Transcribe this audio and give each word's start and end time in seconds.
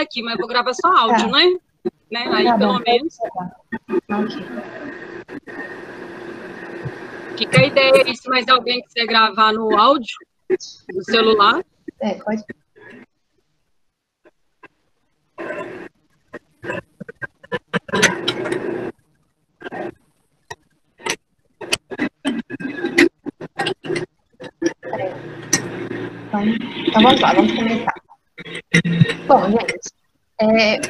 aqui, 0.00 0.22
mas 0.22 0.36
vou 0.36 0.46
gravar 0.46 0.72
só 0.74 0.88
áudio, 0.88 1.30
tá. 1.30 1.38
né? 1.38 1.58
né? 2.10 2.28
Aí, 2.32 2.44
tá 2.44 2.58
pelo 2.58 2.74
bom. 2.74 2.82
menos. 2.86 3.16
Fica 7.36 7.60
a 7.60 7.66
ideia 7.66 8.04
aí, 8.04 8.16
se 8.16 8.28
mais 8.28 8.48
alguém 8.48 8.82
quiser 8.82 9.06
gravar 9.06 9.52
no 9.52 9.78
áudio, 9.78 10.16
no 10.92 11.04
celular. 11.04 11.62
É, 12.00 12.14
pode. 12.14 12.42
Então, 26.28 26.44
então 26.86 27.02
vamos 27.02 27.20
lá, 27.20 27.32
vamos 27.32 27.52
começar. 27.52 27.97
Bom, 29.26 29.50
gente, 29.50 29.90
é, 30.40 30.80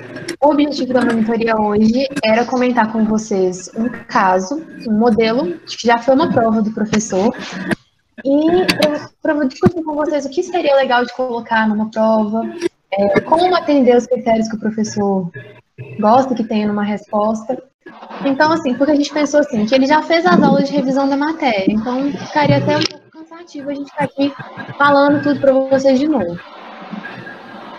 o 0.42 0.50
objetivo 0.50 0.92
da 0.92 1.04
monitoria 1.04 1.56
hoje 1.56 2.06
era 2.24 2.44
comentar 2.44 2.92
com 2.92 3.04
vocês 3.04 3.70
um 3.74 3.88
caso, 3.88 4.62
um 4.86 4.92
modelo, 4.92 5.58
que 5.60 5.86
já 5.86 5.98
foi 5.98 6.14
uma 6.14 6.30
prova 6.30 6.60
do 6.60 6.72
professor, 6.72 7.34
e 8.24 8.46
para 9.22 9.44
discutir 9.44 9.82
com 9.82 9.94
vocês 9.94 10.26
o 10.26 10.30
que 10.30 10.42
seria 10.42 10.76
legal 10.76 11.04
de 11.04 11.14
colocar 11.14 11.66
numa 11.66 11.90
prova, 11.90 12.42
é, 12.92 13.20
como 13.20 13.54
atender 13.54 13.96
os 13.96 14.06
critérios 14.06 14.48
que 14.48 14.56
o 14.56 14.60
professor 14.60 15.30
gosta 15.98 16.34
que 16.34 16.44
tenha 16.44 16.66
numa 16.66 16.84
resposta. 16.84 17.62
Então, 18.26 18.52
assim, 18.52 18.74
porque 18.74 18.92
a 18.92 18.96
gente 18.96 19.12
pensou 19.12 19.40
assim, 19.40 19.64
que 19.64 19.74
ele 19.74 19.86
já 19.86 20.02
fez 20.02 20.26
as 20.26 20.42
aulas 20.42 20.68
de 20.68 20.74
revisão 20.74 21.08
da 21.08 21.16
matéria, 21.16 21.72
então 21.72 22.12
ficaria 22.12 22.58
até 22.58 22.76
um 22.76 22.82
pouco 22.82 23.10
cansativo 23.10 23.70
a 23.70 23.74
gente 23.74 23.90
ficar 23.90 24.04
aqui 24.04 24.32
falando 24.76 25.22
tudo 25.22 25.40
para 25.40 25.52
vocês 25.52 25.98
de 25.98 26.06
novo. 26.06 26.38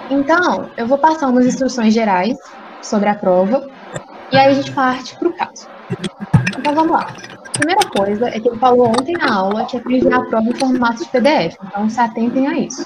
Então, 0.09 0.72
eu 0.76 0.88
vou 0.88 0.98
passar 0.98 1.27
umas 1.27 1.45
instruções 1.45 1.94
gerais 1.94 2.38
sobre 2.81 3.09
a 3.09 3.16
prova 3.16 3.67
e 4.31 4.38
aí 4.38 4.48
a 4.48 4.54
gente 4.54 4.72
parte 4.72 5.16
para 5.17 5.28
o 5.28 5.34
caso. 5.34 5.67
Então, 6.58 6.73
vamos 6.73 6.92
lá. 6.92 7.14
A 7.45 7.52
primeira 7.59 7.89
coisa 7.89 8.28
é 8.28 8.39
que 8.39 8.47
ele 8.47 8.58
falou 8.58 8.88
ontem 8.88 9.14
na 9.14 9.36
aula 9.36 9.66
que 9.66 9.78
é 9.78 9.80
para 9.80 9.92
enviar 9.92 10.19
a 10.19 10.25
prova 10.25 10.47
em 10.47 10.56
formato 10.56 11.03
de 11.03 11.09
PDF, 11.09 11.58
então 11.64 11.89
se 11.89 12.00
atentem 12.00 12.47
a 12.47 12.58
isso. 12.58 12.86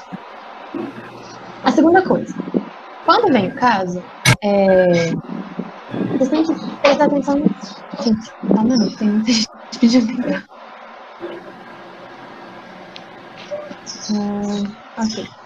A 1.63 1.71
segunda 1.71 2.01
coisa, 2.01 2.33
quando 3.05 3.31
vem 3.31 3.47
o 3.47 3.55
caso, 3.55 4.03
é... 4.41 5.11
vocês 6.17 6.29
têm 6.29 6.43
que 6.43 6.77
prestar 6.81 7.05
atenção. 7.05 7.41
Gente, 8.01 8.31
dá 8.43 8.61
um 8.61 8.63
minuto, 8.63 8.97
tem 8.97 9.09
muita 9.09 9.31
gente 9.31 9.49
pedindo 9.79 10.43
hum, 14.11 14.63
ok. 14.97 15.42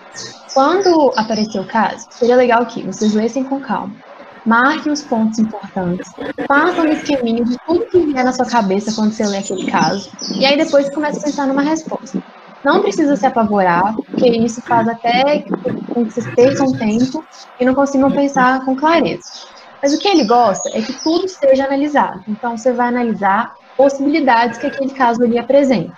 Quando 0.58 1.14
aparecer 1.16 1.60
o 1.60 1.68
caso, 1.68 2.08
seria 2.10 2.36
legal 2.36 2.66
que 2.66 2.82
vocês 2.82 3.14
lessem 3.14 3.44
com 3.44 3.60
calma. 3.60 3.96
Marquem 4.44 4.92
os 4.92 5.04
pontos 5.04 5.38
importantes. 5.38 6.12
Façam 6.48 6.84
um 6.84 6.90
esqueminho 6.90 7.46
de 7.46 7.56
tudo 7.64 7.86
que 7.86 8.00
vier 8.00 8.26
na 8.26 8.32
sua 8.32 8.48
cabeça 8.48 8.92
quando 8.96 9.12
você 9.12 9.24
lê 9.28 9.38
aquele 9.38 9.70
caso. 9.70 10.10
E 10.36 10.44
aí 10.48 10.58
depois 10.58 10.90
começa 10.90 11.20
a 11.20 11.22
pensar 11.22 11.46
numa 11.46 11.62
resposta. 11.62 12.24
Não 12.66 12.82
precisa 12.82 13.16
se 13.16 13.24
apavorar, 13.24 13.96
porque 13.98 14.28
isso 14.30 14.60
faz 14.64 14.88
até 14.88 15.46
com 15.94 16.04
que 16.04 16.12
vocês 16.12 16.26
percam 16.34 16.72
tempo 16.72 17.24
e 17.60 17.64
não 17.64 17.76
consigam 17.76 18.10
pensar 18.10 18.66
com 18.66 18.76
clareza. 18.76 19.22
Mas 19.80 19.94
o 19.94 20.00
que 20.00 20.08
ele 20.08 20.26
gosta 20.26 20.76
é 20.76 20.82
que 20.82 21.04
tudo 21.04 21.28
seja 21.28 21.66
analisado. 21.66 22.24
Então, 22.28 22.58
você 22.58 22.74
vai 22.74 22.88
analisar 22.88 23.54
possibilidades 23.78 24.58
que 24.58 24.66
aquele 24.66 24.90
caso 24.90 25.24
ali 25.24 25.38
apresenta. 25.38 25.94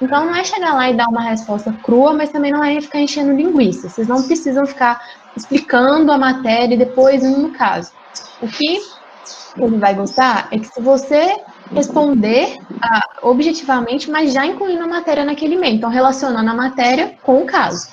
Então, 0.00 0.26
não 0.26 0.34
é 0.36 0.44
chegar 0.44 0.74
lá 0.74 0.90
e 0.90 0.96
dar 0.96 1.08
uma 1.08 1.22
resposta 1.22 1.72
crua, 1.82 2.12
mas 2.12 2.30
também 2.30 2.52
não 2.52 2.62
é 2.62 2.80
ficar 2.80 3.00
enchendo 3.00 3.32
linguiça. 3.32 3.88
Vocês 3.88 4.06
não 4.06 4.22
precisam 4.22 4.66
ficar 4.66 5.00
explicando 5.36 6.12
a 6.12 6.18
matéria 6.18 6.74
e 6.74 6.78
depois 6.78 7.22
indo 7.22 7.38
no 7.38 7.52
caso. 7.52 7.92
O 8.42 8.46
que 8.46 8.78
ele 9.58 9.78
vai 9.78 9.94
gostar 9.94 10.48
é 10.50 10.58
que 10.58 10.66
se 10.66 10.80
você 10.80 11.36
responder 11.72 12.58
ah, 12.82 13.08
objetivamente, 13.22 14.10
mas 14.10 14.32
já 14.32 14.44
incluindo 14.44 14.84
a 14.84 14.88
matéria 14.88 15.24
naquele 15.24 15.56
meio. 15.56 15.76
Então, 15.76 15.90
relacionando 15.90 16.50
a 16.50 16.54
matéria 16.54 17.16
com 17.22 17.42
o 17.42 17.46
caso. 17.46 17.88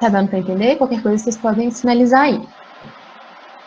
Tá 0.00 0.08
dando 0.08 0.28
para 0.28 0.38
entender? 0.38 0.76
Qualquer 0.76 1.02
coisa 1.02 1.24
vocês 1.24 1.36
podem 1.36 1.70
sinalizar 1.70 2.22
aí. 2.22 2.40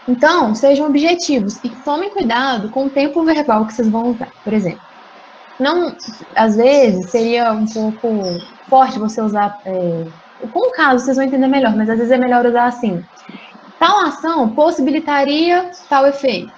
Então, 0.08 0.56
sejam 0.56 0.88
objetivos 0.88 1.59
e 1.64 1.70
tomem 1.70 2.09
cuidado 2.09 2.70
com 2.70 2.86
o 2.86 2.90
tempo 2.90 3.24
verbal 3.24 3.66
que 3.66 3.74
vocês 3.74 3.90
vão 3.90 4.12
usar. 4.12 4.31
Por 4.44 4.53
exemplo, 4.53 4.87
não, 5.59 5.95
às 6.35 6.56
vezes 6.56 7.09
seria 7.09 7.51
um 7.51 7.66
pouco 7.66 8.07
forte 8.69 9.00
você 9.00 9.22
usar. 9.22 9.59
É, 9.66 10.06
com 10.51 10.69
o 10.69 10.72
caso, 10.72 11.03
vocês 11.03 11.18
vão 11.18 11.25
entender 11.25 11.47
melhor, 11.47 11.75
mas 11.75 11.90
às 11.90 11.97
vezes 11.97 12.12
é 12.12 12.18
melhor 12.18 12.45
usar 12.45 12.66
assim. 12.66 13.03
Tal 13.79 14.06
ação 14.06 14.50
possibilitaria 14.50 15.72
tal 15.90 16.06
efeito. 16.06 16.51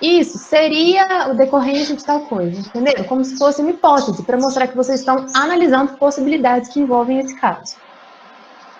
Isso 0.00 0.36
seria 0.36 1.28
o 1.30 1.34
decorrente 1.34 1.94
de 1.94 2.04
tal 2.04 2.22
coisa, 2.22 2.58
entendeu? 2.58 3.04
Como 3.04 3.24
se 3.24 3.38
fosse 3.38 3.62
uma 3.62 3.70
hipótese, 3.70 4.24
para 4.24 4.36
mostrar 4.36 4.66
que 4.66 4.76
vocês 4.76 4.98
estão 4.98 5.26
analisando 5.32 5.92
possibilidades 5.92 6.70
que 6.70 6.80
envolvem 6.80 7.20
esse 7.20 7.36
caso. 7.36 7.76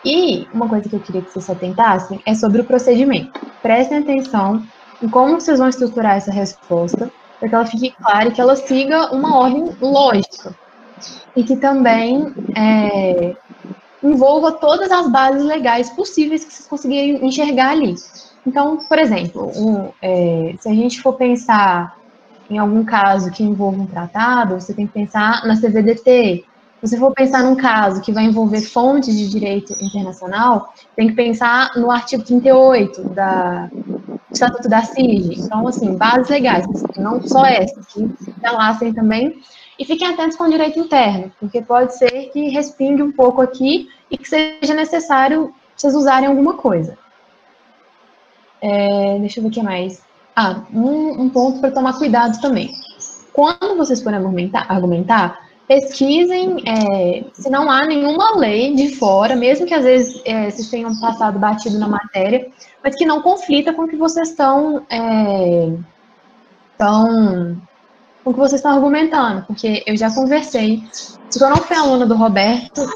E 0.04 0.48
uma 0.52 0.68
coisa 0.68 0.88
que 0.88 0.96
eu 0.96 1.00
queria 1.00 1.22
que 1.22 1.30
vocês 1.30 1.44
se 1.44 1.52
atentassem 1.52 2.20
é 2.26 2.34
sobre 2.34 2.60
o 2.60 2.64
procedimento. 2.64 3.40
Prestem 3.62 3.98
atenção 3.98 4.64
em 5.00 5.08
como 5.08 5.40
vocês 5.40 5.60
vão 5.60 5.68
estruturar 5.68 6.16
essa 6.16 6.32
resposta, 6.32 7.08
para 7.42 7.48
que 7.48 7.54
ela 7.56 7.66
fique 7.66 7.90
clara 7.90 8.28
e 8.28 8.30
que 8.30 8.40
ela 8.40 8.54
siga 8.54 9.12
uma 9.12 9.36
ordem 9.36 9.72
lógica. 9.80 10.54
E 11.34 11.42
que 11.42 11.56
também 11.56 12.32
é, 12.54 13.34
envolva 14.00 14.52
todas 14.52 14.92
as 14.92 15.10
bases 15.10 15.42
legais 15.42 15.90
possíveis 15.90 16.44
que 16.44 16.52
vocês 16.52 16.68
conseguirem 16.68 17.26
enxergar 17.26 17.70
ali. 17.70 17.96
Então, 18.46 18.76
por 18.88 18.96
exemplo, 18.96 19.50
um, 19.56 19.90
é, 20.00 20.54
se 20.60 20.68
a 20.68 20.72
gente 20.72 21.00
for 21.02 21.14
pensar 21.14 21.96
em 22.48 22.58
algum 22.58 22.84
caso 22.84 23.32
que 23.32 23.42
envolva 23.42 23.82
um 23.82 23.86
tratado, 23.86 24.60
você 24.60 24.72
tem 24.72 24.86
que 24.86 24.92
pensar 24.92 25.44
na 25.44 25.56
CVDT. 25.56 26.44
Se 26.80 26.88
você 26.88 26.96
for 26.96 27.12
pensar 27.12 27.42
num 27.42 27.56
caso 27.56 28.00
que 28.00 28.12
vai 28.12 28.24
envolver 28.24 28.60
fontes 28.60 29.16
de 29.16 29.28
direito 29.28 29.72
internacional, 29.80 30.72
tem 30.94 31.08
que 31.08 31.14
pensar 31.14 31.72
no 31.76 31.90
artigo 31.90 32.22
38 32.22 33.02
da, 33.10 33.68
Estatuto 34.32 34.68
da 34.68 34.82
CIG. 34.82 35.40
Então, 35.40 35.66
assim, 35.68 35.96
bases 35.96 36.28
legais, 36.28 36.66
não 36.96 37.26
só 37.26 37.44
essa, 37.44 37.80
que 37.88 38.10
relaxem 38.42 38.92
também. 38.92 39.40
E 39.78 39.84
fiquem 39.84 40.08
atentos 40.08 40.36
com 40.36 40.44
o 40.44 40.50
direito 40.50 40.78
interno, 40.78 41.32
porque 41.40 41.62
pode 41.62 41.96
ser 41.96 42.30
que 42.32 42.48
respingue 42.48 43.02
um 43.02 43.12
pouco 43.12 43.40
aqui 43.40 43.88
e 44.10 44.16
que 44.16 44.28
seja 44.28 44.74
necessário 44.74 45.52
vocês 45.76 45.94
usarem 45.94 46.28
alguma 46.28 46.54
coisa. 46.54 46.96
É, 48.60 49.18
deixa 49.18 49.40
eu 49.40 49.42
ver 49.42 49.48
o 49.48 49.52
que 49.52 49.62
mais. 49.62 50.02
Ah, 50.36 50.62
um, 50.72 51.22
um 51.22 51.28
ponto 51.28 51.60
para 51.60 51.70
tomar 51.70 51.98
cuidado 51.98 52.40
também. 52.40 52.70
Quando 53.32 53.76
vocês 53.76 54.02
forem 54.02 54.18
argumentar, 54.18 54.66
argumentar 54.68 55.41
pesquisem 55.66 56.62
é, 56.66 57.24
se 57.32 57.48
não 57.50 57.70
há 57.70 57.86
nenhuma 57.86 58.36
lei 58.36 58.74
de 58.74 58.96
fora, 58.96 59.36
mesmo 59.36 59.66
que 59.66 59.74
às 59.74 59.84
vezes 59.84 60.20
é, 60.24 60.50
vocês 60.50 60.68
tenham 60.68 60.98
passado 61.00 61.38
batido 61.38 61.78
na 61.78 61.88
matéria, 61.88 62.46
mas 62.82 62.96
que 62.96 63.06
não 63.06 63.22
conflita 63.22 63.72
com 63.72 63.82
o 63.82 63.88
que 63.88 63.96
vocês 63.96 64.30
estão, 64.30 64.84
é, 64.90 65.72
com 66.78 67.56
o 68.24 68.32
que 68.32 68.38
vocês 68.38 68.60
estão 68.60 68.72
argumentando, 68.72 69.44
porque 69.46 69.82
eu 69.86 69.96
já 69.96 70.12
conversei, 70.12 70.82
porque 71.30 71.42
eu 71.42 71.50
não 71.50 71.56
fui 71.56 71.76
aluna 71.76 72.06
do 72.06 72.14
Roberto, 72.14 72.86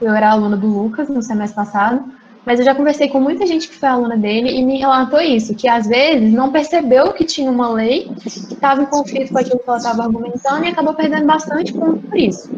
eu 0.00 0.12
era 0.12 0.30
aluna 0.30 0.56
do 0.56 0.66
Lucas 0.66 1.08
no 1.08 1.22
semestre 1.22 1.56
passado, 1.56 2.04
mas 2.44 2.58
eu 2.58 2.64
já 2.64 2.74
conversei 2.74 3.08
com 3.08 3.20
muita 3.20 3.46
gente 3.46 3.68
que 3.68 3.76
foi 3.76 3.88
aluna 3.88 4.16
dele 4.16 4.50
e 4.50 4.62
me 4.62 4.78
relatou 4.78 5.20
isso, 5.20 5.54
que 5.54 5.66
às 5.66 5.86
vezes 5.86 6.32
não 6.32 6.52
percebeu 6.52 7.12
que 7.12 7.24
tinha 7.24 7.50
uma 7.50 7.72
lei 7.72 8.10
que 8.20 8.28
estava 8.28 8.82
em 8.82 8.86
conflito 8.86 9.32
com 9.32 9.38
aquilo 9.38 9.58
que 9.58 9.68
ela 9.68 9.78
estava 9.78 10.02
argumentando 10.02 10.64
e 10.64 10.68
acabou 10.68 10.94
perdendo 10.94 11.26
bastante 11.26 11.72
ponto 11.72 12.00
por 12.06 12.18
isso. 12.18 12.50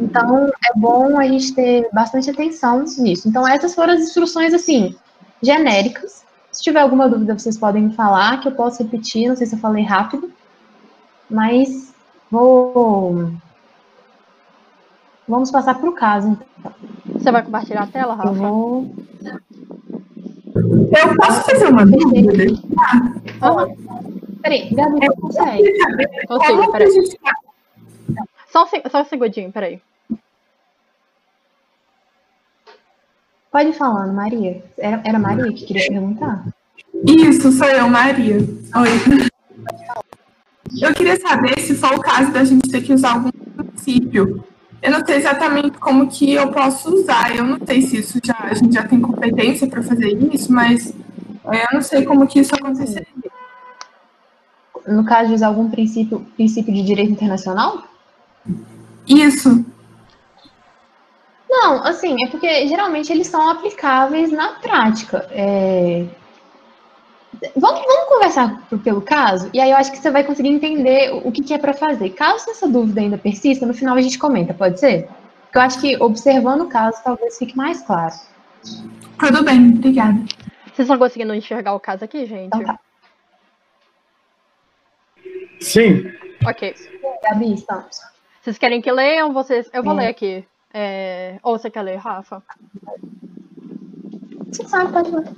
Então, 0.00 0.46
é 0.46 0.78
bom 0.78 1.18
a 1.18 1.26
gente 1.26 1.54
ter 1.54 1.88
bastante 1.92 2.30
atenção 2.30 2.84
nisso. 2.98 3.28
Então, 3.28 3.46
essas 3.46 3.74
foram 3.74 3.94
as 3.94 4.00
instruções, 4.00 4.54
assim, 4.54 4.94
genéricas. 5.42 6.24
Se 6.50 6.62
tiver 6.62 6.80
alguma 6.80 7.08
dúvida, 7.08 7.38
vocês 7.38 7.58
podem 7.58 7.84
me 7.84 7.94
falar, 7.94 8.40
que 8.40 8.48
eu 8.48 8.52
posso 8.52 8.82
repetir, 8.82 9.28
não 9.28 9.36
sei 9.36 9.46
se 9.46 9.54
eu 9.54 9.60
falei 9.60 9.84
rápido, 9.84 10.32
mas 11.28 11.92
vou... 12.30 13.30
Vamos 15.30 15.48
passar 15.52 15.78
para 15.78 15.88
o 15.88 15.92
caso, 15.92 16.28
então. 16.28 16.72
Você 17.06 17.30
vai 17.30 17.44
compartilhar 17.44 17.84
a 17.84 17.86
tela, 17.86 18.14
Rafa? 18.14 18.30
Eu 18.30 18.34
vou... 18.34 18.94
Eu 20.54 21.16
posso 21.16 21.44
fazer 21.44 21.66
uma 21.68 21.86
dúvida? 21.86 22.32
Peraí, 24.42 24.74
Gabi, 24.74 25.06
eu 25.06 25.14
consegue. 25.14 25.72
Consigo, 26.26 26.72
peraí. 26.72 26.90
Só 28.48 28.64
um, 28.64 28.90
só 28.90 29.02
um 29.02 29.04
segundinho, 29.04 29.52
peraí. 29.52 29.80
Pode 33.52 33.72
falar, 33.74 34.08
Maria. 34.08 34.64
Era, 34.76 35.00
era 35.04 35.18
Maria 35.20 35.52
que 35.52 35.64
queria 35.64 35.88
perguntar? 35.88 36.44
Isso, 37.06 37.52
sou 37.52 37.68
eu, 37.68 37.88
Maria. 37.88 38.38
Oi. 38.38 38.88
Eu 40.82 40.92
queria 40.92 41.20
saber 41.20 41.60
se 41.60 41.76
for 41.76 41.94
o 41.94 42.00
caso 42.00 42.32
da 42.32 42.42
gente 42.42 42.68
ter 42.68 42.82
que 42.82 42.92
usar 42.92 43.12
algum 43.12 43.30
princípio 43.30 44.44
eu 44.82 44.90
não 44.90 45.04
sei 45.04 45.16
exatamente 45.16 45.78
como 45.78 46.08
que 46.08 46.32
eu 46.32 46.50
posso 46.50 46.94
usar. 46.94 47.36
Eu 47.36 47.44
não 47.44 47.58
sei 47.66 47.82
se 47.82 47.98
isso 47.98 48.18
já 48.24 48.36
a 48.38 48.54
gente 48.54 48.74
já 48.74 48.86
tem 48.86 49.00
competência 49.00 49.68
para 49.68 49.82
fazer 49.82 50.08
isso, 50.34 50.52
mas 50.52 50.94
é, 51.44 51.64
eu 51.64 51.68
não 51.74 51.82
sei 51.82 52.04
como 52.04 52.26
que 52.26 52.40
isso 52.40 52.54
aconteceria. 52.54 53.06
No 54.86 55.04
caso 55.04 55.28
de 55.28 55.34
usar 55.34 55.48
algum 55.48 55.70
princípio, 55.70 56.20
princípio 56.34 56.72
de 56.72 56.82
direito 56.82 57.12
internacional? 57.12 57.84
Isso. 59.06 59.64
Não, 61.48 61.84
assim, 61.84 62.16
é 62.24 62.28
porque 62.28 62.66
geralmente 62.68 63.12
eles 63.12 63.26
são 63.26 63.50
aplicáveis 63.50 64.30
na 64.30 64.54
prática. 64.54 65.28
É... 65.30 66.06
Vamos, 67.56 67.80
vamos 67.86 68.08
conversar 68.08 68.62
pelo 68.84 69.00
caso, 69.00 69.48
e 69.54 69.60
aí 69.60 69.70
eu 69.70 69.76
acho 69.76 69.90
que 69.90 69.98
você 69.98 70.10
vai 70.10 70.22
conseguir 70.24 70.50
entender 70.50 71.10
o 71.24 71.32
que, 71.32 71.42
que 71.42 71.54
é 71.54 71.58
para 71.58 71.72
fazer. 71.72 72.10
Caso 72.10 72.50
essa 72.50 72.68
dúvida 72.68 73.00
ainda 73.00 73.16
persista, 73.16 73.64
no 73.66 73.72
final 73.72 73.96
a 73.96 74.00
gente 74.02 74.18
comenta, 74.18 74.52
pode 74.52 74.78
ser? 74.78 75.08
Porque 75.44 75.58
eu 75.58 75.62
acho 75.62 75.80
que 75.80 75.96
observando 76.02 76.62
o 76.62 76.68
caso 76.68 77.02
talvez 77.02 77.38
fique 77.38 77.56
mais 77.56 77.80
claro. 77.82 78.14
Tudo 79.18 79.42
bem, 79.42 79.70
obrigada. 79.70 80.18
Vocês 80.66 80.80
estão 80.86 80.98
conseguindo 80.98 81.34
enxergar 81.34 81.74
o 81.74 81.80
caso 81.80 82.04
aqui, 82.04 82.26
gente? 82.26 82.46
Então 82.46 82.62
tá. 82.62 82.78
Sim. 85.60 86.10
Ok. 86.46 86.74
Gabi, 87.22 87.54
estamos. 87.54 88.00
Vocês 88.40 88.56
querem 88.56 88.80
que 88.80 88.90
leiam? 88.90 89.32
Vocês... 89.32 89.68
Eu 89.72 89.82
vou 89.82 89.92
É. 89.94 90.02
ler 90.04 90.06
aqui. 90.08 90.44
É, 90.72 91.38
Ou 91.42 91.58
você 91.58 91.68
quer 91.70 91.82
ler, 91.82 91.96
Rafa? 91.96 92.42
Ler. 94.58 95.34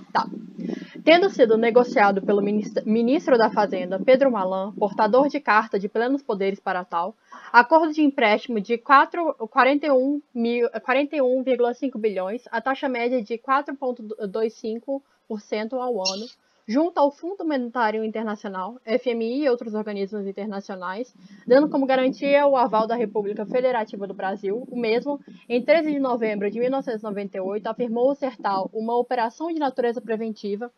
Tendo 1.04 1.28
sido 1.30 1.56
negociado 1.56 2.22
pelo 2.22 2.40
ministro- 2.40 3.36
da 3.36 3.50
Fazenda, 3.50 3.98
Pedro 3.98 4.30
Malan, 4.30 4.72
portador 4.72 5.28
de 5.28 5.40
carta 5.40 5.76
de 5.78 5.88
plenos 5.88 6.22
poderes 6.22 6.60
para 6.60 6.84
tal, 6.84 7.14
acordo 7.52 7.92
de 7.92 8.02
empréstimo 8.02 8.60
de 8.60 8.78
4 8.78 9.34
41 9.50 10.22
mil- 10.32 10.68
41,5 10.80 11.98
bilhões, 11.98 12.42
a 12.52 12.60
taxa 12.60 12.88
média 12.88 13.20
de 13.22 13.36
4,25% 13.36 15.74
ao 15.74 16.00
ano, 16.00 16.26
junto 16.66 16.98
ao 16.98 17.10
Fundo 17.10 17.44
Monetário 17.44 18.04
Internacional, 18.04 18.80
FMI 18.84 19.44
e 19.44 19.48
outros 19.48 19.74
organismos 19.74 20.26
internacionais, 20.26 21.14
dando 21.46 21.68
como 21.68 21.86
garantia 21.86 22.46
o 22.46 22.56
aval 22.56 22.86
da 22.86 22.94
República 22.94 23.44
Federativa 23.44 24.06
do 24.06 24.14
Brasil, 24.14 24.66
o 24.70 24.78
mesmo, 24.78 25.20
em 25.48 25.62
13 25.62 25.92
de 25.92 25.98
novembro 25.98 26.50
de 26.50 26.60
1998, 26.60 27.66
afirmou 27.66 28.14
ser 28.14 28.36
tal 28.36 28.70
uma 28.72 28.96
operação 28.96 29.52
de 29.52 29.58
natureza 29.58 30.00
preventiva 30.00 30.70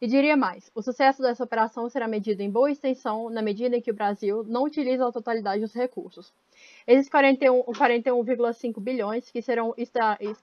e 0.00 0.06
diria 0.06 0.36
mais, 0.36 0.70
o 0.74 0.82
sucesso 0.82 1.22
dessa 1.22 1.44
operação 1.44 1.88
será 1.88 2.06
medido 2.06 2.42
em 2.42 2.50
boa 2.50 2.70
extensão 2.70 3.30
na 3.30 3.40
medida 3.40 3.76
em 3.76 3.80
que 3.80 3.90
o 3.90 3.94
Brasil 3.94 4.44
não 4.44 4.64
utiliza 4.64 5.06
a 5.06 5.12
totalidade 5.12 5.62
dos 5.62 5.72
recursos. 5.74 6.32
Esses 6.86 7.08
41 7.08 7.62
41,5 7.62 8.80
bilhões 8.80 9.30
que, 9.30 9.40
serão, 9.40 9.74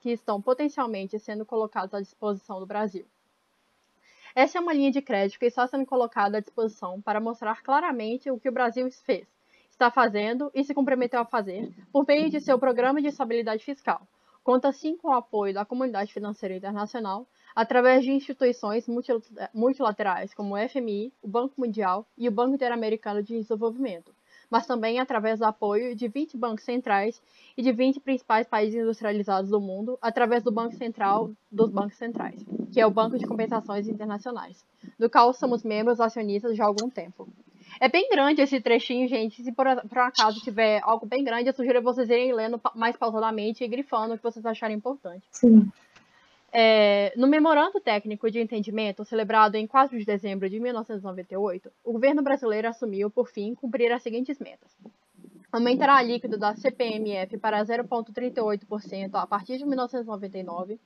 que 0.00 0.10
estão 0.10 0.42
potencialmente 0.42 1.18
sendo 1.18 1.46
colocados 1.46 1.94
à 1.94 2.00
disposição 2.00 2.58
do 2.58 2.66
Brasil. 2.66 3.06
Essa 4.38 4.56
é 4.56 4.60
uma 4.60 4.72
linha 4.72 4.92
de 4.92 5.02
crédito 5.02 5.36
que 5.36 5.46
está 5.46 5.66
sendo 5.66 5.84
colocada 5.84 6.38
à 6.38 6.40
disposição 6.40 7.00
para 7.00 7.18
mostrar 7.18 7.60
claramente 7.60 8.30
o 8.30 8.38
que 8.38 8.48
o 8.48 8.52
Brasil 8.52 8.88
fez, 9.04 9.26
está 9.68 9.90
fazendo 9.90 10.48
e 10.54 10.62
se 10.62 10.72
comprometeu 10.72 11.18
a 11.18 11.24
fazer 11.24 11.72
por 11.92 12.06
meio 12.06 12.30
de 12.30 12.40
seu 12.40 12.56
programa 12.56 13.02
de 13.02 13.08
estabilidade 13.08 13.64
fiscal. 13.64 14.00
Conta 14.44 14.70
sim 14.70 14.96
com 14.96 15.08
o 15.08 15.12
apoio 15.12 15.52
da 15.52 15.64
comunidade 15.64 16.12
financeira 16.12 16.54
internacional, 16.54 17.26
através 17.52 18.04
de 18.04 18.12
instituições 18.12 18.86
multil- 18.86 19.20
multilaterais 19.52 20.32
como 20.32 20.54
o 20.54 20.68
FMI, 20.68 21.12
o 21.20 21.26
Banco 21.26 21.54
Mundial 21.58 22.06
e 22.16 22.28
o 22.28 22.30
Banco 22.30 22.54
Interamericano 22.54 23.20
de 23.20 23.36
Desenvolvimento, 23.36 24.14
mas 24.50 24.66
também 24.66 24.98
através 24.98 25.38
do 25.38 25.44
apoio 25.44 25.94
de 25.94 26.08
20 26.08 26.36
bancos 26.36 26.64
centrais 26.64 27.20
e 27.56 27.62
de 27.62 27.72
20 27.72 28.00
principais 28.00 28.46
países 28.46 28.80
industrializados 28.80 29.50
do 29.50 29.60
mundo, 29.60 29.98
através 30.00 30.42
do 30.42 30.50
Banco 30.50 30.74
Central 30.74 31.30
dos 31.50 31.70
Bancos 31.70 31.96
Centrais, 31.96 32.44
que 32.72 32.80
é 32.80 32.86
o 32.86 32.90
Banco 32.90 33.18
de 33.18 33.26
Compensações 33.26 33.88
Internacionais, 33.88 34.64
do 34.98 35.10
qual 35.10 35.32
somos 35.32 35.62
membros 35.62 36.00
acionistas 36.00 36.56
já 36.56 36.64
há 36.64 36.66
algum 36.66 36.88
tempo. 36.88 37.28
É 37.80 37.88
bem 37.88 38.08
grande 38.08 38.40
esse 38.40 38.60
trechinho, 38.60 39.06
gente. 39.08 39.42
Se 39.42 39.52
por, 39.52 39.66
por 39.88 39.98
acaso 39.98 40.40
tiver 40.40 40.80
algo 40.82 41.06
bem 41.06 41.22
grande, 41.22 41.48
eu 41.48 41.54
sugiro 41.54 41.82
vocês 41.82 42.08
irem 42.08 42.32
lendo 42.32 42.60
mais 42.74 42.96
pausadamente 42.96 43.62
e 43.62 43.68
grifando 43.68 44.14
o 44.14 44.16
que 44.16 44.22
vocês 44.22 44.44
acharem 44.44 44.76
importante. 44.76 45.24
Sim. 45.30 45.70
É, 46.50 47.12
no 47.14 47.26
memorando 47.26 47.78
técnico 47.78 48.30
de 48.30 48.40
entendimento, 48.40 49.04
celebrado 49.04 49.56
em 49.56 49.66
4 49.66 49.98
de 49.98 50.04
dezembro 50.04 50.48
de 50.48 50.58
1998, 50.58 51.70
o 51.84 51.92
governo 51.92 52.22
brasileiro 52.22 52.68
assumiu, 52.68 53.10
por 53.10 53.28
fim, 53.28 53.54
cumprir 53.54 53.92
as 53.92 54.02
seguintes 54.02 54.38
metas. 54.38 54.74
Aumentará 55.52 55.96
a 55.96 56.02
líquido 56.02 56.38
da 56.38 56.54
CPMF 56.54 57.36
para 57.38 57.62
0,38% 57.62 59.14
a 59.14 59.26
partir 59.26 59.58
de 59.58 59.66
1999, 59.66 60.80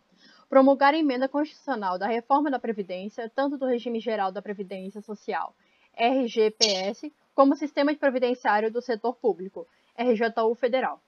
promulgar 0.49 0.95
a 0.95 0.99
emenda 0.99 1.29
constitucional 1.29 1.99
da 1.99 2.07
reforma 2.07 2.51
da 2.51 2.59
Previdência, 2.59 3.31
tanto 3.35 3.57
do 3.57 3.67
regime 3.67 4.01
geral 4.01 4.33
da 4.33 4.43
Previdência 4.43 5.01
Social, 5.01 5.55
RGPS, 5.97 7.13
como 7.35 7.57
sistema 7.57 7.93
de 7.93 7.99
previdenciário 7.99 8.71
do 8.71 8.83
setor 8.83 9.15
público, 9.15 9.67
RJU 9.97 10.55
Federal 10.55 11.01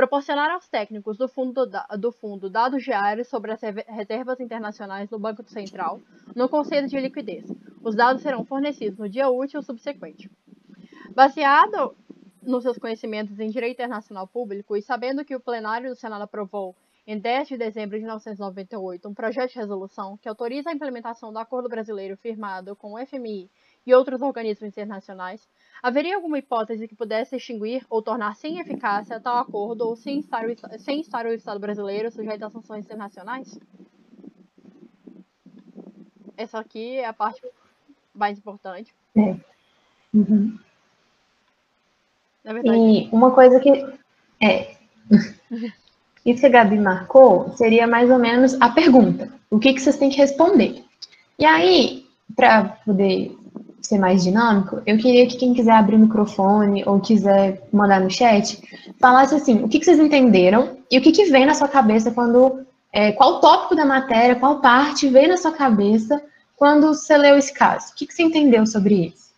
proporcionar 0.00 0.50
aos 0.50 0.66
técnicos 0.66 1.18
do 1.18 1.28
fundo, 1.28 1.70
do 1.98 2.10
fundo 2.10 2.48
dados 2.48 2.82
diários 2.82 3.28
sobre 3.28 3.52
as 3.52 3.60
reservas 3.86 4.40
internacionais 4.40 5.10
no 5.10 5.18
Banco 5.18 5.42
Central 5.42 6.00
no 6.34 6.48
conceito 6.48 6.88
de 6.88 6.98
liquidez. 6.98 7.44
Os 7.82 7.94
dados 7.94 8.22
serão 8.22 8.42
fornecidos 8.42 8.98
no 8.98 9.10
dia 9.10 9.28
útil 9.28 9.62
subsequente. 9.62 10.30
Baseado 11.14 11.94
nos 12.42 12.62
seus 12.62 12.78
conhecimentos 12.78 13.38
em 13.38 13.50
direito 13.50 13.74
internacional 13.74 14.26
público 14.26 14.74
e 14.74 14.80
sabendo 14.80 15.22
que 15.22 15.36
o 15.36 15.40
plenário 15.40 15.90
do 15.90 15.96
Senado 15.96 16.22
aprovou 16.22 16.74
em 17.06 17.18
10 17.18 17.48
de 17.48 17.58
dezembro 17.58 17.98
de 17.98 18.02
1998 18.02 19.06
um 19.06 19.12
projeto 19.12 19.52
de 19.52 19.58
resolução 19.58 20.16
que 20.16 20.30
autoriza 20.30 20.70
a 20.70 20.72
implementação 20.72 21.30
do 21.30 21.38
acordo 21.38 21.68
brasileiro 21.68 22.16
firmado 22.16 22.74
com 22.74 22.94
o 22.94 23.06
FMI 23.06 23.50
e 23.86 23.94
outros 23.94 24.20
organismos 24.22 24.68
internacionais, 24.68 25.48
haveria 25.82 26.16
alguma 26.16 26.38
hipótese 26.38 26.86
que 26.86 26.94
pudesse 26.94 27.36
extinguir 27.36 27.84
ou 27.88 28.02
tornar 28.02 28.36
sem 28.36 28.58
eficácia 28.58 29.20
tal 29.20 29.38
acordo 29.38 29.86
ou 29.86 29.96
sem 29.96 30.18
estar 30.18 30.44
o, 30.44 30.78
sem 30.78 31.00
estar 31.00 31.26
o 31.26 31.32
Estado 31.32 31.58
brasileiro 31.58 32.10
sujeito 32.10 32.44
a 32.44 32.50
sanções 32.50 32.84
internacionais? 32.84 33.58
Essa 36.36 36.58
aqui 36.58 36.96
é 36.96 37.06
a 37.06 37.12
parte 37.12 37.42
mais 38.14 38.38
importante. 38.38 38.94
Uhum. 40.12 40.58
Na 42.44 42.52
verdade, 42.52 42.78
E 42.78 43.08
uma 43.12 43.30
coisa 43.32 43.60
que. 43.60 43.70
É. 44.42 44.74
Isso 46.24 46.40
que 46.40 46.46
a 46.46 46.50
Gabi 46.50 46.78
marcou 46.78 47.50
seria 47.56 47.86
mais 47.86 48.10
ou 48.10 48.18
menos 48.18 48.60
a 48.60 48.68
pergunta. 48.70 49.32
O 49.50 49.58
que, 49.58 49.72
que 49.72 49.80
vocês 49.80 49.96
têm 49.96 50.10
que 50.10 50.18
responder? 50.18 50.84
E 51.38 51.46
aí, 51.46 52.06
para 52.36 52.64
poder 52.84 53.36
ser 53.86 53.98
mais 53.98 54.22
dinâmico, 54.22 54.82
eu 54.86 54.96
queria 54.98 55.26
que 55.26 55.36
quem 55.36 55.54
quiser 55.54 55.72
abrir 55.72 55.96
o 55.96 56.00
microfone 56.00 56.82
ou 56.86 57.00
quiser 57.00 57.66
mandar 57.72 58.00
no 58.00 58.10
chat, 58.10 58.62
falasse 59.00 59.34
assim, 59.34 59.62
o 59.62 59.68
que, 59.68 59.78
que 59.78 59.84
vocês 59.84 59.98
entenderam 59.98 60.78
e 60.90 60.98
o 60.98 61.02
que, 61.02 61.12
que 61.12 61.24
vem 61.26 61.46
na 61.46 61.54
sua 61.54 61.68
cabeça 61.68 62.10
quando. 62.10 62.66
é, 62.92 63.12
qual 63.12 63.40
tópico 63.40 63.74
da 63.74 63.84
matéria, 63.84 64.36
qual 64.36 64.60
parte 64.60 65.08
veio 65.08 65.28
na 65.28 65.36
sua 65.36 65.52
cabeça 65.52 66.22
quando 66.56 66.88
você 66.88 67.16
leu 67.16 67.36
esse 67.38 67.52
caso? 67.52 67.92
O 67.92 67.94
que, 67.94 68.06
que 68.06 68.14
você 68.14 68.22
entendeu 68.22 68.66
sobre 68.66 69.06
isso? 69.06 69.30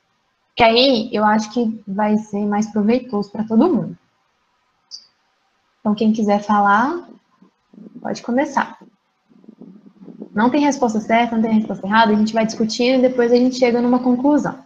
Que 0.54 0.62
aí 0.62 1.08
eu 1.12 1.24
acho 1.24 1.50
que 1.52 1.82
vai 1.86 2.16
ser 2.16 2.44
mais 2.44 2.66
proveitoso 2.70 3.30
para 3.30 3.44
todo 3.44 3.72
mundo. 3.72 3.96
Então, 5.80 5.94
quem 5.94 6.12
quiser 6.12 6.40
falar, 6.42 7.08
pode 8.00 8.22
começar. 8.22 8.78
Não 10.34 10.48
tem 10.48 10.62
resposta 10.62 11.00
certa, 11.00 11.36
não 11.36 11.42
tem 11.42 11.58
resposta 11.58 11.86
errada, 11.86 12.12
a 12.12 12.16
gente 12.16 12.32
vai 12.32 12.46
discutindo 12.46 12.98
e 12.98 13.08
depois 13.08 13.30
a 13.30 13.36
gente 13.36 13.58
chega 13.58 13.80
numa 13.82 13.98
conclusão. 13.98 14.58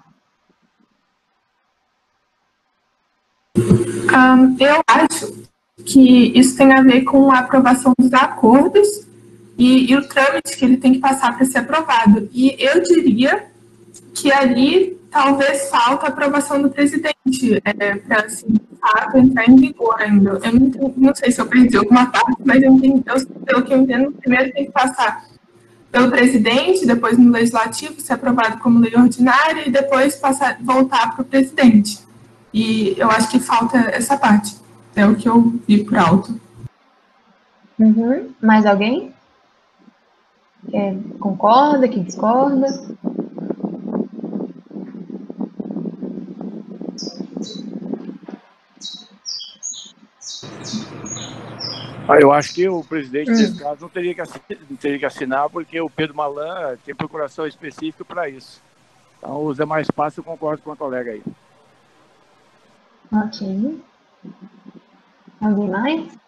Ahn, 4.13 4.57
eu 4.61 4.81
acho 4.87 5.33
que 5.85 6.39
isso 6.39 6.57
tem 6.57 6.73
a 6.73 6.83
ver 6.83 7.03
com 7.03 7.31
a 7.31 7.41
aprovação 7.41 7.93
dos 7.99 8.13
acordos 8.13 8.87
e, 9.59 9.91
e 9.91 9.97
o 9.97 10.07
trâmite 10.09 10.57
que 10.57 10.65
ele 10.65 10.77
tem 10.77 10.95
que 10.95 10.99
passar 11.01 11.37
para 11.37 11.45
ser 11.47 11.59
aprovado. 11.59 12.29
E 12.33 12.55
eu 12.59 12.83
diria 12.83 13.47
que 14.15 14.33
ali 14.33 14.97
talvez 15.11 15.69
falta 15.71 16.07
a 16.07 16.09
aprovação 16.11 16.61
do 16.61 16.71
presidente 16.71 17.61
é, 17.65 17.95
para 17.97 18.27
assim, 18.27 18.47
entrar 19.15 19.49
em 19.49 19.57
vigor 19.57 19.97
ainda. 20.01 20.39
Eu 20.45 20.53
não, 20.53 20.95
não 20.97 21.15
sei 21.15 21.33
se 21.33 21.41
eu 21.41 21.47
perdi 21.47 21.77
alguma 21.77 22.07
parte, 22.07 22.37
mas 22.45 22.63
eu 22.63 22.73
eu- 22.73 23.27
pelo 23.45 23.63
que 23.65 23.73
eu 23.73 23.79
entendo, 23.79 24.13
primeiro 24.13 24.53
tem 24.53 24.67
que 24.67 24.73
passar 24.73 25.25
pelo 25.91 26.11
presidente, 26.11 26.87
depois 26.87 27.17
no 27.17 27.31
legislativo, 27.31 28.01
ser 28.01 28.15
aprovado 28.15 28.59
como 28.59 28.81
lei 28.81 28.95
ordinária 28.95 29.67
e 29.67 29.71
depois 29.71 30.17
passar, 30.17 30.59
voltar 30.61 31.15
para 31.15 31.23
o 31.23 31.25
presidente. 31.25 31.99
E 32.53 32.95
eu 32.99 33.11
acho 33.11 33.31
que 33.31 33.39
falta 33.39 33.77
essa 33.77 34.17
parte. 34.17 34.57
É 34.95 35.07
o 35.07 35.15
que 35.15 35.29
eu 35.29 35.55
vi 35.67 35.85
por 35.85 35.99
alto. 35.99 36.41
Uhum. 37.79 38.31
Mais 38.43 38.65
alguém? 38.65 39.13
Que 40.69 41.19
concorda, 41.19 41.87
que 41.87 42.01
discorda? 42.01 42.67
Ah, 52.09 52.21
eu 52.21 52.33
acho 52.33 52.55
que 52.55 52.69
o 52.69 52.85
presidente, 52.85 53.33
hum. 53.33 53.35
nesse 53.35 53.59
caso, 53.59 53.81
não 53.81 53.89
teria 53.89 54.15
que, 54.15 54.21
assinar, 54.21 54.45
teria 54.81 54.99
que 54.99 55.07
assinar, 55.07 55.51
porque 55.51 55.81
o 55.81 55.91
Pedro 55.91 56.15
Malan 56.15 56.77
tem 56.85 56.95
procuração 56.95 57.47
específica 57.47 58.05
para 58.05 58.29
isso. 58.29 58.63
Então, 59.19 59.45
os 59.45 59.57
demais 59.57 59.91
passos, 59.91 60.19
eu 60.19 60.25
concordo 60.25 60.63
com 60.63 60.71
a 60.71 60.77
colega 60.77 61.11
aí. 61.11 61.23
Ok. 63.13 63.81
Alguém 65.41 65.69
mais? 65.69 66.19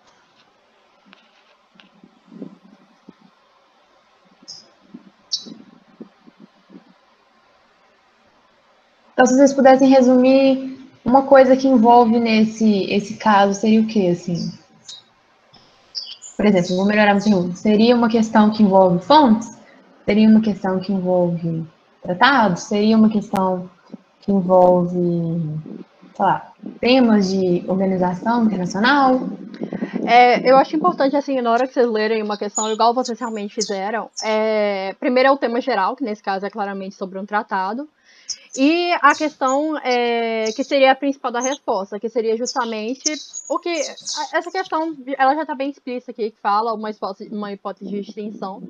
Então, 9.12 9.26
se 9.26 9.35
vocês 9.35 9.52
pudessem 9.52 9.88
resumir 9.88 10.78
uma 11.04 11.23
coisa 11.23 11.56
que 11.56 11.68
envolve 11.68 12.18
nesse 12.18 12.85
esse 12.85 13.16
caso, 13.16 13.54
seria 13.54 13.80
o 13.80 13.87
quê, 13.87 14.08
assim? 14.12 14.58
Por 16.38 16.47
exemplo, 16.47 16.76
vou 16.76 16.87
melhorar 16.87 17.14
meu 17.14 17.21
segundo. 17.21 17.57
Seria 17.57 17.97
uma 17.97 18.09
questão 18.09 18.49
que 18.52 18.62
envolve 18.62 19.04
fontes? 19.04 19.59
Seria 20.04 20.28
uma 20.28 20.40
questão 20.40 20.78
que 20.78 20.92
envolve 20.92 21.66
tratados? 22.00 22.62
Seria 22.62 22.97
uma 22.97 23.09
questão 23.09 23.68
que 24.21 24.30
envolve, 24.30 24.97
sei 26.14 26.25
lá, 26.25 26.52
temas 26.80 27.30
de 27.30 27.64
organização 27.66 28.45
internacional? 28.45 29.21
É, 30.11 30.50
eu 30.50 30.57
acho 30.57 30.75
importante, 30.75 31.15
assim, 31.15 31.38
na 31.43 31.53
hora 31.53 31.67
que 31.67 31.75
vocês 31.75 31.87
lerem 31.87 32.23
uma 32.23 32.38
questão, 32.38 32.73
igual 32.73 32.95
vocês 32.95 33.21
realmente 33.21 33.55
fizeram, 33.55 34.11
é, 34.25 34.95
primeiro 34.99 35.29
é 35.29 35.33
o 35.33 35.37
tema 35.37 35.61
geral, 35.61 35.95
que 35.95 36.03
nesse 36.03 36.23
caso 36.23 36.47
é 36.47 36.50
claramente 36.50 36.95
sobre 36.95 37.19
um 37.19 37.27
tratado, 37.27 37.87
e 38.57 38.91
a 39.03 39.15
questão 39.15 39.77
é, 39.79 40.50
que 40.53 40.65
seria 40.65 40.93
a 40.93 40.95
principal 40.95 41.31
da 41.31 41.41
resposta, 41.41 42.00
que 42.00 42.09
seria 42.09 42.38
justamente 42.38 43.12
o 43.50 43.59
que. 43.59 43.69
Essa 43.69 44.50
questão, 44.50 44.97
ela 45.19 45.35
já 45.35 45.43
está 45.43 45.55
bem 45.55 45.69
explícita 45.69 46.11
aqui, 46.12 46.31
que 46.31 46.41
fala 46.41 46.73
uma 46.73 46.91
hipótese, 46.91 47.29
uma 47.31 47.53
hipótese 47.53 47.91
de 47.91 48.00
extinção. 48.00 48.62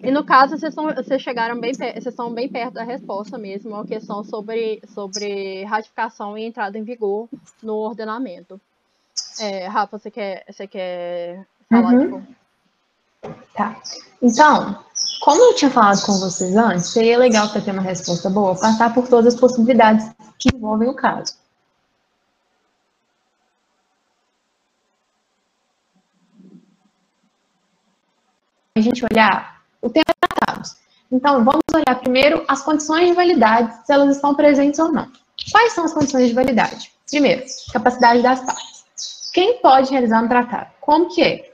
E 0.00 0.12
no 0.12 0.24
caso, 0.24 0.56
vocês, 0.56 0.72
são, 0.72 0.94
vocês 0.94 1.20
chegaram 1.20 1.58
bem, 1.58 1.74
vocês 1.74 2.06
estão 2.06 2.32
bem 2.32 2.48
perto 2.48 2.74
da 2.74 2.84
resposta 2.84 3.36
mesmo, 3.36 3.70
uma 3.72 3.84
questão 3.84 4.22
sobre, 4.22 4.80
sobre 4.94 5.64
ratificação 5.64 6.38
e 6.38 6.44
entrada 6.44 6.78
em 6.78 6.84
vigor 6.84 7.28
no 7.60 7.74
ordenamento. 7.74 8.60
É, 9.40 9.66
Rafa, 9.66 9.98
você 9.98 10.10
quer, 10.10 10.44
você 10.50 10.66
quer 10.66 11.46
falar? 11.68 11.92
Uhum. 11.92 12.22
Tipo... 12.22 12.38
Tá. 13.54 13.80
Então, 14.22 14.84
como 15.20 15.42
eu 15.42 15.54
tinha 15.54 15.70
falado 15.70 16.00
com 16.02 16.12
vocês 16.18 16.56
antes, 16.56 16.86
seria 16.86 17.18
legal 17.18 17.48
para 17.48 17.60
ter 17.60 17.72
uma 17.72 17.82
resposta 17.82 18.30
boa 18.30 18.58
passar 18.58 18.94
por 18.94 19.08
todas 19.08 19.34
as 19.34 19.40
possibilidades 19.40 20.10
que 20.38 20.48
envolvem 20.54 20.88
o 20.88 20.94
caso. 20.94 21.36
A 28.76 28.80
gente 28.80 29.04
olhar 29.10 29.60
o 29.82 29.90
tema 29.90 30.04
tratados. 30.20 30.76
Então, 31.10 31.44
vamos 31.44 31.62
olhar 31.74 31.98
primeiro 32.00 32.44
as 32.46 32.62
condições 32.62 33.08
de 33.08 33.14
validade, 33.14 33.84
se 33.84 33.92
elas 33.92 34.14
estão 34.14 34.34
presentes 34.34 34.78
ou 34.78 34.92
não. 34.92 35.10
Quais 35.50 35.72
são 35.72 35.84
as 35.84 35.92
condições 35.92 36.28
de 36.28 36.34
validade? 36.34 36.92
Primeiro, 37.10 37.44
capacidade 37.72 38.22
das 38.22 38.40
partes. 38.40 38.77
Quem 39.38 39.58
pode 39.58 39.92
realizar 39.92 40.20
um 40.20 40.26
tratado? 40.26 40.66
Como 40.80 41.14
que 41.14 41.22
é? 41.22 41.52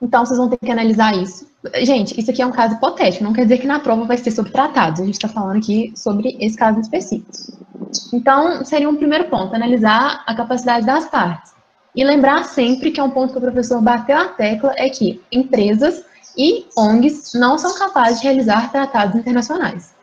Então, 0.00 0.24
vocês 0.24 0.38
vão 0.38 0.48
ter 0.48 0.56
que 0.56 0.70
analisar 0.70 1.16
isso. 1.16 1.50
Gente, 1.82 2.16
isso 2.16 2.30
aqui 2.30 2.40
é 2.40 2.46
um 2.46 2.52
caso 2.52 2.76
hipotético, 2.76 3.24
não 3.24 3.32
quer 3.32 3.42
dizer 3.42 3.58
que 3.58 3.66
na 3.66 3.80
prova 3.80 4.04
vai 4.04 4.16
ser 4.16 4.30
sobre 4.30 4.52
tratados. 4.52 5.00
A 5.00 5.04
gente 5.04 5.14
está 5.14 5.26
falando 5.26 5.56
aqui 5.56 5.92
sobre 5.96 6.36
esse 6.38 6.56
caso 6.56 6.78
específico. 6.78 7.28
Então, 8.14 8.64
seria 8.64 8.88
um 8.88 8.94
primeiro 8.94 9.24
ponto, 9.24 9.52
analisar 9.52 10.22
a 10.24 10.32
capacidade 10.32 10.86
das 10.86 11.06
partes. 11.06 11.52
E 11.92 12.04
lembrar 12.04 12.44
sempre 12.44 12.92
que 12.92 13.00
é 13.00 13.02
um 13.02 13.10
ponto 13.10 13.32
que 13.32 13.38
o 13.38 13.42
professor 13.42 13.82
bateu 13.82 14.16
a 14.16 14.28
tecla, 14.28 14.74
é 14.76 14.88
que 14.88 15.20
empresas 15.32 16.04
e 16.38 16.68
ONGs 16.78 17.32
não 17.34 17.58
são 17.58 17.76
capazes 17.76 18.20
de 18.20 18.28
realizar 18.28 18.70
tratados 18.70 19.16
internacionais. 19.16 19.95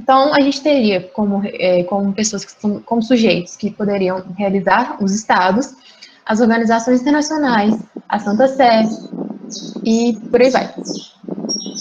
Então, 0.00 0.32
a 0.32 0.40
gente 0.40 0.62
teria 0.62 1.00
como, 1.12 1.42
é, 1.44 1.82
como 1.84 2.12
pessoas, 2.12 2.44
que 2.44 2.52
são, 2.52 2.80
como 2.80 3.02
sujeitos 3.02 3.56
que 3.56 3.70
poderiam 3.70 4.24
realizar 4.36 4.96
os 5.02 5.12
estados, 5.12 5.74
as 6.24 6.40
organizações 6.40 7.00
internacionais, 7.00 7.76
a 8.08 8.18
Santa 8.18 8.46
Sé, 8.48 8.84
e 9.84 10.16
por 10.30 10.40
aí 10.40 10.50
vai. 10.50 10.74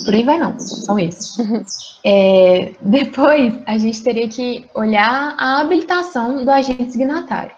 Por 0.05 0.13
aí 0.13 0.23
vai 0.23 0.39
não, 0.39 0.59
são 0.59 0.97
esses. 0.97 1.37
É, 2.03 2.73
depois, 2.81 3.53
a 3.65 3.77
gente 3.77 4.01
teria 4.01 4.29
que 4.29 4.65
olhar 4.73 5.35
a 5.37 5.59
habilitação 5.59 6.45
do 6.45 6.49
agente 6.49 6.91
signatário. 6.91 7.51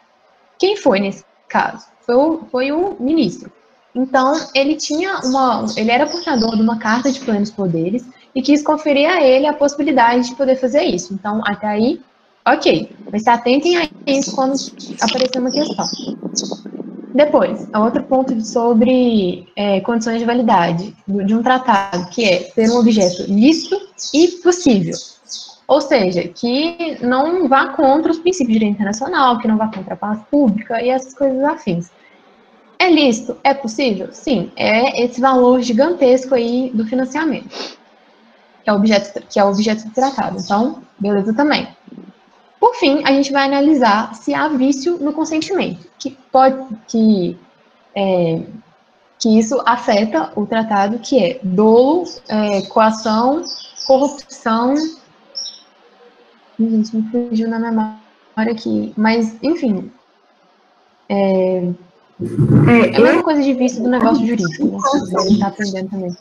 Quem 0.57 0.75
foi 0.75 0.99
nesse 0.99 1.23
caso? 1.47 1.85
Foi 2.05 2.15
o, 2.15 2.39
foi 2.51 2.71
o 2.71 2.97
ministro. 2.99 3.51
Então, 3.93 4.33
ele 4.55 4.75
tinha 4.75 5.19
uma. 5.19 5.65
Ele 5.75 5.91
era 5.91 6.07
portador 6.07 6.55
de 6.55 6.61
uma 6.61 6.79
carta 6.79 7.11
de 7.11 7.19
plenos 7.19 7.51
poderes 7.51 8.03
e 8.39 8.41
quis 8.41 8.63
conferir 8.63 9.09
a 9.09 9.21
ele 9.21 9.45
a 9.45 9.53
possibilidade 9.53 10.29
de 10.29 10.35
poder 10.35 10.55
fazer 10.55 10.83
isso. 10.83 11.13
Então, 11.13 11.41
até 11.45 11.67
aí, 11.67 12.01
ok. 12.47 12.89
Mas 13.11 13.23
se 13.23 13.29
atentem 13.29 13.75
a 13.77 13.89
isso 14.07 14.33
quando 14.33 14.55
aparecer 15.01 15.39
uma 15.39 15.51
questão. 15.51 15.85
Depois, 17.13 17.67
outro 17.75 18.03
ponto 18.03 18.39
sobre 18.39 19.45
é, 19.57 19.81
condições 19.81 20.19
de 20.19 20.25
validade 20.25 20.95
de 21.05 21.35
um 21.35 21.43
tratado, 21.43 22.09
que 22.11 22.23
é 22.23 22.43
ser 22.43 22.69
um 22.69 22.77
objeto 22.77 23.23
lícito 23.23 23.77
e 24.13 24.27
possível. 24.41 24.95
Ou 25.67 25.81
seja, 25.81 26.23
que 26.23 26.97
não 27.01 27.47
vá 27.49 27.67
contra 27.73 28.11
os 28.11 28.19
princípios 28.19 28.53
de 28.53 28.59
direito 28.59 28.75
internacional, 28.75 29.37
que 29.37 29.49
não 29.49 29.57
vá 29.57 29.67
contra 29.67 29.95
a 29.95 29.97
paz 29.97 30.21
pública 30.31 30.81
e 30.81 30.89
essas 30.89 31.13
coisas 31.13 31.43
afins. 31.43 31.91
É 32.79 32.89
lícito? 32.89 33.35
É 33.43 33.53
possível? 33.53 34.07
Sim, 34.13 34.49
é 34.55 35.03
esse 35.03 35.19
valor 35.19 35.61
gigantesco 35.61 36.33
aí 36.33 36.71
do 36.73 36.85
financiamento, 36.85 37.77
que 38.69 38.71
é 38.71 38.73
objeto, 38.73 39.23
que 39.27 39.39
é 39.39 39.43
objeto 39.43 39.85
do 39.85 39.91
tratado. 39.91 40.37
Então, 40.39 40.81
beleza 40.99 41.33
também. 41.33 41.67
Por 42.59 42.75
fim, 42.75 43.01
a 43.03 43.11
gente 43.11 43.31
vai 43.31 43.45
analisar 43.45 44.13
se 44.13 44.33
há 44.33 44.47
vício 44.49 44.97
no 44.99 45.13
consentimento, 45.13 45.87
que 45.97 46.11
pode 46.31 46.67
que 46.87 47.37
é, 47.95 48.43
que 49.17 49.39
isso 49.39 49.61
afeta 49.65 50.31
o 50.35 50.45
tratado, 50.45 50.99
que 50.99 51.23
é 51.23 51.39
dolo, 51.41 52.03
é, 52.27 52.61
coação, 52.63 53.43
corrupção. 53.87 54.75
Gente, 56.59 56.95
me 56.95 57.09
fugiu 57.09 57.49
na 57.49 57.59
memória 57.59 58.51
aqui, 58.51 58.93
mas 58.95 59.35
enfim. 59.41 59.91
É, 61.07 61.63
é 62.67 62.97
a 62.97 63.01
mesma 63.01 63.23
coisa 63.23 63.41
de 63.41 63.53
vício 63.53 63.81
do 63.81 63.89
negócio 63.89 64.25
jurídico, 64.27 64.65
né? 64.65 64.77
A 64.93 65.21
gente 65.21 65.33
está 65.33 65.47
aprendendo 65.47 65.89
também. 65.89 66.15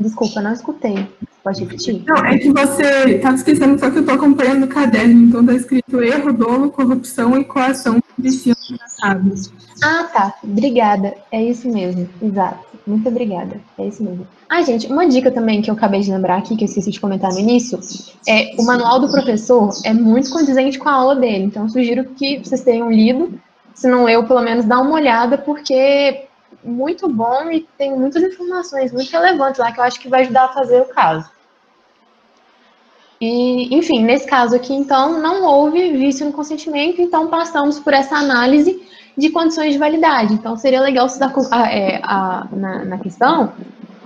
Desculpa, 0.00 0.40
não 0.40 0.52
escutei. 0.52 1.06
Pode 1.44 1.60
repetir? 1.60 2.02
Não, 2.06 2.16
é 2.24 2.38
que 2.38 2.50
você 2.50 3.16
estava 3.16 3.36
esquecendo 3.36 3.78
só 3.78 3.90
que 3.90 3.98
eu 3.98 4.00
estou 4.00 4.14
acompanhando 4.14 4.64
o 4.64 4.68
caderno, 4.68 5.24
então 5.24 5.40
está 5.42 5.54
escrito 5.54 6.02
erro, 6.02 6.32
dolo, 6.32 6.70
corrupção 6.70 7.38
e 7.38 7.44
coação 7.44 8.00
viciam 8.18 8.56
tratados. 8.66 9.52
Ah, 9.82 10.04
tá. 10.04 10.34
Obrigada. 10.42 11.14
É 11.30 11.42
isso 11.42 11.70
mesmo. 11.70 12.08
Exato. 12.20 12.70
Muito 12.86 13.08
obrigada. 13.08 13.60
É 13.78 13.86
isso 13.86 14.02
mesmo. 14.02 14.26
Ah, 14.48 14.62
gente, 14.62 14.86
uma 14.86 15.06
dica 15.06 15.30
também 15.30 15.62
que 15.62 15.70
eu 15.70 15.74
acabei 15.74 16.00
de 16.00 16.10
lembrar 16.10 16.38
aqui, 16.38 16.56
que 16.56 16.64
eu 16.64 16.68
esqueci 16.68 16.90
de 16.90 17.00
comentar 17.00 17.30
no 17.32 17.38
início, 17.38 17.78
é 18.26 18.54
o 18.58 18.64
manual 18.64 19.00
do 19.00 19.10
professor 19.10 19.70
é 19.84 19.92
muito 19.92 20.30
condizente 20.30 20.78
com 20.78 20.88
a 20.88 20.92
aula 20.92 21.16
dele. 21.16 21.44
Então, 21.44 21.64
eu 21.64 21.68
sugiro 21.68 22.04
que 22.16 22.38
vocês 22.38 22.62
tenham 22.62 22.90
lido, 22.90 23.38
se 23.74 23.88
não 23.88 24.08
eu, 24.08 24.26
pelo 24.26 24.42
menos 24.42 24.64
dá 24.64 24.80
uma 24.80 24.94
olhada, 24.94 25.38
porque 25.38 26.26
muito 26.62 27.08
bom 27.08 27.50
e 27.50 27.66
tem 27.78 27.96
muitas 27.96 28.22
informações 28.22 28.92
muito 28.92 29.10
relevantes 29.10 29.58
lá 29.58 29.72
que 29.72 29.80
eu 29.80 29.84
acho 29.84 30.00
que 30.00 30.08
vai 30.08 30.22
ajudar 30.22 30.44
a 30.44 30.52
fazer 30.52 30.80
o 30.80 30.86
caso. 30.86 31.30
E, 33.20 33.74
enfim, 33.74 34.02
nesse 34.02 34.26
caso 34.26 34.56
aqui, 34.56 34.72
então, 34.72 35.20
não 35.20 35.44
houve 35.44 35.92
vício 35.92 36.24
no 36.24 36.32
consentimento, 36.32 37.02
então 37.02 37.28
passamos 37.28 37.78
por 37.78 37.92
essa 37.92 38.16
análise 38.16 38.82
de 39.16 39.28
condições 39.28 39.74
de 39.74 39.78
validade. 39.78 40.32
Então, 40.32 40.56
seria 40.56 40.80
legal 40.80 41.06
se 41.08 41.18
dar, 41.18 41.30
é, 41.70 42.00
a, 42.02 42.46
na, 42.50 42.84
na, 42.84 42.98
questão 42.98 43.52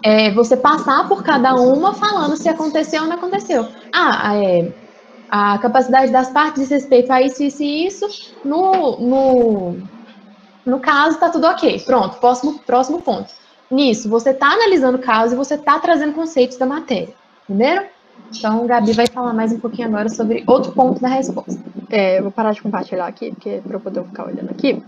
é, 0.02 0.32
você 0.32 0.56
passar 0.56 1.06
por 1.06 1.22
cada 1.22 1.54
uma 1.54 1.94
falando 1.94 2.36
se 2.36 2.48
aconteceu 2.48 3.02
ou 3.02 3.08
não 3.08 3.14
aconteceu. 3.16 3.68
Ah, 3.92 4.36
é, 4.36 4.72
a 5.30 5.58
capacidade 5.58 6.10
das 6.10 6.30
partes 6.30 6.62
diz 6.62 6.70
respeito 6.70 7.12
a 7.12 7.22
isso, 7.22 7.42
isso 7.42 7.62
e 7.62 7.86
isso 7.86 8.34
no, 8.44 8.98
no, 9.00 9.76
no 10.64 10.80
caso, 10.80 11.16
está 11.16 11.30
tudo 11.30 11.46
ok. 11.46 11.80
Pronto, 11.80 12.18
próximo, 12.18 12.58
próximo 12.60 13.02
ponto. 13.02 13.32
Nisso, 13.70 14.08
você 14.08 14.30
está 14.30 14.48
analisando 14.48 14.98
o 14.98 15.00
caso 15.00 15.34
e 15.34 15.36
você 15.36 15.54
está 15.54 15.78
trazendo 15.78 16.12
conceitos 16.12 16.56
da 16.56 16.66
matéria. 16.66 17.14
Entenderam? 17.48 17.86
Então, 18.36 18.66
Gabi 18.66 18.92
vai 18.92 19.06
falar 19.06 19.32
mais 19.32 19.52
um 19.52 19.60
pouquinho 19.60 19.88
agora 19.88 20.08
sobre 20.08 20.44
outro 20.46 20.72
ponto 20.72 21.00
da 21.00 21.08
resposta. 21.08 21.60
É, 21.90 22.20
vou 22.20 22.30
parar 22.30 22.52
de 22.52 22.62
compartilhar 22.62 23.06
aqui, 23.06 23.30
porque 23.30 23.60
para 23.62 23.76
eu 23.76 23.80
poder 23.80 24.04
ficar 24.04 24.26
olhando 24.26 24.50
aqui. 24.50 24.82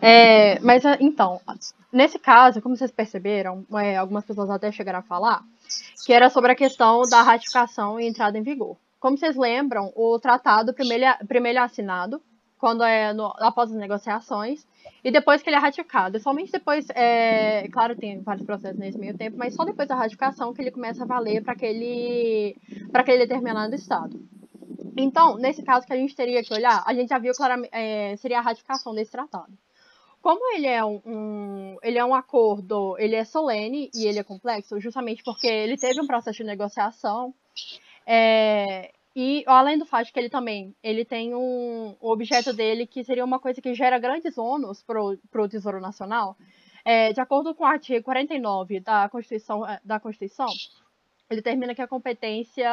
É, 0.00 0.60
mas, 0.60 0.82
então, 1.00 1.40
nesse 1.92 2.18
caso, 2.18 2.60
como 2.60 2.76
vocês 2.76 2.90
perceberam, 2.90 3.64
é, 3.74 3.96
algumas 3.96 4.24
pessoas 4.24 4.50
até 4.50 4.70
chegaram 4.70 5.00
a 5.00 5.02
falar, 5.02 5.42
que 6.04 6.12
era 6.12 6.30
sobre 6.30 6.52
a 6.52 6.56
questão 6.56 7.02
da 7.02 7.22
ratificação 7.22 7.98
e 7.98 8.06
entrada 8.06 8.38
em 8.38 8.42
vigor. 8.42 8.76
Como 9.00 9.18
vocês 9.18 9.36
lembram, 9.36 9.92
o 9.96 10.18
tratado 10.18 10.72
primeiro, 10.72 11.06
primeiro 11.26 11.60
assinado 11.60 12.20
quando 12.62 12.84
é 12.84 13.12
no, 13.12 13.26
após 13.38 13.72
as 13.72 13.76
negociações 13.76 14.64
e 15.02 15.10
depois 15.10 15.42
que 15.42 15.50
ele 15.50 15.56
é 15.56 15.58
ratificado. 15.58 16.20
Somente 16.20 16.52
depois, 16.52 16.86
é, 16.90 17.66
claro, 17.72 17.96
tem 17.96 18.22
vários 18.22 18.46
processos 18.46 18.78
nesse 18.78 18.96
meio 18.96 19.18
tempo, 19.18 19.36
mas 19.36 19.56
só 19.56 19.64
depois 19.64 19.88
da 19.88 19.96
ratificação 19.96 20.54
que 20.54 20.62
ele 20.62 20.70
começa 20.70 21.02
a 21.02 21.06
valer 21.06 21.42
para 21.42 21.54
aquele, 21.54 22.56
aquele 22.94 23.26
determinado 23.26 23.74
estado. 23.74 24.16
Então, 24.96 25.36
nesse 25.38 25.64
caso 25.64 25.84
que 25.84 25.92
a 25.92 25.96
gente 25.96 26.14
teria 26.14 26.40
que 26.44 26.54
olhar, 26.54 26.84
a 26.86 26.94
gente 26.94 27.08
já 27.08 27.18
viu 27.18 27.32
claramente, 27.32 27.70
é, 27.72 28.16
seria 28.18 28.38
a 28.38 28.42
ratificação 28.42 28.94
desse 28.94 29.10
tratado. 29.10 29.52
Como 30.20 30.54
ele 30.54 30.68
é 30.68 30.84
um, 30.84 31.02
um, 31.04 31.76
ele 31.82 31.98
é 31.98 32.04
um 32.04 32.14
acordo, 32.14 32.96
ele 32.96 33.16
é 33.16 33.24
solene 33.24 33.90
e 33.92 34.06
ele 34.06 34.20
é 34.20 34.22
complexo, 34.22 34.78
justamente 34.78 35.24
porque 35.24 35.48
ele 35.48 35.76
teve 35.76 36.00
um 36.00 36.06
processo 36.06 36.38
de 36.38 36.44
negociação, 36.44 37.34
é, 38.06 38.92
e 39.14 39.44
além 39.46 39.78
do 39.78 39.86
fato 39.86 40.12
que 40.12 40.18
ele 40.18 40.30
também 40.30 40.74
ele 40.82 41.04
tem 41.04 41.34
um 41.34 41.96
objeto 42.00 42.52
dele 42.52 42.86
que 42.86 43.04
seria 43.04 43.24
uma 43.24 43.38
coisa 43.38 43.60
que 43.60 43.74
gera 43.74 43.98
grandes 43.98 44.38
ônus 44.38 44.82
para 44.82 45.02
o 45.02 45.48
Tesouro 45.48 45.80
Nacional, 45.80 46.36
é, 46.84 47.12
de 47.12 47.20
acordo 47.20 47.54
com 47.54 47.64
o 47.64 47.66
artigo 47.66 48.04
49 48.04 48.80
da 48.80 49.08
Constituição, 49.08 49.66
é, 49.66 49.80
da 49.84 50.00
Constituição 50.00 50.48
ele 51.32 51.40
determina 51.40 51.74
que 51.74 51.82
a 51.82 51.88
competência 51.88 52.68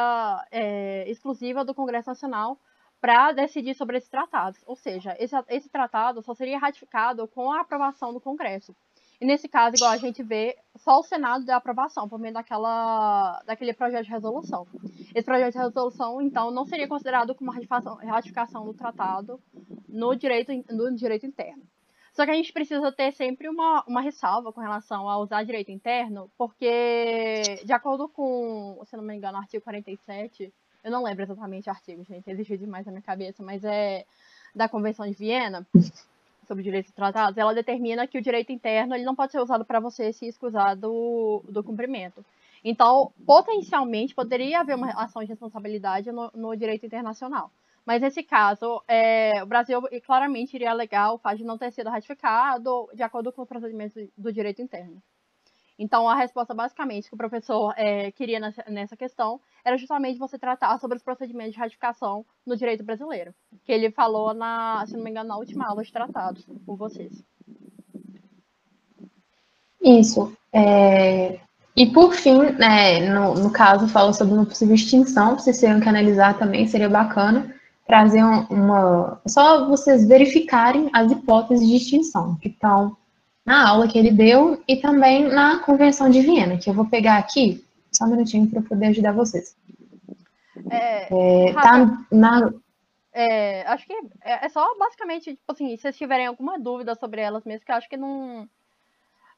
é 0.50 1.08
exclusiva 1.08 1.64
do 1.64 1.74
Congresso 1.74 2.10
Nacional 2.10 2.58
para 3.00 3.32
decidir 3.32 3.74
sobre 3.74 3.96
esses 3.96 4.10
tratados. 4.10 4.60
Ou 4.66 4.76
seja, 4.76 5.16
esse, 5.18 5.34
esse 5.48 5.68
tratado 5.70 6.20
só 6.20 6.34
seria 6.34 6.58
ratificado 6.58 7.26
com 7.28 7.50
a 7.50 7.60
aprovação 7.60 8.12
do 8.12 8.20
Congresso. 8.20 8.76
E 9.20 9.26
nesse 9.26 9.48
caso, 9.48 9.76
igual 9.76 9.90
a 9.90 9.98
gente 9.98 10.22
vê, 10.22 10.56
só 10.76 10.98
o 10.98 11.02
Senado 11.02 11.44
deu 11.44 11.54
aprovação 11.54 12.08
por 12.08 12.18
meio 12.18 12.32
daquela, 12.32 13.42
daquele 13.44 13.74
projeto 13.74 14.04
de 14.04 14.10
resolução. 14.10 14.66
Esse 15.14 15.24
projeto 15.24 15.52
de 15.52 15.58
resolução, 15.58 16.22
então, 16.22 16.50
não 16.50 16.64
seria 16.64 16.88
considerado 16.88 17.34
como 17.34 17.50
ratificação, 17.50 17.96
ratificação 17.96 18.64
do 18.64 18.72
tratado 18.72 19.38
no 19.86 20.14
direito, 20.16 20.52
no 20.70 20.94
direito 20.94 21.26
interno. 21.26 21.62
Só 22.14 22.24
que 22.24 22.30
a 22.30 22.34
gente 22.34 22.52
precisa 22.52 22.90
ter 22.90 23.12
sempre 23.12 23.48
uma, 23.48 23.84
uma 23.86 24.00
ressalva 24.00 24.52
com 24.52 24.60
relação 24.60 25.08
a 25.08 25.18
usar 25.18 25.44
direito 25.44 25.70
interno, 25.70 26.30
porque, 26.36 27.60
de 27.64 27.72
acordo 27.72 28.08
com, 28.08 28.80
se 28.86 28.96
não 28.96 29.04
me 29.04 29.14
engano, 29.14 29.38
artigo 29.38 29.62
47, 29.62 30.52
eu 30.82 30.90
não 30.90 31.02
lembro 31.02 31.22
exatamente 31.22 31.68
o 31.68 31.72
artigo, 31.72 32.02
gente, 32.04 32.28
existe 32.28 32.56
demais 32.56 32.86
na 32.86 32.92
minha 32.92 33.02
cabeça, 33.02 33.42
mas 33.42 33.62
é 33.64 34.06
da 34.54 34.68
Convenção 34.68 35.06
de 35.06 35.12
Viena, 35.12 35.66
sobre 36.50 36.64
direitos 36.64 36.90
tratados, 36.90 37.38
ela 37.38 37.54
determina 37.54 38.08
que 38.08 38.18
o 38.18 38.22
direito 38.22 38.50
interno 38.50 38.92
ele 38.92 39.04
não 39.04 39.14
pode 39.14 39.30
ser 39.30 39.38
usado 39.38 39.64
para 39.64 39.78
você 39.78 40.12
se 40.12 40.26
escusar 40.26 40.74
do, 40.74 41.44
do 41.48 41.62
cumprimento. 41.62 42.24
Então, 42.64 43.12
potencialmente, 43.24 44.16
poderia 44.16 44.58
haver 44.60 44.74
uma 44.74 44.90
ação 45.00 45.22
de 45.22 45.28
responsabilidade 45.28 46.10
no, 46.10 46.28
no 46.34 46.56
direito 46.56 46.84
internacional. 46.84 47.52
Mas 47.86 48.02
nesse 48.02 48.24
caso, 48.24 48.82
é, 48.88 49.40
o 49.44 49.46
Brasil 49.46 49.80
claramente 50.04 50.54
iria 50.54 50.72
alegar 50.72 51.12
o 51.12 51.18
fato 51.18 51.38
de 51.38 51.44
não 51.44 51.56
ter 51.56 51.70
sido 51.70 51.88
ratificado 51.88 52.90
de 52.92 53.02
acordo 53.04 53.32
com 53.32 53.42
os 53.42 53.48
procedimentos 53.48 54.08
do 54.18 54.32
direito 54.32 54.60
interno. 54.60 55.00
Então, 55.82 56.06
a 56.06 56.14
resposta 56.14 56.52
basicamente 56.52 57.08
que 57.08 57.14
o 57.14 57.16
professor 57.16 57.72
é, 57.74 58.12
queria 58.12 58.38
nessa, 58.68 58.94
questão 58.98 59.40
era 59.64 59.78
justamente 59.78 60.18
você 60.18 60.38
tratar 60.38 60.78
sobre 60.78 60.98
os 60.98 61.02
procedimentos 61.02 61.54
de 61.54 61.58
ratificação 61.58 62.22
no 62.46 62.54
direito 62.54 62.84
brasileiro, 62.84 63.32
que 63.64 63.72
ele 63.72 63.90
falou, 63.90 64.34
na, 64.34 64.84
se 64.86 64.94
não 64.94 65.02
me 65.02 65.08
engano, 65.08 65.30
na 65.30 65.38
última 65.38 65.66
aula 65.66 65.82
de 65.82 65.90
tratados 65.90 66.46
com 66.66 66.76
vocês. 66.76 67.24
Isso. 69.82 70.36
É... 70.52 71.40
E, 71.74 71.86
por 71.86 72.12
fim, 72.12 72.38
né, 72.58 73.08
no, 73.08 73.32
no 73.32 73.50
caso, 73.50 73.88
fala 73.88 74.12
sobre 74.12 74.34
uma 74.34 74.44
possível 74.44 74.74
extinção, 74.74 75.38
vocês 75.38 75.58
teriam 75.58 75.80
que 75.80 75.88
analisar 75.88 76.38
também, 76.38 76.66
seria 76.66 76.90
bacana 76.90 77.54
trazer 77.86 78.22
uma. 78.22 79.18
Só 79.26 79.66
vocês 79.66 80.06
verificarem 80.06 80.90
as 80.92 81.10
hipóteses 81.10 81.66
de 81.66 81.76
extinção 81.76 82.36
que 82.36 82.48
estão 82.48 82.96
na 83.50 83.68
aula 83.68 83.88
que 83.88 83.98
ele 83.98 84.12
deu 84.12 84.62
e 84.68 84.76
também 84.76 85.24
na 85.24 85.58
Convenção 85.58 86.08
de 86.08 86.20
Viena, 86.20 86.56
que 86.56 86.70
eu 86.70 86.74
vou 86.74 86.84
pegar 86.84 87.16
aqui, 87.16 87.64
só 87.90 88.04
um 88.04 88.10
minutinho 88.10 88.48
para 88.48 88.62
poder 88.62 88.86
ajudar 88.86 89.10
vocês. 89.10 89.56
É, 90.70 91.48
é, 91.48 91.52
tá 91.54 92.06
na... 92.12 92.52
É, 93.12 93.62
acho 93.66 93.84
que 93.88 93.92
é, 94.22 94.46
é, 94.46 94.48
só 94.50 94.64
basicamente, 94.78 95.34
tipo 95.34 95.50
assim, 95.50 95.74
se 95.74 95.82
vocês 95.82 95.96
tiverem 95.96 96.26
alguma 96.26 96.60
dúvida 96.60 96.94
sobre 96.94 97.20
elas 97.20 97.44
mesmo, 97.44 97.66
que 97.66 97.72
eu 97.72 97.76
acho 97.76 97.88
que 97.88 97.96
não. 97.96 98.48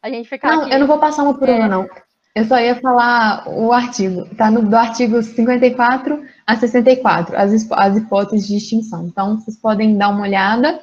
A 0.03 0.11
gente 0.11 0.29
fica. 0.29 0.47
Não, 0.47 0.65
aqui... 0.65 0.75
eu 0.75 0.81
não 0.81 0.87
vou 0.87 0.99
passar 0.99 1.23
uma 1.23 1.33
por 1.33 1.49
uma, 1.49 1.65
é. 1.65 1.69
não. 1.69 1.89
Eu 2.35 2.45
só 2.45 2.61
ia 2.61 2.79
falar 2.83 3.49
o 3.49 3.73
artigo. 3.73 4.27
Tá 4.37 4.51
no, 4.51 4.61
do 4.61 4.77
artigo 4.77 5.23
54 5.23 6.23
a 6.47 6.57
64, 6.57 7.35
as, 7.35 7.71
as 7.71 7.97
hipóteses 7.97 8.47
de 8.47 8.57
extinção. 8.57 9.07
Então, 9.07 9.41
vocês 9.41 9.57
podem 9.57 9.97
dar 9.97 10.11
uma 10.11 10.25
olhada. 10.25 10.83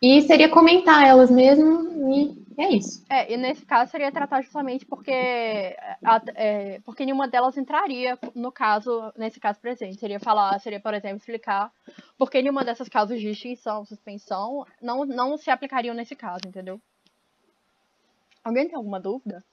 E 0.00 0.22
seria 0.22 0.48
comentar 0.48 1.04
elas 1.04 1.30
mesmo 1.30 2.12
e 2.12 2.41
é 2.58 2.68
isso. 2.70 3.04
É, 3.08 3.32
e 3.32 3.36
nesse 3.36 3.64
caso 3.64 3.90
seria 3.90 4.12
tratar 4.12 4.42
justamente 4.42 4.84
porque, 4.84 5.10
é, 5.10 6.80
porque 6.84 7.04
nenhuma 7.04 7.28
delas 7.28 7.56
entraria 7.56 8.18
no 8.34 8.52
caso, 8.52 9.12
nesse 9.16 9.40
caso 9.40 9.60
presente. 9.60 9.98
Seria 9.98 10.20
falar, 10.20 10.58
seria, 10.60 10.80
por 10.80 10.94
exemplo, 10.94 11.18
explicar 11.18 11.72
porque 12.18 12.40
nenhuma 12.42 12.64
dessas 12.64 12.88
casos 12.88 13.20
de 13.20 13.28
extinção, 13.28 13.84
suspensão, 13.84 14.66
não, 14.80 15.04
não 15.04 15.36
se 15.36 15.50
aplicariam 15.50 15.94
nesse 15.94 16.14
caso, 16.14 16.42
entendeu? 16.46 16.80
Alguém 18.44 18.66
tem 18.66 18.76
alguma 18.76 19.00
dúvida? 19.00 19.44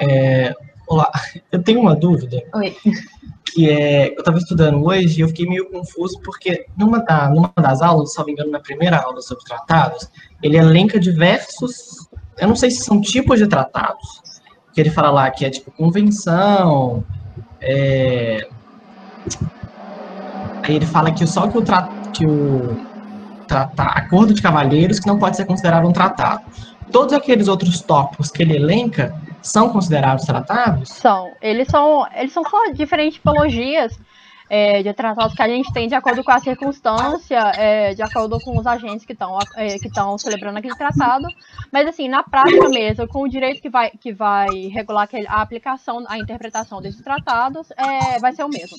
É, 0.00 0.54
olá, 0.86 1.10
eu 1.50 1.62
tenho 1.62 1.80
uma 1.80 1.94
dúvida. 1.94 2.42
Oi 2.54 2.76
que 3.56 3.70
é, 3.70 4.08
eu 4.08 4.18
estava 4.18 4.36
estudando 4.36 4.84
hoje 4.84 5.18
e 5.18 5.22
eu 5.22 5.28
fiquei 5.28 5.46
meio 5.46 5.70
confuso 5.70 6.20
porque 6.20 6.66
numa, 6.76 6.98
da, 6.98 7.30
numa 7.30 7.50
das 7.56 7.80
aulas, 7.80 8.12
se 8.12 8.18
não 8.18 8.26
me 8.26 8.32
engano, 8.32 8.50
na 8.50 8.60
primeira 8.60 8.98
aula 8.98 9.22
sobre 9.22 9.44
tratados, 9.44 10.10
ele 10.42 10.58
elenca 10.58 11.00
diversos, 11.00 12.06
eu 12.38 12.48
não 12.48 12.54
sei 12.54 12.70
se 12.70 12.84
são 12.84 13.00
tipos 13.00 13.38
de 13.38 13.46
tratados, 13.46 14.20
que 14.74 14.80
ele 14.82 14.90
fala 14.90 15.10
lá 15.10 15.30
que 15.30 15.46
é 15.46 15.48
tipo 15.48 15.70
convenção, 15.70 17.02
é, 17.58 18.46
aí 20.62 20.76
ele 20.76 20.84
fala 20.84 21.10
que 21.10 21.26
só 21.26 21.48
que 21.48 21.56
o, 21.56 21.62
tra, 21.62 21.88
que 22.12 22.26
o 22.26 22.76
trata, 23.48 23.84
acordo 23.84 24.34
de 24.34 24.42
cavalheiros 24.42 25.00
que 25.00 25.06
não 25.06 25.18
pode 25.18 25.34
ser 25.34 25.46
considerado 25.46 25.88
um 25.88 25.92
tratado. 25.92 26.42
Todos 26.92 27.14
aqueles 27.14 27.48
outros 27.48 27.80
tópicos 27.80 28.30
que 28.30 28.42
ele 28.42 28.54
elenca 28.54 29.14
são 29.48 29.70
considerados 29.70 30.24
tratados? 30.24 30.88
São. 30.88 31.32
Eles 31.40 31.68
são, 31.68 32.06
eles 32.14 32.32
são 32.32 32.42
só 32.44 32.70
diferentes 32.72 33.14
tipologias 33.14 33.98
é, 34.48 34.82
de 34.82 34.92
tratados 34.92 35.34
que 35.34 35.42
a 35.42 35.48
gente 35.48 35.72
tem 35.72 35.88
de 35.88 35.94
acordo 35.94 36.22
com 36.22 36.30
a 36.30 36.38
circunstância, 36.38 37.38
é, 37.56 37.94
de 37.94 38.02
acordo 38.02 38.38
com 38.40 38.58
os 38.58 38.66
agentes 38.66 39.04
que 39.04 39.12
estão 39.12 39.38
é, 39.56 39.78
que 39.78 39.88
estão 39.88 40.16
celebrando 40.18 40.58
aquele 40.58 40.76
tratado. 40.76 41.26
Mas 41.72 41.86
assim, 41.88 42.08
na 42.08 42.22
prática 42.22 42.68
mesmo, 42.68 43.08
com 43.08 43.22
o 43.22 43.28
direito 43.28 43.60
que 43.60 43.68
vai, 43.68 43.90
que 43.90 44.12
vai 44.12 44.48
regular 44.68 45.04
aquele, 45.04 45.26
a 45.26 45.42
aplicação, 45.42 46.04
a 46.08 46.18
interpretação 46.18 46.80
desses 46.80 47.00
tratados, 47.00 47.70
é, 47.72 48.18
vai 48.20 48.32
ser 48.32 48.44
o 48.44 48.48
mesmo. 48.48 48.76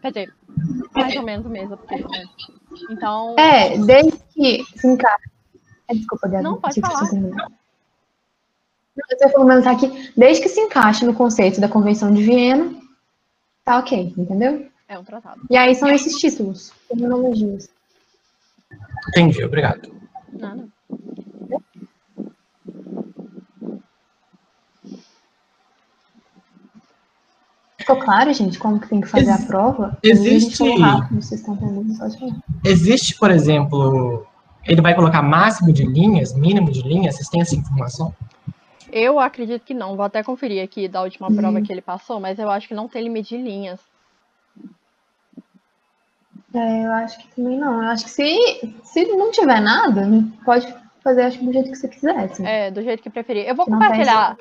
Quer 0.00 0.08
dizer, 0.08 0.34
mais 0.94 1.16
ou 1.16 1.22
menos 1.22 1.46
o 1.46 1.50
mesmo. 1.50 1.76
Porque, 1.76 1.96
né? 1.96 2.24
Então. 2.90 3.34
É, 3.38 3.76
desde 3.76 4.18
que 4.34 4.64
se 4.76 4.86
encaixe. 4.86 5.30
Desculpa, 5.92 6.28
Gabi. 6.28 6.44
Não, 6.44 6.60
pode 6.60 6.80
falar. 6.80 7.10
Eu 8.96 9.28
estou 9.28 9.70
aqui, 9.70 10.12
desde 10.16 10.42
que 10.42 10.48
se 10.48 10.60
encaixe 10.60 11.04
no 11.04 11.14
conceito 11.14 11.60
da 11.60 11.68
Convenção 11.68 12.12
de 12.12 12.22
Viena, 12.22 12.74
tá 13.64 13.78
ok, 13.78 14.14
entendeu? 14.16 14.66
É 14.88 14.98
um 14.98 15.04
tratado. 15.04 15.40
E 15.48 15.56
aí 15.56 15.74
são 15.74 15.88
esses 15.88 16.16
títulos, 16.16 16.72
terminologias. 16.88 17.68
Entendi, 19.08 19.44
obrigado. 19.44 19.90
Nada. 20.32 20.68
Ficou 27.78 27.96
claro, 27.96 28.32
gente, 28.32 28.58
como 28.58 28.78
que 28.78 28.88
tem 28.88 29.00
que 29.00 29.08
fazer 29.08 29.30
Ex 29.30 29.42
a 29.42 29.46
prova? 29.46 29.98
Existe. 30.02 30.62
Rápido, 30.78 31.22
vocês 31.22 31.40
estão 31.40 31.54
entendendo, 31.54 32.42
existe, 32.64 33.16
por 33.18 33.30
exemplo, 33.30 34.26
ele 34.64 34.82
vai 34.82 34.94
colocar 34.94 35.22
máximo 35.22 35.72
de 35.72 35.84
linhas, 35.84 36.34
mínimo 36.34 36.70
de 36.70 36.82
linhas? 36.82 37.16
Vocês 37.16 37.28
têm 37.28 37.40
essa 37.40 37.56
informação? 37.56 38.14
Eu 38.92 39.18
acredito 39.18 39.64
que 39.64 39.74
não. 39.74 39.96
Vou 39.96 40.04
até 40.04 40.22
conferir 40.22 40.62
aqui 40.62 40.88
da 40.88 41.02
última 41.02 41.28
uhum. 41.28 41.36
prova 41.36 41.60
que 41.60 41.72
ele 41.72 41.80
passou, 41.80 42.20
mas 42.20 42.38
eu 42.38 42.50
acho 42.50 42.68
que 42.68 42.74
não 42.74 42.88
tem 42.88 43.02
limite 43.02 43.36
de 43.36 43.42
linhas. 43.42 43.80
É, 46.54 46.86
eu 46.86 46.92
acho 46.92 47.18
que 47.18 47.28
também 47.34 47.58
não. 47.58 47.82
Eu 47.82 47.88
acho 47.90 48.04
que 48.04 48.10
se, 48.10 48.74
se 48.82 49.04
não 49.06 49.30
tiver 49.30 49.60
nada, 49.60 50.02
pode 50.44 50.66
fazer 51.02 51.22
acho, 51.22 51.44
do 51.44 51.52
jeito 51.52 51.70
que 51.70 51.76
você 51.76 51.88
quiser. 51.88 52.16
Assim. 52.16 52.46
É, 52.46 52.70
do 52.70 52.82
jeito 52.82 53.02
que 53.02 53.10
preferir. 53.10 53.46
Eu 53.46 53.54
vou 53.54 53.66
compartilhar 53.66 54.36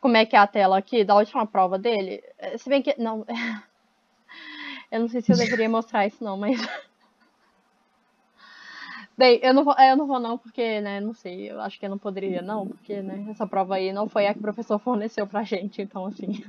como 0.00 0.16
é 0.16 0.26
que 0.26 0.36
é 0.36 0.38
a 0.38 0.46
tela 0.46 0.78
aqui 0.78 1.04
da 1.04 1.14
última 1.14 1.46
prova 1.46 1.78
dele. 1.78 2.22
É, 2.38 2.58
se 2.58 2.68
bem 2.68 2.82
que. 2.82 2.94
Não. 2.98 3.24
eu 4.90 5.00
não 5.00 5.08
sei 5.08 5.20
se 5.20 5.32
eu 5.32 5.36
deveria 5.36 5.68
mostrar 5.68 6.06
isso, 6.06 6.22
não, 6.22 6.36
mas. 6.36 6.60
Bem, 9.16 9.38
eu 9.42 9.54
não 9.54 9.64
vou, 9.64 9.74
é, 9.78 9.92
eu 9.92 9.96
não 9.96 10.06
vou 10.06 10.18
não, 10.18 10.36
porque, 10.36 10.80
né, 10.80 11.00
não 11.00 11.14
sei, 11.14 11.50
eu 11.50 11.60
acho 11.60 11.78
que 11.78 11.86
eu 11.86 11.90
não 11.90 11.98
poderia 11.98 12.42
não, 12.42 12.66
porque, 12.66 13.00
né, 13.00 13.26
essa 13.30 13.46
prova 13.46 13.76
aí 13.76 13.92
não 13.92 14.08
foi 14.08 14.26
a 14.26 14.32
que 14.32 14.40
o 14.40 14.42
professor 14.42 14.78
forneceu 14.80 15.26
pra 15.26 15.44
gente, 15.44 15.80
então, 15.80 16.06
assim. 16.06 16.42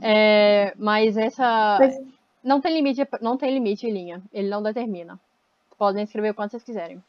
É, 0.00 0.74
mas 0.78 1.16
essa. 1.16 1.76
Mas- 1.80 2.00
Não 2.42 2.60
tem 2.60 2.74
limite, 2.74 3.06
não 3.20 3.36
tem 3.36 3.52
limite 3.52 3.86
em 3.86 3.92
linha. 3.92 4.22
Ele 4.32 4.48
não 4.48 4.62
determina. 4.62 5.18
Podem 5.78 6.04
escrever 6.04 6.30
o 6.30 6.34
quanto 6.34 6.52
vocês 6.52 6.62
quiserem. 6.62 7.02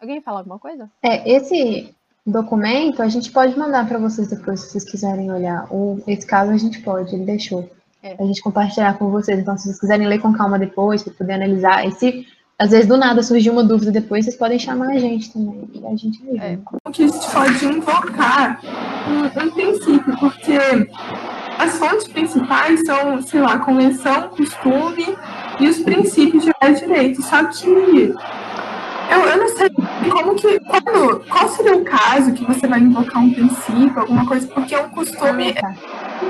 Alguém 0.00 0.20
fala 0.20 0.38
alguma 0.40 0.58
coisa? 0.58 0.90
É, 1.02 1.30
esse 1.30 1.94
documento 2.26 3.02
a 3.02 3.08
gente 3.08 3.30
pode 3.30 3.56
mandar 3.58 3.86
para 3.86 3.98
vocês 3.98 4.28
depois, 4.28 4.60
se 4.60 4.70
vocês 4.70 4.84
quiserem 4.84 5.30
olhar. 5.30 5.66
Ou 5.70 6.02
esse 6.06 6.26
caso 6.26 6.50
a 6.52 6.56
gente 6.56 6.80
pode, 6.82 7.14
ele 7.14 7.24
deixou. 7.24 7.70
É. 8.02 8.14
A 8.18 8.26
gente 8.26 8.42
compartilhar 8.42 8.98
com 8.98 9.10
vocês. 9.10 9.38
Então, 9.38 9.56
se 9.56 9.64
vocês 9.64 9.80
quiserem 9.80 10.06
ler 10.06 10.20
com 10.20 10.32
calma 10.32 10.58
depois, 10.58 11.02
para 11.02 11.14
poder 11.14 11.34
analisar. 11.34 11.86
E 11.86 11.92
se 11.92 12.26
às 12.58 12.70
vezes 12.70 12.86
do 12.86 12.96
nada 12.96 13.22
surgir 13.22 13.50
uma 13.50 13.62
dúvida 13.62 13.92
depois, 13.92 14.24
vocês 14.24 14.36
podem 14.36 14.58
chamar 14.58 14.88
a 14.88 14.98
gente 14.98 15.30
também. 15.32 15.66
Que 15.66 15.86
a 15.86 15.96
gente 15.96 16.22
ajuda. 16.22 16.44
É. 16.44 16.58
como 16.64 16.80
que 16.92 17.04
a 17.04 17.06
gente 17.08 17.30
pode 17.30 17.64
invocar 17.66 18.60
um, 19.08 19.42
um 19.42 19.50
princípio, 19.50 20.16
porque 20.18 20.58
as 21.58 21.78
fontes 21.78 22.08
principais 22.08 22.80
são, 22.86 23.20
sei 23.20 23.40
lá, 23.40 23.58
convenção, 23.58 24.28
costume 24.30 25.16
e 25.60 25.68
os 25.68 25.80
princípios 25.80 26.44
gerais 26.44 26.80
de 26.80 26.86
direito. 26.86 27.22
Só 27.22 27.44
que 27.44 27.68
eu, 27.68 29.20
eu 29.20 29.36
não 29.36 29.48
sei 29.48 29.70
como 30.10 30.34
que. 30.34 30.58
Quando, 30.60 31.24
qual 31.28 31.48
seria 31.50 31.76
o 31.76 31.84
caso 31.84 32.32
que 32.32 32.44
você 32.44 32.66
vai 32.66 32.80
invocar 32.80 33.22
um 33.22 33.32
princípio, 33.34 34.00
alguma 34.00 34.26
coisa, 34.26 34.46
porque 34.48 34.74
é 34.74 34.80
um 34.80 34.88
costume 34.88 35.54
Ah, 35.58 35.60
tá. 35.60 35.74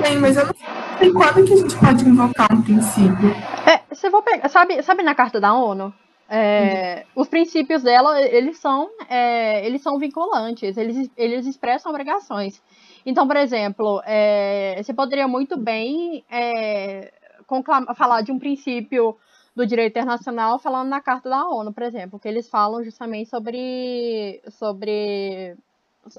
bem, 0.01 0.17
mas 0.19 0.35
eu 0.35 0.45
não 0.45 0.53
sei 0.99 1.11
quando 1.13 1.45
que 1.45 1.53
a 1.53 1.57
gente 1.57 1.75
pode 1.77 2.07
invocar 2.07 2.53
um 2.53 2.61
princípio. 2.61 3.35
É, 3.65 3.79
eu 4.03 4.11
vou 4.11 4.21
pegar, 4.21 4.49
sabe, 4.49 4.83
sabe 4.83 5.03
na 5.03 5.15
carta 5.15 5.39
da 5.39 5.53
ONU? 5.53 5.93
É, 6.29 7.05
Os 7.15 7.27
princípios 7.29 7.83
dela, 7.83 8.21
eles 8.21 8.57
são, 8.59 8.89
é, 9.09 9.65
eles 9.65 9.81
são 9.81 9.97
vinculantes, 9.97 10.75
eles, 10.77 11.09
eles 11.15 11.45
expressam 11.45 11.89
obrigações. 11.91 12.61
Então, 13.05 13.25
por 13.25 13.37
exemplo, 13.37 14.01
é, 14.05 14.81
você 14.83 14.93
poderia 14.93 15.27
muito 15.27 15.57
bem 15.57 16.25
é, 16.29 17.13
conclama- 17.45 17.95
falar 17.95 18.21
de 18.21 18.31
um 18.31 18.39
princípio 18.39 19.15
do 19.55 19.65
direito 19.65 19.91
internacional 19.97 20.59
falando 20.59 20.89
na 20.89 21.01
carta 21.01 21.29
da 21.29 21.47
ONU, 21.47 21.73
por 21.73 21.83
exemplo, 21.83 22.19
que 22.19 22.27
eles 22.27 22.49
falam 22.49 22.83
justamente 22.83 23.29
sobre, 23.29 24.41
sobre 24.51 25.55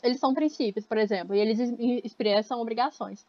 eles 0.03 0.19
são 0.19 0.35
princípios, 0.35 0.87
por 0.87 0.99
exemplo, 0.99 1.35
e 1.35 1.39
eles 1.39 1.59
es- 1.61 1.75
expressam 2.05 2.61
obrigações. 2.61 3.25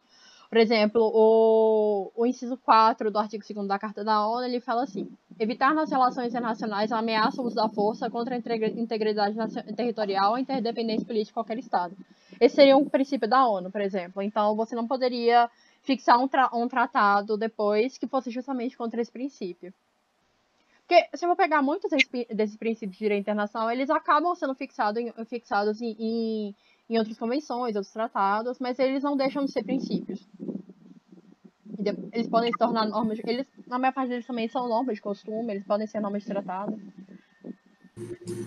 Por 0.50 0.58
exemplo, 0.58 1.00
o, 1.14 2.12
o 2.16 2.26
inciso 2.26 2.58
4 2.58 3.12
do 3.12 3.20
artigo 3.20 3.44
2 3.54 3.68
da 3.68 3.78
Carta 3.78 4.04
da 4.04 4.26
ONU, 4.28 4.44
ele 4.44 4.60
fala 4.60 4.84
assim: 4.84 5.08
evitar 5.40 5.76
nas 5.76 5.92
relações 5.92 6.30
internacionais 6.30 6.92
a 6.92 6.98
ameaça 6.98 7.40
ou 7.40 7.48
uso 7.48 7.56
da 7.56 7.70
força 7.70 8.10
contra 8.10 8.34
a 8.34 8.38
integri- 8.38 8.80
integridade 8.80 9.36
territorial 9.76 10.34
a 10.36 10.42
interdependência 10.42 11.06
política 11.06 11.28
de 11.30 11.34
qualquer 11.34 11.60
Estado. 11.60 11.96
Esse 12.42 12.56
seria 12.56 12.76
um 12.78 12.90
princípio 12.90 13.28
da 13.30 13.48
ONU, 13.48 13.70
por 13.72 13.82
exemplo. 13.82 14.22
Então, 14.24 14.56
você 14.56 14.76
não 14.76 14.88
poderia 14.88 15.50
fixar 15.84 16.20
um, 16.20 16.28
tra- 16.28 16.50
um 16.54 16.68
tratado 16.68 17.38
depois 17.38 17.98
que 17.98 18.08
fosse 18.08 18.32
justamente 18.32 18.76
contra 18.76 19.02
esse 19.02 19.12
princípio. 19.12 19.72
Porque 20.88 21.08
se 21.16 21.24
eu 21.26 21.30
vou 21.30 21.36
pegar 21.38 21.62
muitos 21.62 21.92
desses 22.32 22.58
princípios 22.58 22.94
de 22.94 22.98
direito 22.98 23.22
internacional, 23.22 23.70
eles 23.70 23.90
acabam 23.92 24.34
sendo 24.36 24.56
fixado 24.56 25.00
em- 25.00 25.14
fixados 25.26 25.80
em, 25.82 25.96
em, 26.00 26.56
em 26.90 26.98
outras 26.98 27.18
convenções, 27.18 27.76
outros 27.76 27.94
tratados, 27.94 28.58
mas 28.60 28.80
eles 28.80 29.04
não 29.04 29.16
deixam 29.16 29.46
de 29.46 29.52
ser 29.52 29.64
princípios. 29.64 30.28
E 31.80 31.90
Eles 32.12 32.28
podem 32.28 32.52
se 32.52 32.58
tornar 32.58 32.86
normas. 32.86 33.20
Eles, 33.26 33.48
na 33.68 33.80
maior 33.80 33.94
parte 33.94 34.10
deles 34.10 34.26
também 34.26 34.50
são 34.50 34.68
normas 34.68 34.96
de 34.96 35.02
costume, 35.02 35.54
eles 35.54 35.64
podem 35.64 35.88
ser 35.88 36.02
normas 36.02 36.24
de 36.24 36.28
tratado. 36.28 36.78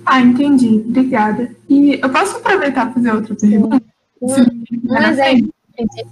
Ah, 0.05 0.21
entendi. 0.21 0.85
Obrigada. 0.87 1.55
E 1.69 1.95
eu 1.95 2.11
posso 2.11 2.37
aproveitar 2.37 2.87
para 2.87 2.95
fazer 2.95 3.13
outra 3.13 3.35
pergunta? 3.35 3.83
Um, 4.21 4.27
um 4.29 4.99
exemplo 4.99 5.55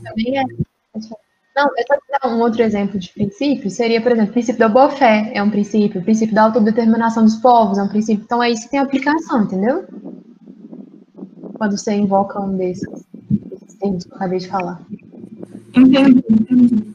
também 0.03 0.39
é. 0.39 0.45
Não, 1.57 1.67
eu 1.77 1.85
só 1.87 1.95
vou 1.95 2.21
dar 2.21 2.37
um 2.37 2.41
outro 2.41 2.63
exemplo 2.63 2.99
de 2.99 3.11
princípio 3.11 3.69
seria, 3.71 4.01
por 4.01 4.13
exemplo, 4.13 4.31
o 4.31 4.33
princípio 4.33 4.59
da 4.59 4.69
boa-fé 4.69 5.31
é 5.35 5.43
um 5.43 5.51
princípio, 5.51 6.01
o 6.01 6.05
princípio 6.05 6.35
da 6.35 6.45
autodeterminação 6.45 7.25
dos 7.25 7.37
povos 7.37 7.77
é 7.77 7.83
um 7.83 7.89
princípio. 7.89 8.23
Então, 8.25 8.43
é 8.43 8.51
isso 8.51 8.65
que 8.65 8.71
tem 8.71 8.81
aplicação, 8.81 9.43
entendeu? 9.43 9.85
Quando 11.59 11.77
você 11.77 11.93
invoca 11.93 12.41
um 12.41 12.57
desses, 12.57 13.05
desses 13.29 13.75
termos 13.75 14.05
que 14.05 14.13
eu 14.13 14.17
acabei 14.17 14.39
de 14.39 14.49
falar. 14.49 14.81
Entendi, 15.75 16.25
entendi. 16.31 16.90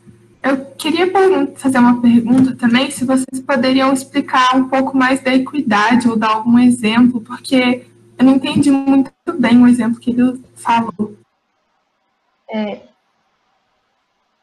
Eu 0.46 0.64
queria 0.76 1.12
fazer 1.56 1.80
uma 1.80 2.00
pergunta 2.00 2.56
também, 2.56 2.92
se 2.92 3.04
vocês 3.04 3.42
poderiam 3.44 3.92
explicar 3.92 4.56
um 4.56 4.70
pouco 4.70 4.96
mais 4.96 5.20
da 5.20 5.34
equidade 5.34 6.08
ou 6.08 6.16
dar 6.16 6.36
algum 6.36 6.60
exemplo, 6.60 7.20
porque 7.20 7.88
eu 8.16 8.24
não 8.24 8.36
entendi 8.36 8.70
muito 8.70 9.12
bem 9.40 9.58
o 9.58 9.68
exemplo 9.68 10.00
que 10.00 10.12
ele 10.12 10.40
falou. 10.54 11.16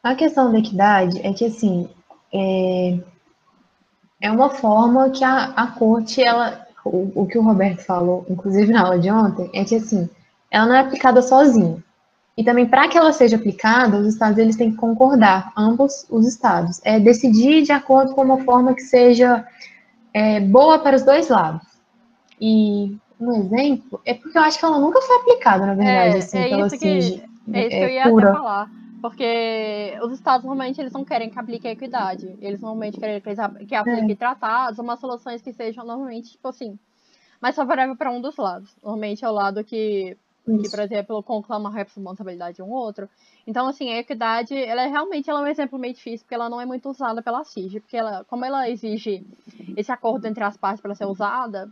A 0.03 0.13
questão 0.13 0.51
da 0.51 0.59
equidade 0.59 1.25
é 1.25 1.31
que, 1.31 1.45
assim, 1.45 1.89
é, 2.33 2.99
é 4.19 4.29
uma 4.29 4.49
forma 4.49 5.09
que 5.09 5.23
a, 5.23 5.53
a 5.55 5.67
corte, 5.67 6.21
ela, 6.21 6.67
o, 6.83 7.23
o 7.23 7.25
que 7.25 7.37
o 7.37 7.41
Roberto 7.41 7.85
falou, 7.85 8.25
inclusive 8.29 8.73
na 8.73 8.81
aula 8.81 8.99
de 8.99 9.09
ontem, 9.09 9.49
é 9.53 9.63
que, 9.63 9.75
assim, 9.75 10.09
ela 10.51 10.65
não 10.65 10.75
é 10.75 10.79
aplicada 10.81 11.21
sozinha. 11.21 11.81
E 12.35 12.43
também, 12.43 12.67
para 12.67 12.87
que 12.87 12.97
ela 12.97 13.13
seja 13.13 13.35
aplicada, 13.35 13.97
os 13.99 14.07
estados 14.07 14.37
eles 14.39 14.55
têm 14.55 14.71
que 14.71 14.77
concordar, 14.77 15.51
ambos 15.55 16.05
os 16.09 16.25
estados. 16.27 16.81
É 16.83 16.99
decidir 16.99 17.61
de 17.63 17.71
acordo 17.71 18.13
com 18.15 18.23
uma 18.23 18.39
forma 18.43 18.73
que 18.73 18.81
seja 18.81 19.45
é, 20.13 20.39
boa 20.39 20.79
para 20.79 20.95
os 20.95 21.03
dois 21.03 21.29
lados. 21.29 21.61
E 22.41 22.97
um 23.19 23.31
exemplo 23.33 24.01
é 24.05 24.13
porque 24.15 24.37
eu 24.37 24.41
acho 24.41 24.57
que 24.59 24.65
ela 24.65 24.79
nunca 24.79 24.99
foi 25.01 25.15
aplicada, 25.17 25.65
na 25.65 25.75
verdade, 25.75 26.15
É, 26.15 26.17
assim, 26.17 26.37
é 26.39 26.47
que 26.47 26.53
ela 26.53 26.67
isso 26.67 26.77
que- 26.79 26.85
seja 27.01 27.23
É 27.53 27.59
isso 27.61 27.69
que 27.69 27.75
é, 27.75 27.85
eu 27.85 27.89
ia 27.89 28.09
pura. 28.09 28.29
até 28.29 28.37
falar. 28.37 28.69
Porque 29.01 29.99
os 30.01 30.13
estados 30.13 30.45
normalmente 30.45 30.79
eles 30.79 30.93
não 30.93 31.03
querem 31.03 31.29
que 31.29 31.37
aplique 31.37 31.67
a 31.67 31.71
equidade. 31.71 32.35
Eles 32.41 32.61
normalmente 32.61 32.97
querem 32.99 33.19
que, 33.19 33.27
eles 33.29 33.39
ap- 33.39 33.57
que 33.65 33.75
aplique 33.75 34.15
tratados, 34.15 34.79
umas 34.79 34.99
soluções 34.99 35.41
que 35.41 35.51
sejam 35.51 35.85
normalmente, 35.85 36.31
tipo 36.31 36.47
assim, 36.47 36.79
mais 37.41 37.53
favorável 37.55 37.97
para 37.97 38.09
um 38.11 38.21
dos 38.21 38.37
lados. 38.37 38.73
Normalmente 38.81 39.25
é 39.25 39.29
o 39.29 39.33
lado 39.33 39.61
que, 39.63 40.15
que 40.45 40.51
Isso. 40.51 40.71
por 40.71 40.83
exemplo, 40.83 41.23
conclama 41.23 41.69
a 41.69 41.73
responsabilidade 41.73 42.57
de 42.57 42.61
um 42.61 42.69
outro. 42.69 43.09
Então, 43.47 43.67
assim, 43.67 43.89
a 43.91 43.99
equidade, 43.99 44.53
ela 44.53 44.83
é 44.83 44.87
realmente 44.87 45.29
ela 45.29 45.39
é 45.39 45.43
um 45.43 45.47
exemplo 45.47 45.79
meio 45.79 45.93
difícil, 45.93 46.25
porque 46.25 46.35
ela 46.35 46.49
não 46.49 46.59
é 46.59 46.65
muito 46.65 46.89
usada 46.89 47.21
pela 47.21 47.43
CIG. 47.43 47.79
Porque 47.79 47.95
ela, 47.95 48.25
como 48.25 48.43
ela 48.43 48.69
exige 48.69 49.25
esse 49.77 49.91
acordo 49.91 50.27
entre 50.27 50.43
as 50.43 50.57
partes 50.57 50.81
para 50.81 50.95
ser 50.95 51.05
usada, 51.05 51.69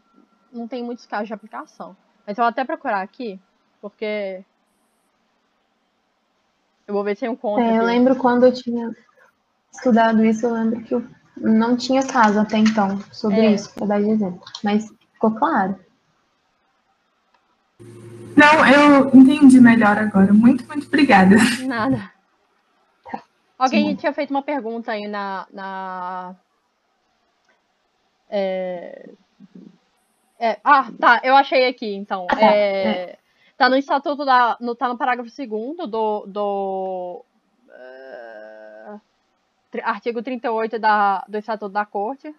não 0.52 0.68
tem 0.68 0.84
muitos 0.84 1.06
casos 1.06 1.28
de 1.28 1.34
aplicação. 1.34 1.96
Mas 2.26 2.38
eu 2.38 2.44
vou 2.44 2.50
até 2.50 2.64
procurar 2.64 3.02
aqui, 3.02 3.40
porque 3.82 4.44
eu 6.88 6.94
vou 6.94 7.04
ver 7.04 7.16
se 7.16 7.22
tem 7.22 7.30
um 7.30 7.36
conto 7.36 7.60
É, 7.60 7.80
eu 7.80 7.86
lembro 7.86 8.16
quando 8.16 8.46
eu 8.46 8.54
tinha 8.54 8.90
estudado 9.74 10.24
isso, 10.24 10.46
eu 10.46 10.54
lembro 10.54 10.82
que 10.84 10.96
eu 10.96 11.04
não 11.38 11.76
tinha 11.76 12.06
caso 12.06 12.40
até 12.40 12.58
então 12.58 13.00
sobre 13.12 13.40
É. 13.40 13.54
isso, 13.54 13.74
para 13.74 13.88
dar 13.88 14.02
de 14.02 14.10
exemplo. 14.10 14.42
Mas 14.64 14.88
ficou 15.14 15.32
claro. 15.36 15.76
Não, 18.42 18.68
eu 18.68 19.10
entendi 19.14 19.60
melhor 19.62 19.98
agora. 19.98 20.34
Muito, 20.34 20.66
muito 20.68 20.88
obrigada. 20.88 21.36
Nada. 21.66 22.12
Alguém 23.58 23.90
Sim. 23.90 23.96
tinha 23.96 24.14
feito 24.14 24.32
uma 24.32 24.42
pergunta 24.42 24.92
aí 24.92 25.08
na. 25.08 25.46
na 25.54 26.36
é, 28.28 29.10
é, 30.40 30.60
ah, 30.64 30.88
tá, 31.00 31.22
eu 31.24 31.36
achei 31.36 31.68
aqui, 31.68 31.94
então. 31.94 32.26
Ah, 32.32 32.36
tá, 32.36 32.42
É, 32.42 33.20
tá 33.56 33.70
no 33.70 33.76
estatuto 33.78 34.26
da. 34.26 34.58
No, 34.60 34.74
tá 34.74 34.88
no 34.88 34.98
parágrafo 34.98 35.30
2 35.30 35.90
do. 35.90 36.26
do 36.26 37.26
tri- 39.72 39.82
artigo 39.82 40.22
38 40.22 40.78
da, 40.78 41.24
do 41.28 41.38
Estatuto 41.38 41.72
da 41.72 41.86
Corte. 41.86 42.36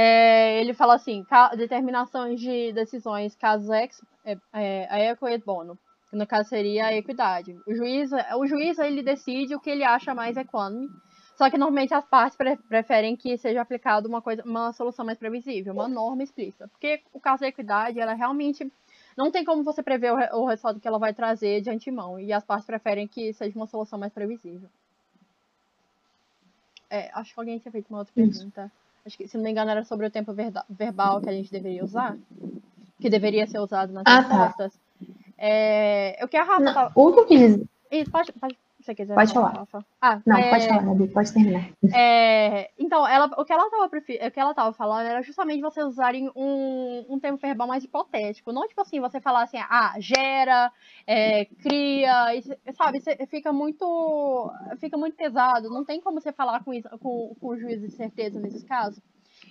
É, 0.00 0.60
ele 0.60 0.74
fala 0.74 0.94
assim: 0.94 1.26
determinações 1.56 2.40
de 2.40 2.72
decisões, 2.72 3.34
casos 3.34 3.68
ex, 3.68 4.00
é, 4.24 4.38
é, 4.52 4.86
a 4.88 4.98
eco 5.00 5.26
et 5.26 5.44
bono 5.44 5.76
que 6.08 6.14
no 6.16 6.24
caso 6.24 6.48
seria 6.48 6.86
a 6.86 6.94
equidade. 6.94 7.58
O 7.66 7.74
juiz, 7.74 8.10
o 8.36 8.46
juiz 8.46 8.78
ele 8.78 9.02
decide 9.02 9.56
o 9.56 9.60
que 9.60 9.68
ele 9.68 9.82
acha 9.82 10.14
mais 10.14 10.36
equânime, 10.36 10.88
só 11.36 11.50
que 11.50 11.58
normalmente 11.58 11.92
as 11.92 12.04
partes 12.04 12.36
pre- 12.36 12.56
preferem 12.56 13.16
que 13.16 13.36
seja 13.36 13.60
aplicada 13.60 14.06
uma 14.08 14.22
coisa, 14.22 14.42
uma 14.44 14.72
solução 14.72 15.04
mais 15.04 15.18
previsível, 15.18 15.72
uma 15.74 15.88
norma 15.88 16.22
explícita, 16.22 16.68
porque 16.68 17.02
o 17.12 17.18
caso 17.18 17.40
da 17.40 17.48
equidade, 17.48 17.98
ela 18.00 18.14
realmente 18.14 18.72
não 19.16 19.32
tem 19.32 19.44
como 19.44 19.64
você 19.64 19.82
prever 19.82 20.12
o, 20.12 20.16
re- 20.16 20.30
o 20.32 20.46
resultado 20.46 20.80
que 20.80 20.86
ela 20.88 20.98
vai 20.98 21.12
trazer 21.12 21.60
de 21.60 21.70
antemão, 21.70 22.20
e 22.20 22.32
as 22.32 22.44
partes 22.44 22.66
preferem 22.66 23.08
que 23.08 23.32
seja 23.32 23.58
uma 23.58 23.66
solução 23.66 23.98
mais 23.98 24.12
previsível. 24.12 24.68
É, 26.88 27.10
acho 27.12 27.34
que 27.34 27.40
alguém 27.40 27.58
tinha 27.58 27.72
feito 27.72 27.88
uma 27.90 27.98
outra 27.98 28.12
Isso. 28.16 28.38
pergunta. 28.38 28.72
Acho 29.08 29.16
que, 29.16 29.26
se 29.26 29.38
não 29.38 29.44
me 29.44 29.50
engano, 29.50 29.70
era 29.70 29.84
sobre 29.84 30.06
o 30.06 30.10
tempo 30.10 30.34
verbal 30.68 31.22
que 31.22 31.30
a 31.30 31.32
gente 31.32 31.50
deveria 31.50 31.82
usar, 31.82 32.14
que 33.00 33.08
deveria 33.08 33.46
ser 33.46 33.58
usado 33.58 33.90
nas 33.90 34.04
Ah, 34.06 34.22
tá. 34.22 34.34
respostas. 34.44 34.78
É, 35.38 36.18
o 36.22 36.28
que 36.28 36.36
a 36.36 36.44
Rafa 36.44 36.60
Não, 36.60 36.74
tava- 36.74 36.92
o 36.94 37.12
que 37.12 37.20
eu 37.20 37.26
quis 37.26 37.40
dizer, 37.40 38.10
pode, 38.10 38.32
pode 38.32 38.58
você 38.88 38.94
quiser 38.94 39.14
Pode 39.14 39.32
falar, 39.32 39.66
falar. 39.66 39.84
Ah, 40.00 40.20
Não, 40.24 40.36
é, 40.38 40.50
pode 40.50 40.66
falar, 40.68 40.82
Gabi, 40.84 41.08
pode 41.08 41.32
terminar. 41.32 41.68
é, 41.92 42.70
então, 42.78 43.06
ela, 43.06 43.26
o, 43.36 43.44
que 43.44 43.52
ela 43.52 43.68
tava, 43.70 43.88
prefi- 43.88 44.18
o 44.24 44.30
que 44.30 44.40
ela 44.40 44.54
tava 44.54 44.72
falando 44.72 45.06
era 45.06 45.22
justamente 45.22 45.60
vocês 45.60 45.86
usarem 45.86 46.30
um, 46.34 47.04
um 47.08 47.18
termo 47.20 47.36
verbal 47.38 47.68
mais 47.68 47.84
hipotético. 47.84 48.52
Não, 48.52 48.66
tipo 48.66 48.80
assim, 48.80 49.00
você 49.00 49.20
falar 49.20 49.42
assim, 49.42 49.58
ah, 49.58 49.94
gera, 49.98 50.72
é, 51.06 51.44
cria, 51.44 52.34
e, 52.34 52.42
sabe, 52.72 53.00
cê- 53.00 53.26
fica 53.26 53.52
muito 53.52 54.50
fica 54.78 54.96
muito 54.96 55.16
pesado. 55.16 55.68
Não 55.68 55.84
tem 55.84 56.00
como 56.00 56.20
você 56.20 56.32
falar 56.32 56.64
com, 56.64 56.72
isso- 56.72 56.88
com, 56.98 57.34
com 57.40 57.56
juízo 57.56 57.86
de 57.86 57.92
certeza 57.94 58.40
nesses 58.40 58.64
casos. 58.64 59.00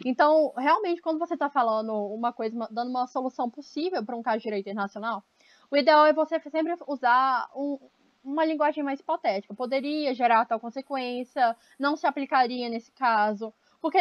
Então, 0.05 0.53
realmente, 0.57 1.01
quando 1.01 1.17
você 1.19 1.33
está 1.33 1.49
falando 1.49 1.91
uma 1.93 2.31
coisa, 2.31 2.67
dando 2.71 2.89
uma 2.89 3.07
solução 3.07 3.49
possível 3.49 4.03
para 4.05 4.15
um 4.15 4.21
caso 4.21 4.37
de 4.37 4.43
direito 4.43 4.67
internacional, 4.69 5.23
o 5.71 5.75
ideal 5.77 6.05
é 6.05 6.13
você 6.13 6.39
sempre 6.49 6.75
usar 6.87 7.49
um- 7.55 7.79
uma 8.27 8.43
linguagem 8.45 8.83
mais 8.83 8.99
hipotética. 8.99 9.53
Poderia 9.53 10.13
gerar 10.13 10.45
tal 10.45 10.59
consequência, 10.59 11.55
não 11.79 11.95
se 11.95 12.05
aplicaria 12.05 12.67
nesse 12.69 12.91
caso. 12.91 13.53
Porque 13.81 13.99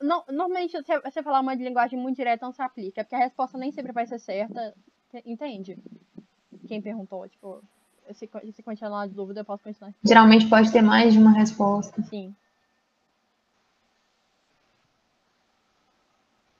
não- 0.00 0.24
normalmente 0.28 0.72
você, 0.72 1.00
você 1.00 1.22
falar 1.22 1.40
uma 1.40 1.54
linguagem 1.54 1.98
muito 1.98 2.16
direta 2.16 2.44
não 2.44 2.52
se 2.52 2.60
aplica, 2.62 3.02
porque 3.02 3.14
a 3.14 3.18
resposta 3.18 3.56
nem 3.56 3.72
sempre 3.72 3.92
vai 3.92 4.06
ser 4.06 4.18
certa. 4.18 4.74
Entende? 5.24 5.78
Quem 6.68 6.80
perguntou, 6.80 7.26
tipo, 7.28 7.62
se, 8.12 8.28
se 8.52 8.62
continuar 8.62 9.08
de 9.08 9.14
dúvida, 9.14 9.40
eu 9.40 9.44
posso 9.44 9.62
continuar. 9.62 9.92
Geralmente 10.04 10.48
pode 10.48 10.70
ter 10.70 10.82
mais 10.82 11.12
de 11.14 11.18
uma 11.18 11.32
resposta. 11.32 12.02
Sim. 12.02 12.34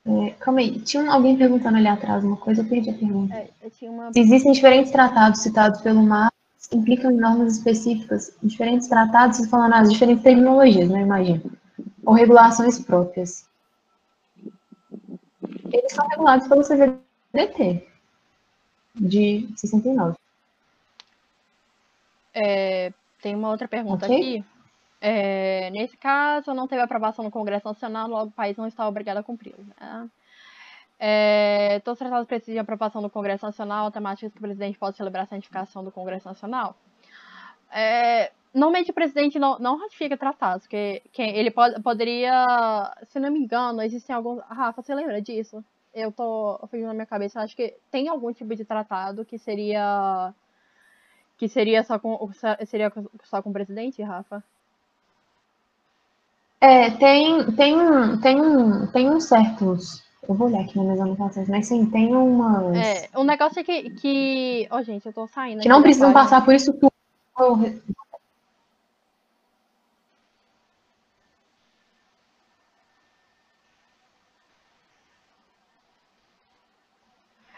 É, 0.05 0.31
calma 0.31 0.59
aí, 0.59 0.79
tinha 0.81 1.09
alguém 1.09 1.37
perguntando 1.37 1.77
ali 1.77 1.87
atrás 1.87 2.23
uma 2.25 2.35
coisa, 2.35 2.61
eu 2.61 2.67
perdi 2.67 2.89
a 2.89 2.93
pergunta. 2.93 3.33
É, 3.35 3.49
uma. 3.83 4.11
Se 4.11 4.19
existem 4.19 4.51
diferentes 4.51 4.91
tratados 4.91 5.41
citados 5.41 5.79
pelo 5.81 6.03
mar, 6.03 6.32
implicam 6.71 7.11
em 7.11 7.17
normas 7.17 7.57
específicas, 7.57 8.35
diferentes 8.41 8.87
tratados, 8.87 9.45
falando 9.47 9.73
as 9.73 9.91
diferentes 9.91 10.23
terminologias, 10.23 10.89
né, 10.89 11.01
imagino, 11.01 11.51
ou 12.05 12.13
regulações 12.13 12.79
próprias. 12.79 13.47
Eles 15.71 15.91
são 15.91 16.07
regulados 16.07 16.47
pelo 16.47 16.63
CVDT, 16.63 17.87
de 18.95 19.49
69. 19.55 20.15
É, 22.33 22.91
tem 23.21 23.35
uma 23.35 23.49
outra 23.49 23.67
pergunta 23.67 24.05
Ok. 24.05 24.15
aqui. 24.15 24.45
É, 25.01 25.69
nesse 25.71 25.97
caso, 25.97 26.53
não 26.53 26.67
teve 26.67 26.81
aprovação 26.81 27.25
no 27.25 27.31
Congresso 27.31 27.67
Nacional, 27.67 28.07
logo 28.07 28.29
o 28.29 28.33
país 28.33 28.55
não 28.55 28.67
está 28.67 28.87
obrigado 28.87 29.17
a 29.17 29.23
cumpri-lo. 29.23 29.65
né? 29.79 30.09
É, 30.99 31.79
todos 31.79 31.99
os 31.99 31.99
tratados 31.99 32.27
precisam 32.27 32.53
de 32.53 32.59
aprovação 32.59 33.01
do 33.01 33.09
Congresso 33.09 33.45
Nacional, 33.45 33.91
temáticas 33.91 34.31
que 34.31 34.37
o 34.37 34.41
presidente 34.41 34.77
pode 34.77 34.95
celebrar 34.95 35.23
a 35.23 35.27
santificação 35.27 35.83
do 35.83 35.91
Congresso 35.91 36.27
Nacional. 36.27 36.75
É, 37.71 38.31
normalmente 38.53 38.91
o 38.91 38.93
presidente 38.93 39.39
não, 39.39 39.57
não 39.59 39.77
ratifica 39.77 40.15
tratados, 40.15 40.65
porque 40.65 41.01
quem, 41.11 41.35
ele 41.35 41.51
pode, 41.51 41.81
poderia, 41.81 42.93
se 43.07 43.19
não 43.19 43.31
me 43.31 43.39
engano, 43.39 43.81
existem 43.81 44.15
alguns. 44.15 44.41
Rafa, 44.43 44.81
você 44.81 44.93
lembra 44.93 45.21
disso? 45.21 45.63
Eu 45.93 46.11
tô 46.11 46.59
fugindo 46.69 46.87
na 46.87 46.93
minha 46.93 47.05
cabeça, 47.05 47.41
acho 47.41 47.55
que 47.55 47.75
tem 47.91 48.07
algum 48.07 48.31
tipo 48.31 48.55
de 48.55 48.65
tratado 48.65 49.25
que 49.25 49.37
seria 49.37 50.33
que 51.37 51.47
seria 51.47 51.83
só 51.83 51.99
com 51.99 52.31
seria 52.65 52.91
só 53.23 53.41
com 53.41 53.49
o 53.49 53.53
presidente, 53.53 54.01
Rafa? 54.01 54.43
É, 56.61 56.91
tem, 56.91 57.51
tem, 57.57 57.75
tem, 58.21 58.37
tem 58.93 59.09
uns 59.09 59.27
certos. 59.27 60.01
Eu 60.27 60.35
vou 60.35 60.47
olhar 60.47 60.61
aqui 60.61 60.77
nas 60.77 60.85
minhas 60.85 61.01
anotações, 61.01 61.49
mas 61.49 61.67
sim, 61.67 61.85
tem 61.85 62.15
umas. 62.15 62.77
É, 62.77 63.09
o 63.17 63.23
negócio 63.23 63.59
é 63.59 63.63
que 63.63 63.89
que, 63.91 64.67
ó, 64.71 64.81
gente, 64.81 65.05
eu 65.05 65.13
tô 65.13 65.27
saindo 65.27 65.61
que 65.61 65.67
não 65.67 65.81
precisam 65.81 66.13
passar 66.13 66.43
por 66.45 66.53
isso 66.53 66.73
tudo. 66.73 66.91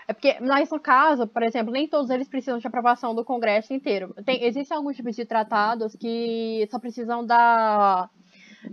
É 0.07 0.13
porque, 0.13 0.39
mas 0.39 0.69
no 0.69 0.79
caso, 0.79 1.27
por 1.27 1.41
exemplo, 1.41 1.71
nem 1.73 1.87
todos 1.87 2.09
eles 2.11 2.27
precisam 2.27 2.59
de 2.59 2.67
aprovação 2.67 3.15
do 3.15 3.25
Congresso 3.25 3.73
inteiro. 3.73 4.13
Tem, 4.23 4.43
existem 4.43 4.75
alguns 4.77 4.95
tipos 4.95 5.15
de 5.15 5.25
tratados 5.25 5.95
que 5.95 6.67
só 6.69 6.79
precisam 6.79 7.25
da, 7.25 8.07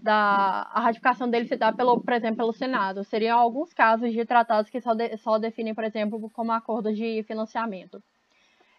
da 0.01 0.69
a 0.73 0.81
ratificação 0.81 1.29
deles 1.29 1.49
se 1.49 1.57
dá 1.57 1.73
pelo, 1.73 2.01
por 2.01 2.13
exemplo, 2.15 2.37
pelo 2.39 2.53
Senado. 2.53 3.05
Seriam 3.05 3.39
alguns 3.39 3.73
casos 3.73 4.13
de 4.13 4.25
tratados 4.25 4.71
que 4.71 4.81
só, 4.81 4.95
de- 4.95 5.17
só 5.19 5.39
definem, 5.39 5.75
por 5.75 5.85
exemplo, 5.85 6.31
como 6.31 6.53
acordos 6.53 6.97
de 6.97 7.23
financiamento. 7.25 8.03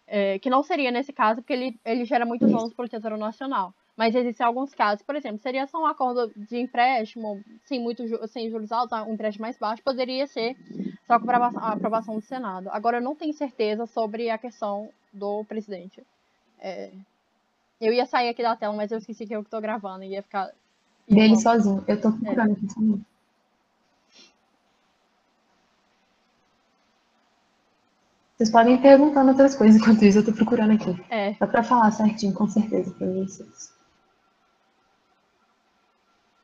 É, 0.05 0.37
que 0.39 0.49
não 0.49 0.63
seria 0.63 0.91
nesse 0.91 1.13
caso, 1.13 1.41
porque 1.41 1.53
ele, 1.53 1.79
ele 1.85 2.05
gera 2.05 2.25
muitos 2.25 2.51
ônus 2.53 2.73
para 2.73 2.85
o 2.85 2.89
Tesouro 2.89 3.17
Nacional. 3.17 3.73
Mas 3.95 4.15
existem 4.15 4.45
alguns 4.45 4.73
casos, 4.73 5.05
por 5.05 5.15
exemplo, 5.15 5.37
seria 5.39 5.67
só 5.67 5.79
um 5.81 5.85
acordo 5.85 6.31
de 6.35 6.57
empréstimo, 6.57 7.41
sem, 7.65 7.79
muito, 7.79 8.03
sem 8.27 8.49
juros 8.49 8.71
altos, 8.71 8.97
um 9.07 9.13
empréstimo 9.13 9.43
mais 9.43 9.57
baixo, 9.57 9.83
poderia 9.83 10.25
ser 10.27 10.57
só 11.07 11.19
com 11.19 11.29
a 11.31 11.71
aprovação 11.71 12.15
do 12.15 12.21
Senado. 12.21 12.69
Agora, 12.71 12.97
eu 12.97 13.01
não 13.01 13.15
tenho 13.15 13.33
certeza 13.33 13.85
sobre 13.85 14.29
a 14.29 14.37
questão 14.37 14.89
do 15.13 15.43
presidente. 15.45 16.01
É, 16.59 16.91
eu 17.79 17.93
ia 17.93 18.05
sair 18.05 18.29
aqui 18.29 18.41
da 18.41 18.55
tela, 18.55 18.73
mas 18.73 18.91
eu 18.91 18.97
esqueci 18.97 19.27
que 19.27 19.35
eu 19.35 19.41
estou 19.41 19.61
gravando, 19.61 20.03
ia 20.03 20.23
ficar... 20.23 20.51
Dele 21.09 21.35
sozinho. 21.37 21.83
Eu 21.87 21.99
tô 21.99 22.11
procurando 22.11 22.53
aqui 22.53 22.67
também. 22.73 23.05
Vocês 28.35 28.49
podem 28.51 28.75
ir 28.75 28.81
perguntando 28.81 29.31
outras 29.31 29.55
coisas 29.55 29.79
enquanto 29.79 30.03
isso, 30.03 30.19
eu 30.19 30.25
tô 30.25 30.33
procurando 30.33 30.73
aqui. 30.73 31.01
É, 31.09 31.33
Só 31.35 31.47
pra 31.47 31.63
falar 31.63 31.91
certinho, 31.91 32.33
com 32.33 32.47
certeza, 32.47 32.91
pra 32.93 33.07
vocês. 33.07 33.73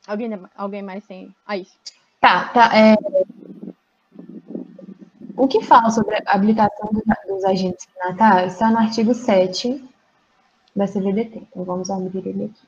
alguém, 0.08 0.30
alguém 0.56 0.82
mais 0.82 1.06
tem... 1.06 1.36
Ah, 1.45 1.58
isso. 1.58 1.76
Tá, 2.22 2.50
tá. 2.50 2.78
é, 2.78 2.95
O 5.36 5.48
que 5.48 5.63
fala 5.63 5.89
sobre 5.89 6.15
a 6.15 6.36
habilitação 6.36 6.89
dos, 7.28 7.43
agentes 7.45 7.86
signatários 7.86 8.54
está 8.54 8.69
no 8.69 8.78
artigo 8.78 9.13
7 9.13 9.84
da 10.76 10.86
CVDT. 10.86 11.48
Então 11.50 11.63
vamos 11.63 11.89
abrir 11.89 12.28
ele 12.28 12.45
aqui. 12.45 12.67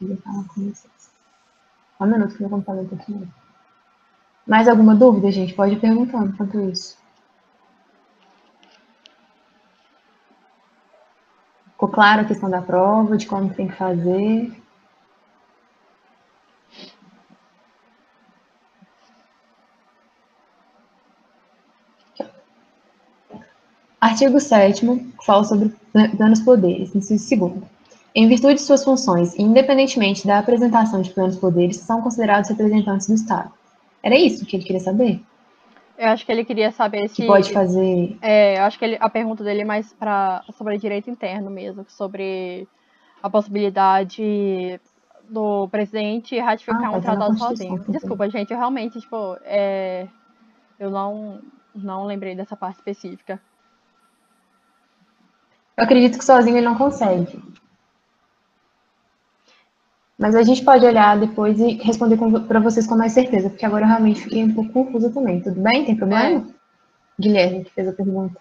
Vou 0.00 0.16
falar 0.16 0.44
com 0.48 0.62
vocês. 0.62 1.10
Um 2.00 2.06
minuto 2.06 2.34
que 2.34 2.40
meu 2.40 2.50
computador 2.50 2.88
tá 2.88 2.96
aqui. 2.96 3.28
Mais 4.46 4.66
alguma 4.66 4.94
dúvida, 4.94 5.30
gente? 5.30 5.52
Pode 5.52 5.74
ir 5.74 5.80
perguntando 5.80 6.30
enquanto 6.30 6.58
isso. 6.60 6.98
Ficou 11.72 11.88
claro 11.88 12.22
a 12.22 12.24
questão 12.24 12.48
da 12.48 12.62
prova, 12.62 13.16
de 13.16 13.26
como 13.26 13.52
tem 13.52 13.68
que 13.68 13.76
fazer? 13.76 14.60
Artigo 24.00 24.40
7 24.40 24.86
que 24.86 25.26
fala 25.26 25.44
sobre 25.44 25.68
planos 26.16 26.40
poderes, 26.40 26.94
inciso 26.94 27.36
2 27.36 27.79
Em 28.14 28.28
virtude 28.28 28.54
de 28.54 28.62
suas 28.62 28.84
funções, 28.84 29.34
e 29.34 29.42
independentemente 29.42 30.26
da 30.26 30.38
apresentação 30.38 31.00
de 31.00 31.10
planos 31.10 31.36
poderes, 31.36 31.76
são 31.76 32.02
considerados 32.02 32.50
representantes 32.50 33.06
do 33.06 33.14
Estado. 33.14 33.52
Era 34.02 34.16
isso 34.16 34.44
que 34.44 34.56
ele 34.56 34.64
queria 34.64 34.80
saber? 34.80 35.20
Eu 35.96 36.08
acho 36.08 36.24
que 36.24 36.32
ele 36.32 36.44
queria 36.44 36.72
saber 36.72 37.08
se... 37.08 37.16
Que 37.16 37.26
pode 37.26 37.52
fazer. 37.52 38.16
É, 38.22 38.58
eu 38.58 38.62
acho 38.62 38.78
que 38.78 38.84
ele- 38.84 38.96
a 38.98 39.08
pergunta 39.10 39.44
dele 39.44 39.60
é 39.60 39.64
mais 39.64 39.92
pra, 39.92 40.42
sobre 40.56 40.78
direito 40.78 41.10
interno 41.10 41.50
mesmo, 41.50 41.84
sobre 41.88 42.66
a 43.22 43.28
possibilidade 43.28 44.80
do 45.28 45.68
presidente 45.68 46.38
ratificar 46.38 46.86
Ah, 46.86 46.90
um 46.90 46.92
tá, 46.94 47.00
tá 47.00 47.16
tratado 47.16 47.38
sozinho. 47.38 47.78
tá. 47.84 47.92
Desculpa, 47.92 48.28
gente, 48.30 48.50
eu 48.50 48.56
realmente, 48.56 48.98
tipo, 48.98 49.36
é, 49.44 50.08
eu 50.78 50.90
não, 50.90 51.40
não 51.74 52.06
lembrei 52.06 52.34
dessa 52.34 52.56
parte 52.56 52.76
específica. 52.76 53.38
Eu 55.76 55.84
acredito 55.84 56.18
que 56.18 56.24
sozinho 56.24 56.56
ele 56.56 56.66
não 56.66 56.76
consegue. 56.76 57.38
Mas 60.20 60.34
a 60.34 60.42
gente 60.42 60.62
pode 60.62 60.84
olhar 60.84 61.18
depois 61.18 61.58
e 61.58 61.76
responder 61.82 62.18
para 62.46 62.60
vocês 62.60 62.86
com 62.86 62.94
mais 62.94 63.12
certeza, 63.12 63.48
porque 63.48 63.64
agora 63.64 63.84
eu 63.84 63.88
realmente 63.88 64.20
fiquei 64.20 64.44
um 64.44 64.52
pouco 64.52 64.70
confusa 64.70 65.10
também. 65.10 65.40
Tudo 65.40 65.58
bem? 65.62 65.86
Tem 65.86 65.96
problema? 65.96 66.46
Guilherme, 67.18 67.64
que 67.64 67.70
fez 67.70 67.88
a 67.88 67.92
pergunta. 67.94 68.38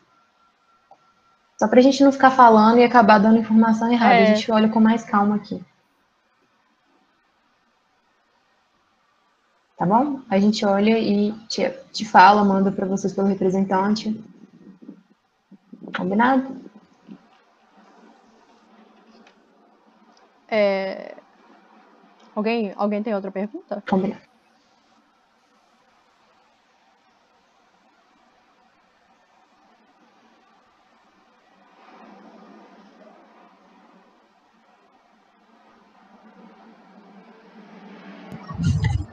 Só 1.58 1.70
para 1.70 1.80
a 1.80 1.82
gente 1.82 2.04
não 2.04 2.12
ficar 2.12 2.32
falando 2.32 2.80
e 2.80 2.84
acabar 2.84 3.18
dando 3.18 3.38
informação 3.38 3.89
errada, 3.89 4.15
É. 4.15 4.24
a 4.24 4.36
gente 4.36 4.52
olha 4.52 4.68
com 4.68 4.82
mais 4.82 5.06
calma 5.06 5.38
aqui. 5.38 5.63
Tá 9.78 9.86
bom? 9.86 10.20
A 10.30 10.38
gente 10.38 10.65
olha 10.65 11.00
e 11.00 11.32
te, 11.48 11.70
te 11.94 12.04
fala, 12.04 12.44
manda 12.44 12.70
para 12.74 12.86
vocês 12.86 13.13
pelo 13.13 13.28
representante. 13.28 14.22
Combinado? 15.96 16.58
É, 20.50 21.15
Alguém, 22.39 22.71
alguém 22.78 23.04
tem 23.04 23.13
outra 23.13 23.30
pergunta? 23.30 23.84
Combinado. 23.89 24.21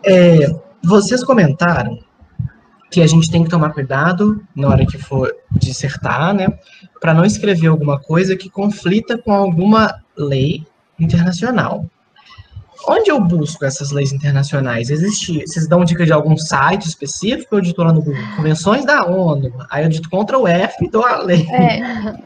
É, 0.04 0.46
vocês 0.84 1.24
comentaram 1.24 1.98
que 2.92 3.00
a 3.00 3.06
gente 3.08 3.28
tem 3.28 3.42
que 3.42 3.50
tomar 3.50 3.72
cuidado 3.72 4.40
na 4.54 4.68
hora 4.68 4.86
que 4.86 4.98
for 4.98 5.34
dissertar, 5.50 6.32
né, 6.32 6.46
para 7.00 7.12
não 7.12 7.24
escrever 7.24 7.66
alguma 7.66 7.98
coisa 7.98 8.36
que 8.36 8.48
conflita 8.48 9.18
com 9.18 9.32
alguma 9.32 10.00
lei 10.16 10.64
internacional. 10.96 11.90
Onde 12.88 13.11
eu 13.11 13.20
busco 13.20 13.64
essas 13.64 13.90
leis 13.90 14.12
internacionais? 14.12 14.90
Existe, 14.90 15.44
vocês 15.44 15.66
dão 15.66 15.85
dica 15.85 16.05
de 16.05 16.12
algum 16.12 16.37
site 16.37 16.87
específico? 16.87 17.57
Eu 17.57 17.61
dito 17.61 17.83
lá 17.83 17.92
no 17.92 18.01
Google, 18.01 18.22
Convenções 18.37 18.85
da 18.85 19.05
ONU. 19.05 19.53
Aí 19.70 19.85
eu 19.85 19.88
dito 19.88 20.09
contra 20.09 20.38
o 20.38 20.46
F 20.46 20.85
e 20.85 20.90
dou 20.90 21.05
a 21.05 21.18
lei. 21.18 21.46
É, 21.51 22.20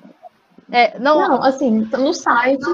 é 0.71 0.99
não, 0.99 1.19
não, 1.19 1.43
assim, 1.43 1.89
nos 1.97 2.19
sites, 2.19 2.69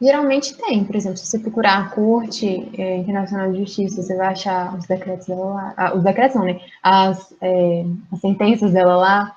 geralmente 0.00 0.56
tem. 0.56 0.84
Por 0.84 0.96
exemplo, 0.96 1.18
se 1.18 1.26
você 1.26 1.38
procurar 1.38 1.78
a 1.78 1.88
Corte 1.90 2.70
é, 2.78 2.96
Internacional 2.96 3.52
de 3.52 3.58
Justiça, 3.58 4.02
você 4.02 4.16
vai 4.16 4.28
achar 4.28 4.74
os 4.74 4.86
decretos 4.86 5.26
dela 5.26 5.46
lá. 5.46 5.74
Ah, 5.76 5.94
os 5.94 6.02
decretos 6.02 6.36
não, 6.36 6.44
né? 6.46 6.58
As, 6.82 7.34
é, 7.42 7.84
as 8.10 8.20
sentenças 8.20 8.72
dela 8.72 8.96
lá. 8.96 9.36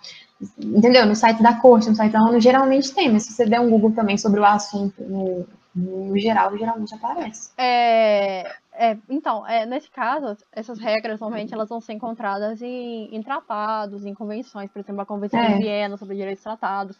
Entendeu? 0.58 1.06
No 1.06 1.16
site 1.16 1.44
da 1.44 1.56
Corte, 1.56 1.90
no 1.90 1.96
site 1.96 2.14
da 2.14 2.22
ONU, 2.22 2.40
geralmente 2.40 2.94
tem. 2.94 3.12
Mas 3.12 3.24
se 3.24 3.34
você 3.34 3.46
der 3.46 3.60
um 3.60 3.70
Google 3.70 3.92
também 3.92 4.18
sobre 4.18 4.40
o 4.40 4.46
assunto 4.46 5.04
no 5.04 5.46
no 5.74 6.18
geral, 6.18 6.58
geralmente 6.58 6.94
aparece. 6.94 7.52
É, 7.58 8.44
é, 8.74 8.98
então, 9.10 9.48
é, 9.48 9.66
nesse 9.66 9.90
caso, 9.90 10.38
essas 10.52 10.80
regras 10.80 11.20
normalmente 11.20 11.54
elas 11.54 11.70
vão 11.70 11.80
ser 11.80 11.94
encontradas 11.94 12.62
em, 12.62 13.14
em 13.16 13.22
tratados, 13.22 14.06
em 14.06 14.14
convenções, 14.14 14.70
por 14.70 14.80
exemplo, 14.80 15.02
a 15.02 15.06
Convenção 15.06 15.40
é. 15.40 15.54
de 15.54 15.60
Viena 15.60 15.98
sobre 15.98 16.16
direitos 16.16 16.44
tratados. 16.44 17.00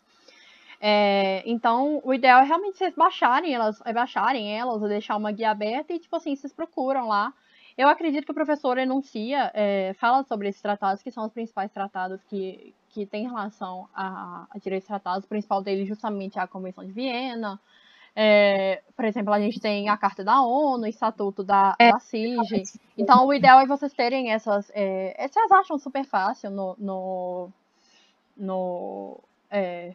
É, 0.80 1.44
então, 1.46 2.02
o 2.04 2.14
ideal 2.14 2.42
é 2.42 2.46
realmente 2.46 2.78
vocês 2.78 2.96
baixarem 2.96 3.54
elas, 3.54 3.80
é 3.86 3.94
baixarem 3.94 4.58
elas, 4.58 4.82
ou 4.82 4.88
deixar 4.88 5.16
uma 5.16 5.32
guia 5.32 5.52
aberta 5.52 5.94
e, 5.94 6.00
tipo 6.00 6.16
assim, 6.16 6.36
vocês 6.36 6.54
procuram 6.54 7.08
lá. 7.08 7.34
Eu 7.78 7.88
acredito 7.88 8.26
que 8.26 8.32
o 8.32 8.36
professor 8.36 8.78
enuncia, 8.78 9.52
é, 9.54 9.94
fala 10.00 10.24
sobre 10.24 10.50
esses 10.50 10.62
tratados, 10.62 11.04
que 11.04 11.12
são 11.12 11.26
os 11.26 11.32
principais 11.32 11.72
tratados 11.72 12.22
que, 12.24 12.74
que 12.90 13.06
tem 13.06 13.28
relação 13.28 13.88
a, 13.94 14.46
a 14.50 14.58
direitos 14.58 14.88
tratados. 14.88 15.26
O 15.26 15.30
principal 15.30 15.62
deles 15.62 15.88
justamente 15.88 16.40
é 16.40 16.42
a 16.42 16.48
Convenção 16.48 16.84
de 16.84 16.92
Viena, 16.92 17.60
é, 18.16 18.82
por 18.96 19.06
exemplo, 19.06 19.34
a 19.34 19.40
gente 19.40 19.60
tem 19.60 19.90
a 19.90 19.98
Carta 19.98 20.24
da 20.24 20.42
ONU, 20.42 20.84
o 20.84 20.88
Estatuto 20.88 21.44
da, 21.44 21.76
é. 21.80 21.92
da 21.92 22.00
CIG. 22.00 22.64
Então, 22.98 23.26
o 23.26 23.34
ideal 23.34 23.60
é 23.60 23.66
vocês 23.66 23.94
terem 23.94 24.32
essas. 24.32 24.70
É, 24.74 25.28
vocês 25.28 25.52
acham 25.52 25.78
super 25.78 26.04
fácil 26.04 26.52
no. 26.52 26.76
no, 26.78 27.50
no 28.36 29.20
é, 29.50 29.94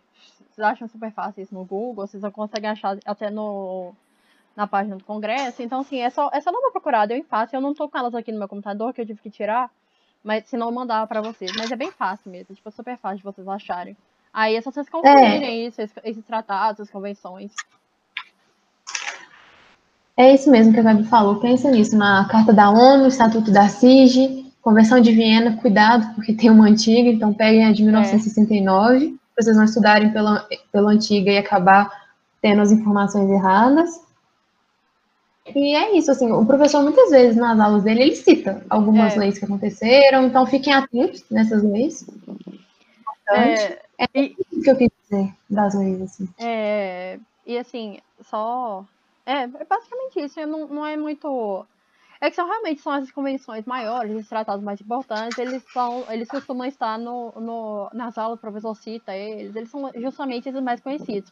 vocês 0.51 0.67
acham 0.67 0.89
super 0.89 1.13
fácil 1.13 1.43
isso 1.43 1.55
no 1.55 1.65
Google, 1.65 2.07
vocês 2.07 2.23
conseguem 2.33 2.71
achar 2.71 2.99
até 3.05 3.31
no, 3.31 3.95
na 4.57 4.67
página 4.67 4.97
do 4.97 5.05
Congresso. 5.05 5.63
Então, 5.63 5.81
assim, 5.81 6.01
é 6.01 6.09
só, 6.09 6.31
é 6.33 6.41
só 6.41 6.51
dar 6.51 6.59
uma 6.59 6.73
procurada. 6.73 7.13
Eu 7.13 7.19
em 7.19 7.23
fácil, 7.23 7.57
eu 7.57 7.61
não 7.61 7.75
tô 7.75 7.89
com 7.89 7.99
elas 7.99 8.15
aqui 8.15 8.33
no 8.33 8.39
meu 8.39 8.49
computador, 8.49 8.95
que 8.95 9.01
eu 9.03 9.07
tive 9.07 9.21
que 9.21 9.31
tirar, 9.31 9.71
mas 10.25 10.47
se 10.47 10.57
não 10.57 10.73
mandar 10.73 11.07
para 11.07 11.21
vocês. 11.21 11.53
Mas 11.55 11.71
é 11.71 11.77
bem 11.77 11.91
fácil 11.91 12.31
mesmo, 12.31 12.55
tipo, 12.55 12.69
é 12.69 12.73
super 12.73 12.97
fácil 12.97 13.19
de 13.19 13.25
vocês 13.25 13.47
acharem. 13.47 13.95
Aí 14.33 14.57
é 14.57 14.63
só 14.63 14.71
vocês 14.71 14.89
conferirem 14.89 15.65
é. 15.65 15.67
isso, 15.67 15.81
esses 15.81 16.25
tratados, 16.25 16.81
as 16.81 16.91
convenções. 16.91 17.55
É 20.17 20.33
isso 20.33 20.51
mesmo 20.51 20.73
que 20.73 20.81
a 20.81 20.83
Gabi 20.83 21.05
falou. 21.05 21.37
Pensa 21.41 21.71
nisso, 21.71 21.97
na 21.97 22.27
Carta 22.27 22.53
da 22.53 22.71
ONU, 22.71 23.07
Estatuto 23.07 23.51
da 23.51 23.69
CIG, 23.69 24.51
Convenção 24.63 24.99
de 24.99 25.13
Viena, 25.13 25.59
cuidado, 25.59 26.15
porque 26.15 26.33
tem 26.33 26.51
uma 26.51 26.67
antiga, 26.67 27.09
então 27.11 27.35
peguem 27.35 27.67
a 27.67 27.73
de 27.73 27.85
1969, 27.85 28.97
é. 28.97 29.09
para 29.09 29.45
vocês 29.45 29.57
não 29.57 29.65
estudarem 29.65 30.11
pela, 30.13 30.49
pela 30.73 30.91
antiga 30.91 31.31
e 31.31 31.39
acabar 31.39 31.91
tendo 32.41 32.63
as 32.63 32.73
informações 32.73 33.31
erradas. 33.31 34.01
E 35.55 35.77
é 35.77 35.97
isso, 35.97 36.11
assim, 36.11 36.33
o 36.33 36.45
professor 36.45 36.83
muitas 36.83 37.11
vezes 37.11 37.37
nas 37.37 37.61
aulas 37.61 37.85
dele, 37.85 38.03
ele 38.03 38.17
cita 38.17 38.65
algumas 38.69 39.15
é. 39.15 39.19
leis 39.21 39.39
que 39.39 39.45
aconteceram, 39.45 40.27
então 40.27 40.47
fiquem 40.47 40.73
atentos 40.73 41.25
nessas 41.31 41.63
leis. 41.63 42.05
É, 43.29 43.79
é 43.99 44.09
isso 44.15 44.63
que 44.63 44.71
eu 44.71 44.77
quis 44.77 44.91
dizer 45.03 45.33
das 45.49 45.75
leis, 45.75 46.03
assim. 46.03 46.29
É, 46.39 47.19
e 47.47 47.57
assim, 47.57 47.99
só 48.23 48.85
é, 49.27 49.43
é 49.43 49.65
basicamente 49.69 50.21
isso. 50.21 50.47
Não, 50.47 50.67
não 50.69 50.87
é 50.87 50.97
muito. 50.97 51.67
É 52.19 52.31
que 52.31 52.37
são 52.37 52.47
realmente 52.47 52.81
são 52.81 52.93
as 52.93 53.11
convenções 53.11 53.67
maiores, 53.67 54.17
os 54.17 54.27
tratados 54.27 54.65
mais 54.65 54.81
importantes, 54.81 55.37
eles 55.37 55.63
são, 55.71 56.03
eles 56.11 56.27
costumam 56.27 56.67
estar 56.67 56.99
no, 56.99 57.31
no, 57.33 57.91
nas 57.93 58.17
aulas, 58.17 58.39
o 58.39 58.41
professor 58.41 58.75
cita 58.75 59.15
eles, 59.15 59.55
eles 59.55 59.69
são 59.69 59.91
justamente 59.97 60.49
os 60.49 60.63
mais 60.63 60.81
conhecidos. 60.81 61.31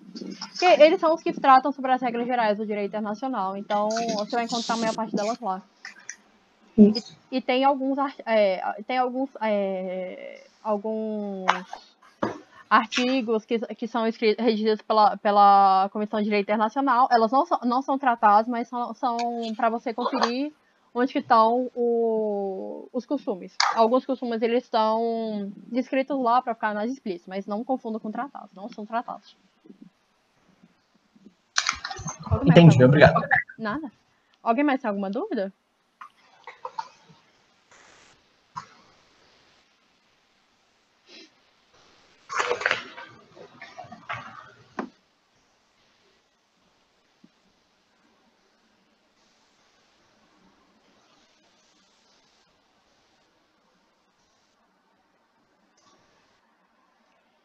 Porque 0.51 0.67
eles 0.83 1.01
são 1.01 1.15
os 1.15 1.23
que 1.23 1.33
tratam 1.33 1.73
sobre 1.73 1.91
as 1.91 2.03
regras 2.03 2.27
gerais 2.27 2.59
do 2.59 2.67
direito 2.67 2.91
internacional, 2.91 3.57
então 3.57 3.89
você 3.89 4.37
vai 4.37 4.45
encontrar 4.45 4.75
a 4.75 4.77
maior 4.77 4.95
parte 4.95 5.17
delas 5.17 5.41
lá. 5.41 5.63
E, 6.77 6.93
e, 7.33 7.41
tem 7.41 7.65
alguns, 7.65 7.97
é, 8.27 8.83
tem 8.87 8.99
alguns, 8.99 9.31
é, 9.41 10.47
alguns 10.63 11.47
artigos 12.69 13.45
que, 13.45 13.59
que 13.59 13.87
são 13.87 14.07
escritos, 14.07 14.45
redigidos 14.45 14.83
pela, 14.83 15.17
pela 15.17 15.89
Comissão 15.93 16.19
de 16.19 16.25
Direito 16.25 16.47
Internacional. 16.47 17.09
Elas 17.11 17.31
não 17.31 17.47
são, 17.47 17.61
não 17.65 17.83
são 17.83 17.99
tratadas, 17.99 18.49
mas 18.49 18.69
são, 18.69 18.95
são 18.95 19.17
para 19.57 19.71
você 19.71 19.93
conferir 19.93 20.53
onde 20.95 21.13
que 21.13 21.19
estão 21.19 21.71
o, 21.75 22.89
os 22.93 23.05
costumes. 23.05 23.57
Alguns 23.75 24.07
costumes 24.07 24.41
eles 24.43 24.65
estão 24.65 25.53
descritos 25.67 26.19
lá 26.19 26.41
para 26.41 26.55
ficar 26.55 26.75
mais 26.75 26.91
explícito, 26.91 27.29
mas 27.29 27.47
não 27.47 27.65
confunda 27.65 27.99
com 27.99 28.11
tratados, 28.11 28.55
não 28.55 28.69
são 28.69 28.87
tratados. 28.87 29.37
Entendi, 32.45 32.83
obrigado. 32.85 33.21
Nada. 33.59 33.91
Alguém 34.43 34.65
mais 34.65 34.81
tem 34.81 34.89
alguma 34.89 35.11
dúvida? 35.11 35.53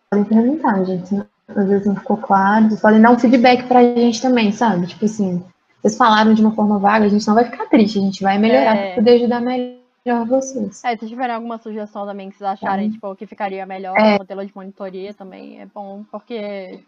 Podem 0.10 0.26
perguntar, 0.26 0.84
gente. 0.84 1.16
Às 1.48 1.68
vezes 1.68 1.88
não 1.88 1.96
ficou 1.96 2.18
claro. 2.18 2.68
Vocês 2.70 2.82
podem 2.82 3.02
dar 3.02 3.12
um 3.12 3.20
feedback 3.20 3.68
pra 3.68 3.82
gente 3.82 4.22
também, 4.22 4.52
sabe? 4.52 4.88
Tipo 4.88 5.06
assim, 5.06 5.44
vocês 5.82 5.98
falaram 5.98 6.34
de 6.34 6.42
uma 6.42 6.54
forma 6.54 6.78
vaga, 6.78 7.06
a 7.06 7.10
gente 7.10 7.28
não 7.28 7.36
vai 7.36 7.46
ficar 7.46 7.66
triste, 7.68 8.00
a 8.00 8.02
gente 8.02 8.24
vai 8.24 8.38
melhorar 8.38 8.76
é. 8.76 8.88
para 8.88 8.96
poder 8.96 9.12
ajudar 9.12 9.42
melhor 9.42 10.26
vocês. 10.28 10.84
É, 10.84 10.96
se 10.96 11.08
tiverem 11.08 11.36
alguma 11.36 11.58
sugestão 11.58 12.06
também 12.06 12.30
que 12.30 12.38
vocês 12.38 12.50
acharem, 12.50 12.90
é. 12.90 12.92
tipo, 12.92 13.16
que 13.16 13.26
ficaria 13.26 13.66
melhor 13.66 13.98
é. 13.98 14.18
modelo 14.18 14.46
de 14.46 14.56
monitoria 14.56 15.14
também, 15.14 15.62
é 15.62 15.66
bom, 15.66 16.04
porque 16.12 16.84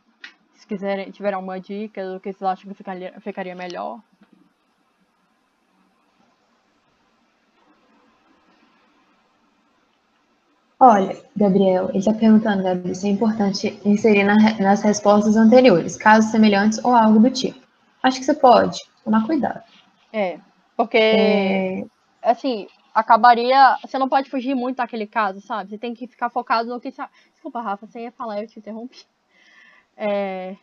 se 0.55 0.67
quiserem, 0.67 1.09
tiverem 1.11 1.35
alguma 1.35 1.59
dica 1.59 2.05
do 2.05 2.19
que 2.19 2.31
vocês 2.31 2.43
acham 2.43 2.69
que 2.69 2.75
ficaria, 2.75 3.13
ficaria 3.19 3.55
melhor, 3.55 3.99
Olha, 10.83 11.15
Gabriel, 11.37 11.89
ele 11.89 11.99
está 11.99 12.11
perguntando, 12.11 12.63
Gabriel, 12.63 12.95
se 12.95 13.07
é 13.07 13.11
importante 13.11 13.79
inserir 13.85 14.23
na, 14.23 14.35
nas 14.57 14.81
respostas 14.81 15.37
anteriores, 15.37 15.95
casos 15.95 16.31
semelhantes 16.31 16.83
ou 16.83 16.95
algo 16.95 17.19
do 17.19 17.29
tipo. 17.29 17.59
Acho 18.01 18.17
que 18.17 18.25
você 18.25 18.33
pode, 18.33 18.79
tomar 19.03 19.23
cuidado. 19.27 19.61
É, 20.11 20.39
porque, 20.75 20.97
é... 20.97 21.85
assim, 22.23 22.67
acabaria. 22.95 23.77
Você 23.85 23.99
não 23.99 24.09
pode 24.09 24.31
fugir 24.31 24.55
muito 24.55 24.77
daquele 24.77 25.05
caso, 25.05 25.39
sabe? 25.39 25.69
Você 25.69 25.77
tem 25.77 25.93
que 25.93 26.07
ficar 26.07 26.31
focado 26.31 26.67
no 26.67 26.81
que. 26.81 26.91
Desculpa, 27.31 27.61
Rafa, 27.61 27.85
você 27.85 27.99
ia 27.99 28.11
falar, 28.11 28.41
eu 28.41 28.47
te 28.47 28.57
interrompi. 28.57 29.05
É... 29.95 30.55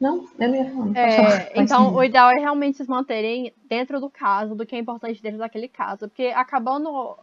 Não, 0.00 0.26
eu 0.36 0.48
não 0.48 0.56
ia 0.56 0.70
falar. 0.72 0.98
É, 0.98 1.52
então, 1.54 1.94
o 1.94 2.02
ideal 2.02 2.32
é 2.32 2.40
realmente 2.40 2.78
se 2.78 2.90
manterem 2.90 3.54
dentro 3.68 4.00
do 4.00 4.10
caso, 4.10 4.56
do 4.56 4.66
que 4.66 4.74
é 4.74 4.80
importante 4.80 5.22
dentro 5.22 5.38
daquele 5.38 5.68
caso. 5.68 6.08
Porque 6.08 6.24
acabando 6.34 7.16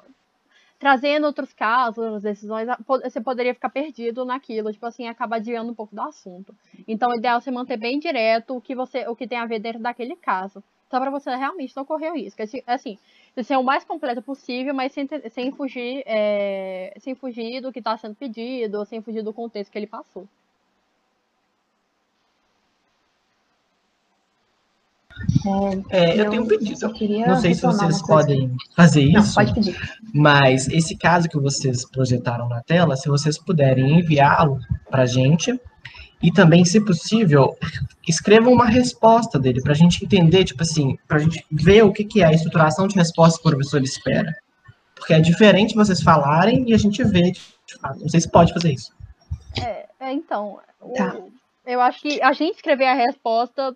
trazendo 0.79 1.25
outros 1.25 1.53
casos, 1.53 2.21
decisões, 2.21 2.67
você 2.85 3.19
poderia 3.19 3.53
ficar 3.53 3.69
perdido 3.69 4.23
naquilo, 4.25 4.71
tipo 4.71 4.85
assim, 4.85 5.07
acaba 5.07 5.37
adiando 5.37 5.71
um 5.71 5.75
pouco 5.75 5.95
do 5.95 6.01
assunto. 6.01 6.55
Então, 6.87 7.09
o 7.09 7.15
ideal 7.15 7.37
é 7.37 7.41
você 7.41 7.51
manter 7.51 7.77
bem 7.77 7.99
direto 7.99 8.55
o 8.55 8.61
que 8.61 8.75
você, 8.75 9.07
o 9.07 9.15
que 9.15 9.27
tem 9.27 9.37
a 9.37 9.45
ver 9.45 9.59
dentro 9.59 9.81
daquele 9.81 10.15
caso. 10.15 10.63
Só 10.89 10.99
para 10.99 11.11
você 11.11 11.35
realmente 11.35 11.75
não 11.75 11.83
correr 11.83 12.11
o 12.11 12.15
risco. 12.15 12.41
Assim, 12.65 12.97
ser 13.43 13.57
o 13.57 13.63
mais 13.63 13.83
completo 13.83 14.21
possível, 14.21 14.73
mas 14.73 14.93
sem, 14.93 15.07
sem 15.31 15.51
fugir, 15.51 16.03
é, 16.05 16.93
sem 16.99 17.13
fugir 17.15 17.61
do 17.61 17.71
que 17.73 17.79
está 17.79 17.97
sendo 17.97 18.15
pedido, 18.15 18.85
sem 18.85 19.01
fugir 19.01 19.21
do 19.23 19.33
contexto 19.33 19.71
que 19.71 19.77
ele 19.77 19.87
passou. 19.87 20.27
É, 25.89 26.19
eu, 26.19 26.29
tenho 26.29 26.43
um 26.43 26.47
pedido. 26.47 26.79
Não 27.27 27.39
sei 27.39 27.53
se 27.53 27.61
vocês 27.61 28.01
podem 28.01 28.55
fazer 28.75 29.01
isso. 29.03 29.13
Não, 29.13 29.33
pode 29.33 29.53
pedir. 29.53 29.91
Mas 30.13 30.67
esse 30.69 30.95
caso 30.95 31.27
que 31.29 31.39
vocês 31.39 31.85
projetaram 31.89 32.47
na 32.47 32.61
tela, 32.61 32.95
se 32.95 33.07
vocês 33.09 33.37
puderem 33.37 33.99
enviá-lo 33.99 34.59
para 34.89 35.03
a 35.03 35.05
gente, 35.05 35.59
E 36.19 36.31
também, 36.31 36.65
se 36.65 36.81
possível, 36.83 37.55
escrevam 38.07 38.51
uma 38.51 38.65
resposta 38.65 39.37
dele, 39.37 39.61
para 39.61 39.73
a 39.73 39.75
gente 39.75 40.03
entender, 40.03 40.45
tipo 40.45 40.63
assim, 40.63 40.97
para 41.07 41.17
a 41.17 41.19
gente 41.19 41.45
ver 41.51 41.83
o 41.83 41.93
que, 41.93 42.03
que 42.03 42.23
é 42.23 42.25
a 42.25 42.31
estruturação 42.31 42.87
de 42.87 42.95
resposta 42.95 43.39
que 43.39 43.47
o 43.47 43.51
professor 43.51 43.83
espera. 43.83 44.35
Porque 44.95 45.13
é 45.13 45.19
diferente 45.19 45.75
vocês 45.75 46.01
falarem 46.01 46.67
e 46.67 46.73
a 46.73 46.77
gente 46.77 47.03
vê, 47.03 47.31
de 47.33 47.75
fato. 47.79 47.99
Não 47.99 48.09
sei 48.09 48.19
se 48.19 48.31
pode 48.31 48.51
fazer 48.51 48.73
isso. 48.73 48.91
É, 49.61 49.85
é 49.99 50.11
então, 50.11 50.57
Tá. 50.97 51.13
o- 51.15 51.31
eu 51.67 51.79
acho 51.81 52.01
que 52.01 52.19
a 52.19 52.33
gente 52.33 52.55
escrever 52.55 52.87
a 52.87 52.95
resposta 52.95 53.75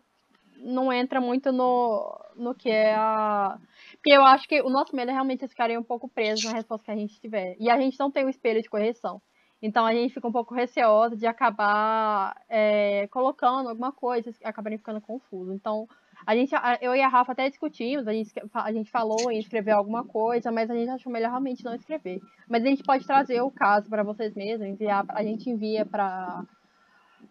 não 0.63 0.91
entra 0.91 1.19
muito 1.19 1.51
no, 1.51 2.19
no 2.35 2.55
que 2.55 2.69
é 2.69 2.95
a. 2.95 3.57
Porque 3.93 4.11
eu 4.11 4.23
acho 4.23 4.47
que 4.47 4.61
o 4.61 4.69
nosso 4.69 4.95
medo 4.95 5.09
é 5.09 5.13
realmente 5.13 5.39
vocês 5.39 5.51
ficarem 5.51 5.77
um 5.77 5.83
pouco 5.83 6.07
presos 6.07 6.45
na 6.45 6.53
resposta 6.53 6.85
que 6.85 6.91
a 6.91 6.95
gente 6.95 7.19
tiver. 7.19 7.55
E 7.59 7.69
a 7.69 7.77
gente 7.77 7.99
não 7.99 8.11
tem 8.11 8.25
o 8.25 8.29
espelho 8.29 8.61
de 8.61 8.69
correção. 8.69 9.21
Então 9.61 9.85
a 9.85 9.93
gente 9.93 10.13
fica 10.13 10.27
um 10.27 10.31
pouco 10.31 10.55
receosa 10.55 11.15
de 11.15 11.27
acabar 11.27 12.35
é, 12.49 13.07
colocando 13.07 13.69
alguma 13.69 13.91
coisa 13.91 14.33
acabarem 14.43 14.77
ficando 14.77 14.99
confuso. 14.99 15.53
Então, 15.53 15.87
a 16.25 16.35
gente, 16.35 16.53
eu 16.81 16.95
e 16.95 17.01
a 17.01 17.07
Rafa 17.07 17.31
até 17.31 17.49
discutimos, 17.49 18.07
a 18.07 18.13
gente, 18.13 18.31
a 18.53 18.71
gente 18.71 18.89
falou 18.89 19.31
em 19.31 19.39
escrever 19.39 19.71
alguma 19.71 20.03
coisa, 20.03 20.51
mas 20.51 20.69
a 20.69 20.75
gente 20.75 20.89
achou 20.89 21.11
melhor 21.11 21.29
realmente 21.29 21.63
não 21.63 21.75
escrever. 21.75 22.21
Mas 22.47 22.63
a 22.63 22.67
gente 22.67 22.83
pode 22.83 23.05
trazer 23.05 23.41
o 23.41 23.51
caso 23.51 23.89
para 23.89 24.03
vocês 24.03 24.33
mesmos, 24.35 24.67
enviar, 24.67 25.05
a 25.09 25.23
gente 25.23 25.49
envia 25.49 25.85
para 25.85 26.43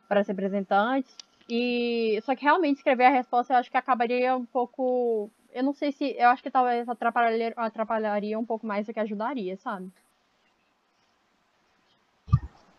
para 0.09 0.21
os 0.21 0.29
representantes. 0.29 1.17
E 1.51 2.21
só 2.25 2.35
que 2.37 2.45
realmente 2.45 2.77
escrever 2.77 3.05
a 3.07 3.11
resposta 3.11 3.53
eu 3.53 3.59
acho 3.59 3.71
que 3.71 3.77
acabaria 3.77 4.37
um 4.37 4.45
pouco, 4.45 5.29
eu 5.53 5.65
não 5.65 5.75
sei 5.75 5.91
se, 5.91 6.15
eu 6.17 6.29
acho 6.29 6.43
que 6.43 6.51
talvez 6.51 6.89
atrapalharia, 6.89 7.53
atrapalharia 7.57 8.39
um 8.39 8.45
pouco 8.45 8.67
mais 8.67 8.87
do 8.87 8.93
que 8.93 9.01
ajudaria, 9.01 9.57
sabe? 9.57 9.91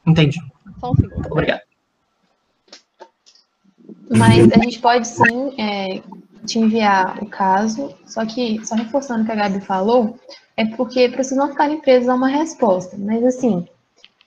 Entendi. 0.05 0.39
Só 0.79 0.91
um 0.91 0.95
segundo. 0.95 1.31
Obrigado. 1.31 1.61
Mas 4.09 4.51
a 4.51 4.57
gente 4.63 4.79
pode 4.79 5.07
sim 5.07 5.53
é, 5.59 6.01
te 6.45 6.59
enviar 6.59 7.21
o 7.21 7.27
caso, 7.27 7.95
só 8.05 8.25
que, 8.25 8.63
só 8.65 8.75
reforçando 8.75 9.23
o 9.23 9.25
que 9.25 9.31
a 9.31 9.35
Gabi 9.35 9.61
falou, 9.61 10.17
é 10.57 10.65
porque 10.65 11.09
precisa 11.09 11.35
não 11.35 11.49
ficarem 11.49 11.79
presos 11.79 12.09
a 12.09 12.15
uma 12.15 12.27
resposta. 12.27 12.97
Mas 12.97 13.23
assim, 13.23 13.67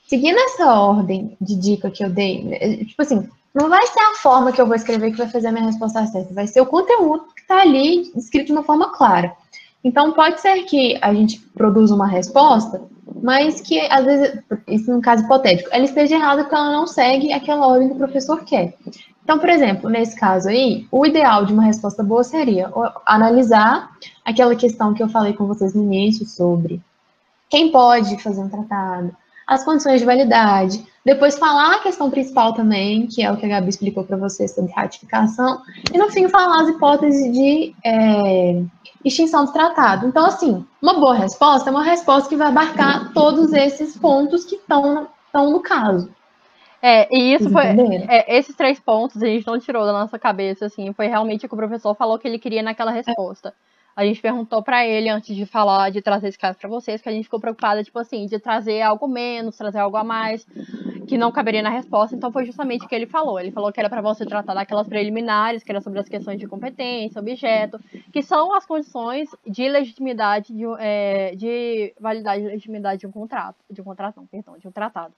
seguindo 0.07 0.38
essa 0.38 0.72
ordem 0.72 1.36
de 1.40 1.57
dica 1.57 1.90
que 1.90 2.05
eu 2.05 2.11
dei, 2.11 2.55
é, 2.55 2.84
tipo 2.84 3.01
assim, 3.03 3.28
não 3.55 3.69
vai 3.69 3.87
ser 3.87 4.01
a 4.01 4.17
forma 4.17 4.51
que 4.51 4.61
eu 4.61 4.67
vou 4.67 4.75
escrever 4.75 5.13
que 5.13 5.19
vai 5.19 5.29
fazer 5.29 5.47
a 5.47 5.53
minha 5.53 5.67
resposta 5.67 6.05
certa, 6.07 6.35
vai 6.35 6.47
ser 6.47 6.61
o 6.61 6.67
conteúdo 6.67 7.27
que 7.35 7.43
está 7.43 7.61
ali 7.61 8.11
escrito 8.17 8.47
de 8.47 8.53
uma 8.53 8.65
forma 8.65 8.91
clara. 8.91 9.33
Então, 9.85 10.13
pode 10.13 10.41
ser 10.41 10.65
que 10.65 10.99
a 11.01 11.13
gente 11.13 11.39
produza 11.39 11.95
uma 11.95 12.07
resposta, 12.07 12.83
mas 13.23 13.61
que, 13.61 13.79
às 13.91 14.05
vezes, 14.05 14.43
isso 14.67 14.91
num 14.91 15.01
caso 15.01 15.25
hipotético, 15.25 15.69
ela 15.71 15.85
esteja 15.85 16.17
errada 16.17 16.43
porque 16.43 16.57
ela 16.57 16.73
não 16.73 16.87
segue 16.87 17.33
aquela 17.33 17.67
ordem 17.67 17.89
que 17.89 17.95
o 17.95 17.99
professor 17.99 18.43
quer. 18.45 18.75
Então, 19.23 19.39
por 19.39 19.49
exemplo, 19.49 19.89
nesse 19.89 20.19
caso 20.19 20.49
aí, 20.49 20.87
o 20.91 21.07
ideal 21.07 21.47
de 21.47 21.53
uma 21.53 21.63
resposta 21.63 22.03
boa 22.03 22.25
seria 22.25 22.71
analisar 23.07 23.91
aquela 24.25 24.57
questão 24.57 24.93
que 24.93 25.03
eu 25.03 25.09
falei 25.09 25.33
com 25.33 25.47
vocês 25.47 25.75
no 25.75 25.83
início 25.83 26.27
sobre 26.27 26.81
quem 27.49 27.71
pode 27.71 28.21
fazer 28.23 28.41
um 28.41 28.49
tratado, 28.49 29.17
as 29.47 29.64
condições 29.64 30.01
de 30.01 30.07
validade, 30.07 30.84
depois 31.05 31.38
falar 31.38 31.76
a 31.76 31.80
questão 31.80 32.11
principal 32.11 32.55
também, 32.55 33.07
que 33.07 33.22
é 33.22 33.30
o 33.30 33.36
que 33.36 33.45
a 33.45 33.49
Gabi 33.49 33.68
explicou 33.68 34.05
para 34.05 34.16
vocês 34.16 34.55
sobre 34.55 34.72
ratificação, 34.72 35.61
e 35.92 35.99
no 35.99 36.11
fim 36.11 36.28
falar 36.28 36.62
as 36.62 36.68
hipóteses 36.68 37.30
de 37.32 37.74
é, 37.84 38.62
extinção 39.05 39.45
do 39.45 39.53
tratado. 39.53 40.07
Então, 40.07 40.24
assim, 40.24 40.64
uma 40.80 40.95
boa 40.95 41.14
resposta 41.14 41.68
é 41.68 41.72
uma 41.72 41.84
resposta 41.84 42.28
que 42.28 42.36
vai 42.36 42.49
abarcar 42.49 43.12
todos 43.12 43.53
esses 43.53 43.97
pontos 43.99 44.45
que 44.45 44.57
estão 44.57 45.09
no 45.34 45.61
caso. 45.61 46.09
É, 46.80 47.09
e 47.11 47.34
isso 47.34 47.51
foi. 47.51 47.64
é, 48.09 48.38
esses 48.38 48.55
três 48.55 48.78
pontos 48.78 49.22
a 49.22 49.26
gente 49.26 49.47
não 49.47 49.59
tirou 49.59 49.84
da 49.84 49.92
nossa 49.92 50.18
cabeça, 50.18 50.66
assim, 50.66 50.92
foi 50.92 51.07
realmente 51.07 51.45
o 51.45 51.49
que 51.49 51.55
o 51.55 51.59
professor 51.59 51.95
falou 51.95 52.18
que 52.18 52.26
ele 52.26 52.38
queria 52.38 52.62
naquela 52.62 52.90
resposta. 52.90 53.55
A 53.97 54.05
gente 54.05 54.20
perguntou 54.20 54.61
pra 54.61 54.84
ele 54.84 55.09
antes 55.09 55.36
de 55.36 55.47
falar, 55.47 55.90
de 55.90 56.03
trazer 56.03 56.28
esse 56.28 56.38
caso 56.38 56.59
pra 56.59 56.68
vocês, 56.68 57.01
que 57.01 57.09
a 57.09 57.12
gente 57.12 57.24
ficou 57.24 57.38
preocupada, 57.38 57.84
tipo 57.84 57.99
assim, 57.99 58.26
de 58.26 58.40
trazer 58.40 58.82
algo 58.82 59.07
menos, 59.07 59.57
trazer 59.57 59.78
algo 59.78 59.97
a 59.97 60.03
mais, 60.03 60.45
que 61.07 61.16
não 61.16 61.30
caberia 61.30 61.62
na 61.62 61.70
resposta. 61.70 62.16
Então 62.16 62.32
foi 62.32 62.45
justamente 62.45 62.84
o 62.84 62.88
que 62.88 62.95
ele 62.95 63.07
falou. 63.07 63.38
Ele 63.38 63.53
falou 63.53 63.72
que 63.72 63.78
era 63.78 63.88
pra 63.88 64.01
você 64.01 64.26
tratar 64.26 64.53
daquelas 64.55 64.88
preliminares, 64.88 65.62
que 65.62 65.70
era 65.70 65.80
sobre 65.80 66.01
as 66.01 66.09
questões 66.09 66.40
de 66.40 66.49
competência, 66.49 67.20
objeto, 67.20 67.78
que 68.12 68.20
são 68.20 68.53
as 68.53 68.66
condições 68.66 69.30
de 69.47 69.68
legitimidade, 69.68 70.53
de, 70.53 70.64
é, 70.80 71.36
de 71.36 71.95
validade 72.01 72.42
e 72.42 72.47
legitimidade 72.49 73.01
de 73.01 73.07
um 73.07 73.12
contrato, 73.12 73.57
de 73.70 73.80
um 73.80 73.95
perdão, 73.95 74.59
de 74.59 74.66
um 74.66 74.72
tratado. 74.72 75.14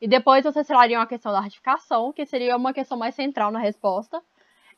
E 0.00 0.06
depois 0.06 0.44
vocês 0.44 0.66
trariam 0.66 1.00
a 1.00 1.06
questão 1.06 1.32
da 1.32 1.40
ratificação, 1.40 2.12
que 2.12 2.24
seria 2.26 2.56
uma 2.56 2.72
questão 2.72 2.96
mais 2.96 3.14
central 3.14 3.50
na 3.50 3.58
resposta. 3.58 4.22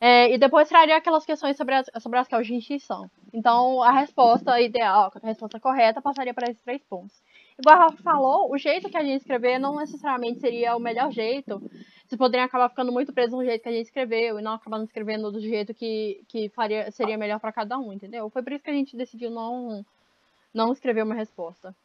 É, 0.01 0.33
e 0.33 0.37
depois 0.37 0.69
traria 0.69 0.95
aquelas 0.95 1.25
questões 1.25 1.57
sobre 1.57 1.75
as, 1.75 1.87
sobre 2.01 2.19
as 2.19 2.27
causas 2.27 2.47
de 2.47 2.55
extinção. 2.55 3.09
Então, 3.33 3.83
a 3.83 3.91
resposta 3.91 4.59
ideal, 4.61 5.11
a 5.13 5.27
resposta 5.27 5.59
correta, 5.59 6.01
passaria 6.01 6.33
para 6.33 6.49
esses 6.49 6.63
três 6.63 6.81
pontos. 6.83 7.21
Igual 7.59 7.75
a 7.75 7.79
Rafa 7.83 8.01
falou, 8.01 8.49
o 8.49 8.57
jeito 8.57 8.89
que 8.89 8.95
a 8.95 9.03
gente 9.03 9.17
escrever 9.17 9.59
não 9.59 9.75
necessariamente 9.75 10.39
seria 10.39 10.77
o 10.77 10.79
melhor 10.79 11.11
jeito. 11.11 11.59
Vocês 12.07 12.17
poderiam 12.17 12.45
acabar 12.45 12.69
ficando 12.69 12.91
muito 12.91 13.11
presos 13.11 13.37
no 13.37 13.43
jeito 13.43 13.61
que 13.61 13.69
a 13.69 13.73
gente 13.73 13.85
escreveu 13.85 14.39
e 14.39 14.41
não 14.41 14.53
acabando 14.53 14.85
escrevendo 14.85 15.29
do 15.29 15.41
jeito 15.41 15.73
que, 15.73 16.23
que 16.29 16.47
faria, 16.49 16.89
seria 16.91 17.17
melhor 17.17 17.39
para 17.39 17.51
cada 17.51 17.77
um, 17.77 17.91
entendeu? 17.91 18.29
Foi 18.29 18.41
por 18.41 18.53
isso 18.53 18.63
que 18.63 18.69
a 18.69 18.73
gente 18.73 18.95
decidiu 18.95 19.29
não, 19.29 19.85
não 20.53 20.71
escrever 20.71 21.03
uma 21.03 21.13
resposta. 21.13 21.75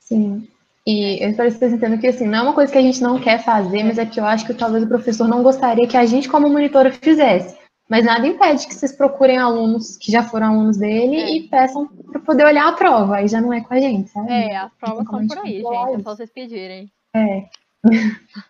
Sim. 0.00 0.50
E 0.86 1.22
eu 1.24 1.30
espero 1.30 1.50
que 1.52 1.58
vocês 1.58 1.72
entendam 1.72 1.98
que 1.98 2.08
assim, 2.08 2.26
não 2.26 2.38
é 2.38 2.42
uma 2.42 2.52
coisa 2.54 2.72
que 2.72 2.78
a 2.78 2.82
gente 2.82 3.00
não 3.02 3.20
quer 3.20 3.42
fazer, 3.44 3.84
mas 3.84 3.98
é 3.98 4.06
que 4.06 4.18
eu 4.18 4.24
acho 4.24 4.44
que 4.46 4.52
talvez 4.54 4.82
o 4.84 4.88
professor 4.88 5.28
não 5.28 5.42
gostaria 5.42 5.86
que 5.86 5.96
a 5.96 6.04
gente, 6.04 6.28
como 6.28 6.48
monitora, 6.48 6.90
fizesse. 6.92 7.56
Mas 7.88 8.04
nada 8.06 8.26
impede 8.26 8.66
que 8.66 8.74
vocês 8.74 8.90
procurem 8.92 9.38
alunos 9.38 9.96
que 9.98 10.10
já 10.10 10.22
foram 10.22 10.48
alunos 10.48 10.78
dele 10.78 11.16
É. 11.16 11.36
e 11.36 11.42
peçam 11.48 11.86
para 11.86 12.20
poder 12.20 12.46
olhar 12.46 12.66
a 12.68 12.72
prova. 12.72 13.16
Aí 13.16 13.28
já 13.28 13.40
não 13.40 13.52
é 13.52 13.60
com 13.60 13.74
a 13.74 13.78
gente, 13.80 14.08
sabe? 14.10 14.32
É, 14.32 14.56
as 14.56 14.72
provas 14.74 15.04
são 15.06 15.14
a 15.16 15.18
por 15.18 15.28
gente 15.28 15.38
aí, 15.38 15.56
gente. 15.62 16.00
É 16.00 16.02
só 16.02 16.16
vocês 16.16 16.30
pedirem. 16.32 16.90
É. 17.14 17.44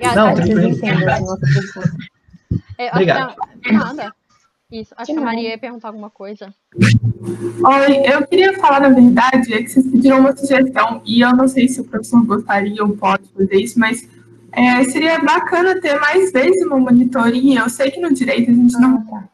E 0.00 0.04
a- 0.06 0.14
Não, 0.14 0.36
Vocês 0.36 0.76
entendam 0.76 1.12
a 1.12 1.20
nossa 1.20 1.40
posição. 1.40 1.82
é, 2.78 2.88
Obrigado. 2.92 3.34
Nada. 3.72 4.14
Isso. 4.70 4.92
Acho 4.98 5.12
que 5.12 5.18
a. 5.18 5.22
Maria 5.22 5.50
ia 5.50 5.58
perguntar 5.58 5.88
alguma 5.88 6.10
coisa. 6.10 6.54
Oi, 6.76 8.12
eu 8.12 8.26
queria 8.26 8.52
falar, 8.58 8.80
na 8.80 8.90
verdade, 8.90 9.54
é 9.54 9.62
que 9.62 9.68
vocês 9.68 9.90
pediram 9.90 10.20
uma 10.20 10.36
sugestão, 10.36 11.00
e 11.06 11.22
eu 11.22 11.34
não 11.34 11.48
sei 11.48 11.68
se 11.68 11.80
o 11.80 11.84
professor 11.84 12.22
gostaria 12.24 12.82
ou 12.84 12.94
pode 12.94 13.26
fazer 13.28 13.56
isso, 13.56 13.78
mas 13.78 14.06
é, 14.52 14.84
seria 14.84 15.18
bacana 15.20 15.80
ter 15.80 15.98
mais 15.98 16.30
vezes 16.32 16.66
uma 16.66 16.78
monitoria. 16.78 17.60
Eu 17.60 17.70
sei 17.70 17.90
que 17.90 18.00
no 18.00 18.12
direito 18.12 18.50
a 18.50 18.54
gente 18.54 18.78
não 18.78 18.96
Ah, 18.96 19.10
tá. 19.10 19.28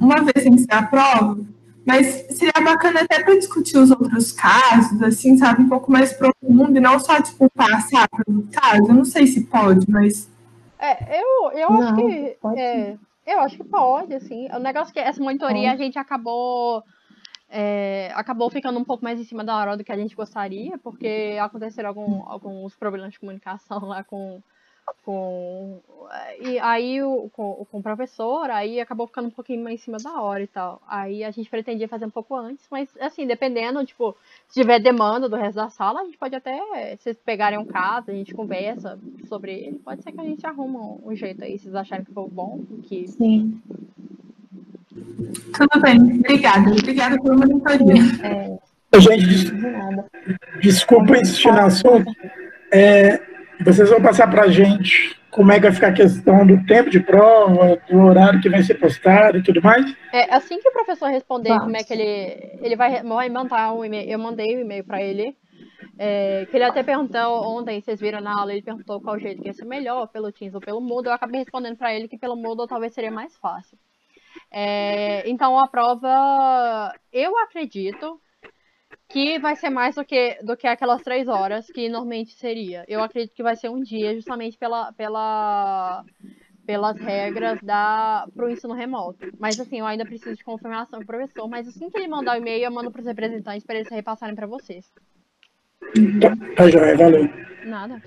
Não, 0.00 0.08
uma 0.08 0.22
vez 0.22 0.42
tem 0.42 0.56
que 0.56 0.62
ser 0.62 0.72
a 0.74 0.82
prova, 0.82 1.38
mas 1.84 2.26
seria 2.30 2.64
bacana 2.64 3.02
até 3.02 3.22
para 3.22 3.36
discutir 3.36 3.76
os 3.76 3.90
outros 3.90 4.32
casos, 4.32 5.00
assim, 5.02 5.36
sabe, 5.36 5.62
um 5.62 5.68
pouco 5.68 5.92
mais 5.92 6.14
profundo, 6.14 6.74
e 6.74 6.80
não 6.80 6.98
só, 6.98 7.20
tipo, 7.20 7.50
passar 7.50 8.08
pelo 8.08 8.42
caso. 8.44 8.88
Eu 8.88 8.94
não 8.94 9.04
sei 9.04 9.26
se 9.26 9.42
pode, 9.44 9.88
mas 9.90 10.26
É, 10.78 11.20
eu, 11.20 11.52
eu 11.52 11.68
acho 11.68 11.82
Não, 11.82 11.96
que. 11.96 12.36
pode 12.40 12.58
é, 12.58 12.96
eu 13.26 13.40
acho 13.40 13.56
que 13.56 13.64
pode, 13.64 14.14
assim. 14.14 14.48
O 14.52 14.58
negócio 14.58 14.90
é 14.90 14.94
que 14.94 15.00
essa 15.00 15.22
monitoria 15.22 15.72
a 15.72 15.76
gente 15.76 15.98
acabou. 15.98 16.82
é, 17.56 18.10
acabou 18.14 18.50
ficando 18.50 18.78
um 18.78 18.84
pouco 18.84 19.04
mais 19.04 19.20
em 19.20 19.24
cima 19.24 19.44
da 19.44 19.56
hora 19.56 19.76
do 19.76 19.84
que 19.84 19.92
a 19.92 19.96
gente 19.96 20.16
gostaria, 20.16 20.76
porque 20.78 21.36
aconteceram 21.40 21.88
algum- 21.90 22.22
alguns 22.26 22.74
problemas 22.74 23.12
de 23.12 23.20
comunicação 23.20 23.78
lá 23.86 24.02
com. 24.02 24.42
Com 25.04 25.80
e 26.40 26.58
aí 26.58 27.02
o, 27.02 27.30
com, 27.32 27.66
com 27.70 27.78
o 27.78 27.82
professor, 27.82 28.50
aí 28.50 28.80
acabou 28.80 29.06
ficando 29.06 29.28
um 29.28 29.32
pouquinho 29.32 29.62
mais 29.62 29.80
em 29.80 29.84
cima 29.84 29.98
da 29.98 30.20
hora 30.20 30.42
e 30.42 30.46
tal. 30.46 30.80
Aí 30.86 31.24
a 31.24 31.30
gente 31.30 31.48
pretendia 31.48 31.88
fazer 31.88 32.06
um 32.06 32.10
pouco 32.10 32.36
antes, 32.36 32.66
mas 32.70 32.88
assim, 33.00 33.26
dependendo, 33.26 33.84
tipo, 33.84 34.16
se 34.48 34.60
tiver 34.60 34.80
demanda 34.80 35.28
do 35.28 35.36
resto 35.36 35.56
da 35.56 35.70
sala, 35.70 36.00
a 36.00 36.04
gente 36.04 36.18
pode 36.18 36.34
até, 36.34 36.58
se 36.96 37.04
vocês 37.04 37.16
pegarem 37.24 37.58
um 37.58 37.64
caso, 37.64 38.10
a 38.10 38.14
gente 38.14 38.34
conversa 38.34 38.98
sobre 39.28 39.52
ele, 39.52 39.78
pode 39.78 40.02
ser 40.02 40.12
que 40.12 40.20
a 40.20 40.24
gente 40.24 40.46
arruma 40.46 40.80
um, 40.80 41.00
um 41.06 41.16
jeito 41.16 41.42
aí, 41.42 41.58
se 41.58 41.64
vocês 41.64 41.74
acharem 41.74 42.04
que 42.04 42.12
for 42.12 42.28
bom, 42.28 42.60
que 42.82 43.08
Sim. 43.08 43.60
tudo 44.90 45.80
bem. 45.82 45.98
Obrigada. 46.18 46.70
Obrigada 46.70 47.20
pela 47.20 47.36
monitoria. 47.36 48.60
Gente, 48.96 49.50
De 49.50 49.60
nada. 49.60 50.06
desculpa 50.60 51.18
insistir 51.18 51.52
no 51.52 51.60
assunto. 51.60 52.12
É, 52.70 53.33
vocês 53.60 53.90
vão 53.90 54.02
passar 54.02 54.30
para 54.30 54.42
a 54.44 54.48
gente 54.48 55.16
como 55.30 55.50
é 55.50 55.56
que 55.56 55.62
vai 55.62 55.72
ficar 55.72 55.88
a 55.88 55.92
questão 55.92 56.46
do 56.46 56.64
tempo 56.64 56.88
de 56.88 57.00
prova, 57.00 57.76
do 57.90 57.98
horário 57.98 58.40
que 58.40 58.48
vai 58.48 58.62
ser 58.62 58.74
postado 58.76 59.38
e 59.38 59.42
tudo 59.42 59.60
mais? 59.60 59.84
É, 60.12 60.32
assim 60.32 60.60
que 60.60 60.68
o 60.68 60.72
professor 60.72 61.08
responder 61.08 61.48
Vamos. 61.48 61.64
como 61.64 61.76
é 61.76 61.82
que 61.82 61.92
ele. 61.92 62.58
Ele 62.62 62.76
vai, 62.76 63.02
vai 63.02 63.28
mandar 63.28 63.72
um 63.74 63.84
e-mail. 63.84 64.08
Eu 64.08 64.18
mandei 64.18 64.56
o 64.56 64.60
e-mail 64.60 64.84
pra 64.84 65.02
ele. 65.02 65.36
é, 65.98 66.46
que 66.50 66.56
ele 66.56 66.64
até 66.64 66.82
perguntou 66.84 67.20
ontem, 67.48 67.80
vocês 67.80 68.00
viram 68.00 68.20
na 68.20 68.38
aula, 68.38 68.52
ele 68.52 68.62
perguntou 68.62 69.00
qual 69.00 69.18
jeito 69.18 69.42
que 69.42 69.48
ia 69.48 69.52
ser 69.52 69.64
melhor, 69.64 70.06
pelo 70.06 70.30
Teams 70.30 70.54
ou 70.54 70.60
pelo 70.60 70.80
Moodle. 70.80 71.10
Eu 71.10 71.14
acabei 71.14 71.40
respondendo 71.40 71.76
pra 71.76 71.92
ele 71.92 72.06
que 72.08 72.18
pelo 72.18 72.36
Moodle 72.36 72.68
talvez 72.68 72.94
seria 72.94 73.10
mais 73.10 73.36
fácil. 73.36 73.76
É, 74.50 75.28
então 75.28 75.58
a 75.58 75.66
prova, 75.66 76.94
eu 77.12 77.36
acredito 77.38 78.20
que 79.14 79.38
vai 79.38 79.54
ser 79.54 79.70
mais 79.70 79.94
do 79.94 80.04
que, 80.04 80.36
do 80.42 80.56
que 80.56 80.66
aquelas 80.66 81.00
três 81.00 81.28
horas 81.28 81.68
que 81.68 81.88
normalmente 81.88 82.32
seria. 82.32 82.84
Eu 82.88 83.00
acredito 83.00 83.32
que 83.32 83.44
vai 83.44 83.54
ser 83.54 83.70
um 83.70 83.80
dia, 83.80 84.12
justamente 84.12 84.58
pela, 84.58 84.92
pela, 84.92 86.04
pelas 86.66 86.98
regras 86.98 87.60
da 87.62 88.26
pro 88.34 88.50
ensino 88.50 88.74
remoto. 88.74 89.24
Mas 89.38 89.60
assim, 89.60 89.78
eu 89.78 89.86
ainda 89.86 90.04
preciso 90.04 90.34
de 90.34 90.42
confirmação 90.42 90.98
do 90.98 91.06
professor, 91.06 91.48
mas 91.48 91.68
assim 91.68 91.88
que 91.88 91.96
ele 91.96 92.08
mandar 92.08 92.34
o 92.34 92.38
e-mail, 92.38 92.64
eu 92.64 92.72
mando 92.72 92.90
para 92.90 93.02
os 93.02 93.06
representantes 93.06 93.64
para 93.64 93.76
eles 93.76 93.88
repassarem 93.88 94.34
para 94.34 94.48
vocês. 94.48 94.84
Tá 96.56 96.68
joia, 96.68 96.96
valeu. 96.96 97.30
Nada. 97.64 98.02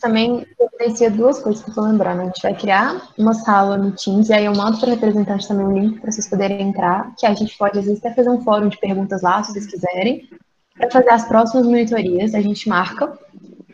também 0.00 0.46
evidencia 0.58 1.10
duas 1.10 1.38
coisas 1.38 1.62
que 1.62 1.70
eu 1.70 1.74
tô 1.74 1.82
lembrando. 1.82 2.22
A 2.22 2.24
gente 2.24 2.40
vai 2.40 2.54
criar 2.54 3.10
uma 3.18 3.34
sala 3.34 3.76
no 3.76 3.92
Teams, 3.92 4.30
e 4.30 4.32
aí 4.32 4.46
eu 4.46 4.54
mando 4.54 4.78
para 4.78 4.88
o 4.88 4.94
representante 4.94 5.46
também 5.46 5.66
o 5.66 5.78
link 5.78 6.00
para 6.00 6.10
vocês 6.10 6.26
poderem 6.26 6.70
entrar, 6.70 7.14
que 7.14 7.26
a 7.26 7.34
gente 7.34 7.58
pode, 7.58 7.78
às 7.78 7.84
vezes, 7.84 7.98
até 8.02 8.14
fazer 8.14 8.30
um 8.30 8.40
fórum 8.40 8.70
de 8.70 8.78
perguntas 8.78 9.20
lá, 9.20 9.42
se 9.42 9.52
vocês 9.52 9.66
quiserem, 9.66 10.26
para 10.76 10.90
fazer 10.90 11.10
as 11.10 11.26
próximas 11.26 11.66
monitorias, 11.66 12.34
a 12.34 12.40
gente 12.40 12.68
marca. 12.68 13.18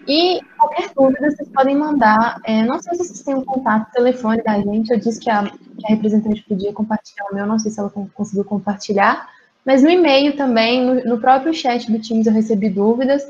E 0.07 0.41
qualquer 0.59 0.91
dúvida, 0.97 1.31
vocês 1.31 1.49
podem 1.49 1.77
mandar. 1.77 2.41
É, 2.45 2.65
não 2.65 2.81
sei 2.81 2.95
se 2.95 3.05
vocês 3.05 3.23
têm 3.23 3.35
um 3.35 3.45
contato 3.45 3.93
telefone 3.93 4.43
da 4.43 4.59
gente, 4.59 4.91
eu 4.91 4.99
disse 4.99 5.21
que 5.21 5.31
a, 5.31 5.45
que 5.45 5.87
a 5.87 5.91
representante 5.91 6.43
podia 6.43 6.73
compartilhar 6.73 7.27
o 7.31 7.35
meu, 7.35 7.47
não 7.47 7.59
sei 7.59 7.71
se 7.71 7.79
ela 7.79 7.93
conseguiu 8.15 8.45
compartilhar, 8.45 9.29
mas 9.65 9.83
no 9.83 9.91
e-mail 9.91 10.37
também, 10.37 10.85
no, 10.85 11.05
no 11.05 11.21
próprio 11.21 11.55
chat 11.55 11.91
do 11.91 12.01
Teams 12.01 12.27
eu 12.27 12.33
recebi 12.33 12.69
dúvidas. 12.69 13.25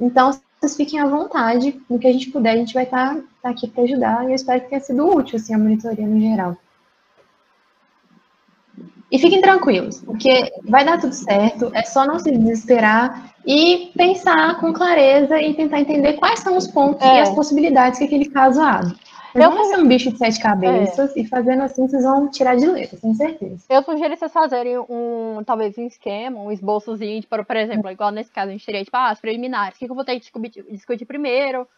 Então, 0.00 0.32
vocês 0.60 0.76
fiquem 0.76 0.98
à 0.98 1.06
vontade, 1.06 1.80
no 1.88 1.98
que 1.98 2.08
a 2.08 2.12
gente 2.12 2.30
puder, 2.30 2.52
a 2.52 2.56
gente 2.56 2.74
vai 2.74 2.84
estar 2.84 3.14
tá, 3.14 3.22
tá 3.42 3.50
aqui 3.50 3.68
para 3.68 3.84
ajudar, 3.84 4.24
e 4.24 4.28
eu 4.28 4.34
espero 4.34 4.60
que 4.62 4.68
tenha 4.68 4.80
sido 4.80 5.06
útil, 5.06 5.36
assim, 5.36 5.54
a 5.54 5.58
monitoria 5.58 6.06
no 6.06 6.20
geral. 6.20 6.56
E 9.10 9.18
fiquem 9.18 9.40
tranquilos, 9.40 10.00
porque 10.02 10.50
vai 10.68 10.84
dar 10.84 11.00
tudo 11.00 11.12
certo, 11.14 11.70
é 11.74 11.82
só 11.82 12.04
não 12.04 12.18
se 12.18 12.30
desesperar 12.30 13.32
e 13.46 13.92
pensar 13.96 14.58
com 14.58 14.72
clareza 14.72 15.40
e 15.40 15.54
tentar 15.54 15.80
entender 15.80 16.14
quais 16.14 16.40
são 16.40 16.56
os 16.56 16.66
pontos 16.66 17.06
É. 17.06 17.16
e 17.16 17.20
as 17.20 17.30
possibilidades 17.30 17.98
que 17.98 18.04
aquele 18.04 18.28
caso 18.28 18.60
abre. 18.60 18.94
Eu 19.32 19.50
Não 19.50 19.54
vai 19.54 19.64
ser 19.66 19.78
um 19.78 19.86
bicho 19.86 20.10
de 20.10 20.16
sete 20.18 20.40
cabeças, 20.40 21.14
É. 21.14 21.20
e 21.20 21.26
fazendo 21.26 21.62
assim 21.62 21.86
vocês 21.86 22.02
vão 22.02 22.28
tirar 22.30 22.56
de 22.56 22.66
letra, 22.66 22.98
tenho 22.98 23.14
certeza. 23.14 23.64
Eu 23.68 23.82
sugiro 23.82 24.16
vocês 24.16 24.32
fazerem 24.32 24.78
um, 24.78 25.42
talvez 25.44 25.76
um 25.78 25.86
esquema, 25.86 26.40
um 26.40 26.50
esboçozinho, 26.50 27.20
de, 27.20 27.26
por, 27.26 27.44
por 27.44 27.56
exemplo, 27.56 27.90
igual 27.90 28.10
nesse 28.10 28.32
caso 28.32 28.48
a 28.48 28.52
gente 28.52 28.64
teria, 28.66 28.82
tipo, 28.82 28.96
ah, 28.96 29.10
as 29.10 29.20
preliminares, 29.20 29.76
o 29.76 29.78
que, 29.78 29.84
que 29.84 29.90
eu 29.92 29.94
vou 29.94 30.04
ter 30.04 30.14
que 30.14 30.20
discutir, 30.20 30.64
discutir 30.70 31.04
primeiro? 31.04 31.68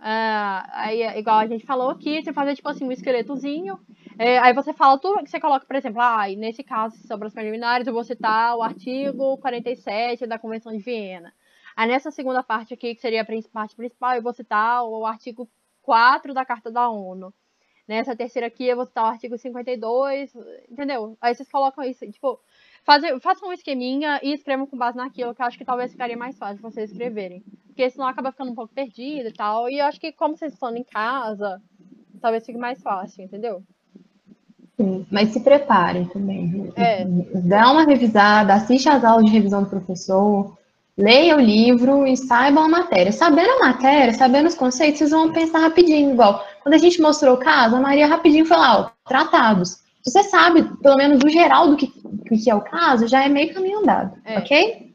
Ah, 0.00 0.68
aí, 0.72 1.02
igual 1.18 1.38
a 1.38 1.46
gente 1.46 1.66
falou 1.66 1.90
aqui, 1.90 2.22
você 2.22 2.32
fazer, 2.32 2.54
tipo 2.54 2.68
assim, 2.68 2.84
um 2.84 2.92
esqueletozinho, 2.92 3.78
é, 4.16 4.38
aí 4.38 4.52
você 4.54 4.72
fala 4.72 4.98
tudo 4.98 5.24
que 5.24 5.30
você 5.30 5.40
coloca, 5.40 5.66
por 5.66 5.74
exemplo, 5.74 6.00
ah, 6.00 6.26
nesse 6.36 6.62
caso, 6.62 6.96
sobre 7.06 7.26
as 7.26 7.34
preliminares, 7.34 7.86
eu 7.86 7.92
vou 7.92 8.04
citar 8.04 8.56
o 8.56 8.62
artigo 8.62 9.36
47 9.38 10.26
da 10.26 10.38
Convenção 10.38 10.72
de 10.72 10.78
Viena. 10.78 11.32
Aí 11.76 11.88
nessa 11.88 12.10
segunda 12.10 12.42
parte 12.42 12.74
aqui, 12.74 12.94
que 12.94 13.00
seria 13.00 13.22
a 13.22 13.26
parte 13.52 13.74
principal, 13.76 14.14
eu 14.14 14.22
vou 14.22 14.32
citar 14.32 14.84
o 14.84 15.04
artigo 15.04 15.48
4 15.82 16.32
da 16.32 16.44
Carta 16.44 16.70
da 16.70 16.88
ONU. 16.88 17.32
Nessa 17.86 18.14
terceira 18.14 18.48
aqui, 18.48 18.66
eu 18.66 18.76
vou 18.76 18.86
citar 18.86 19.04
o 19.04 19.08
artigo 19.08 19.38
52, 19.38 20.32
entendeu? 20.70 21.16
Aí 21.20 21.34
vocês 21.34 21.48
colocam 21.50 21.82
isso, 21.84 22.08
tipo, 22.10 22.40
fazer, 22.88 23.20
façam 23.20 23.50
um 23.50 23.52
esqueminha 23.52 24.18
e 24.22 24.32
escrevam 24.32 24.66
com 24.66 24.78
base 24.78 24.96
naquilo, 24.96 25.34
que 25.34 25.42
eu 25.42 25.46
acho 25.46 25.58
que 25.58 25.64
talvez 25.64 25.92
ficaria 25.92 26.16
mais 26.16 26.38
fácil 26.38 26.62
vocês 26.62 26.90
escreverem. 26.90 27.44
Porque 27.66 27.90
senão 27.90 28.06
acaba 28.06 28.32
ficando 28.32 28.50
um 28.50 28.54
pouco 28.54 28.72
perdido 28.72 29.28
e 29.28 29.32
tal. 29.32 29.68
E 29.68 29.78
eu 29.78 29.84
acho 29.84 30.00
que 30.00 30.10
como 30.10 30.34
vocês 30.34 30.54
estão 30.54 30.74
em 30.74 30.82
casa, 30.82 31.60
talvez 32.18 32.46
fique 32.46 32.58
mais 32.58 32.80
fácil, 32.80 33.22
entendeu? 33.22 33.62
Sim, 34.78 35.06
mas 35.10 35.28
se 35.28 35.40
preparem 35.40 36.06
também. 36.06 36.72
É. 36.76 37.04
Dá 37.44 37.70
uma 37.70 37.84
revisada, 37.84 38.54
assiste 38.54 38.88
às 38.88 39.04
aulas 39.04 39.26
de 39.26 39.32
revisão 39.32 39.64
do 39.64 39.68
professor, 39.68 40.56
leia 40.96 41.36
o 41.36 41.40
livro 41.40 42.06
e 42.06 42.16
saibam 42.16 42.64
a 42.64 42.68
matéria. 42.70 43.12
Sabendo 43.12 43.50
a 43.50 43.66
matéria, 43.66 44.14
sabendo 44.14 44.46
os 44.46 44.54
conceitos, 44.54 45.00
vocês 45.00 45.10
vão 45.10 45.30
pensar 45.30 45.58
rapidinho. 45.58 46.12
Igual, 46.12 46.42
quando 46.62 46.74
a 46.74 46.78
gente 46.78 47.02
mostrou 47.02 47.34
o 47.34 47.38
caso, 47.38 47.76
a 47.76 47.80
Maria 47.80 48.06
rapidinho 48.06 48.46
foi 48.46 48.56
lá, 48.56 48.80
ó, 48.80 48.90
tratados. 49.06 49.86
Você 50.08 50.22
sabe, 50.22 50.62
pelo 50.78 50.96
menos 50.96 51.22
o 51.22 51.28
geral 51.28 51.68
do 51.68 51.76
que, 51.76 51.86
que 51.86 52.50
é 52.50 52.54
o 52.54 52.62
caso, 52.62 53.06
já 53.06 53.24
é 53.24 53.28
meio 53.28 53.52
caminho 53.52 53.80
andado, 53.80 54.18
É. 54.24 54.38
ok? 54.38 54.88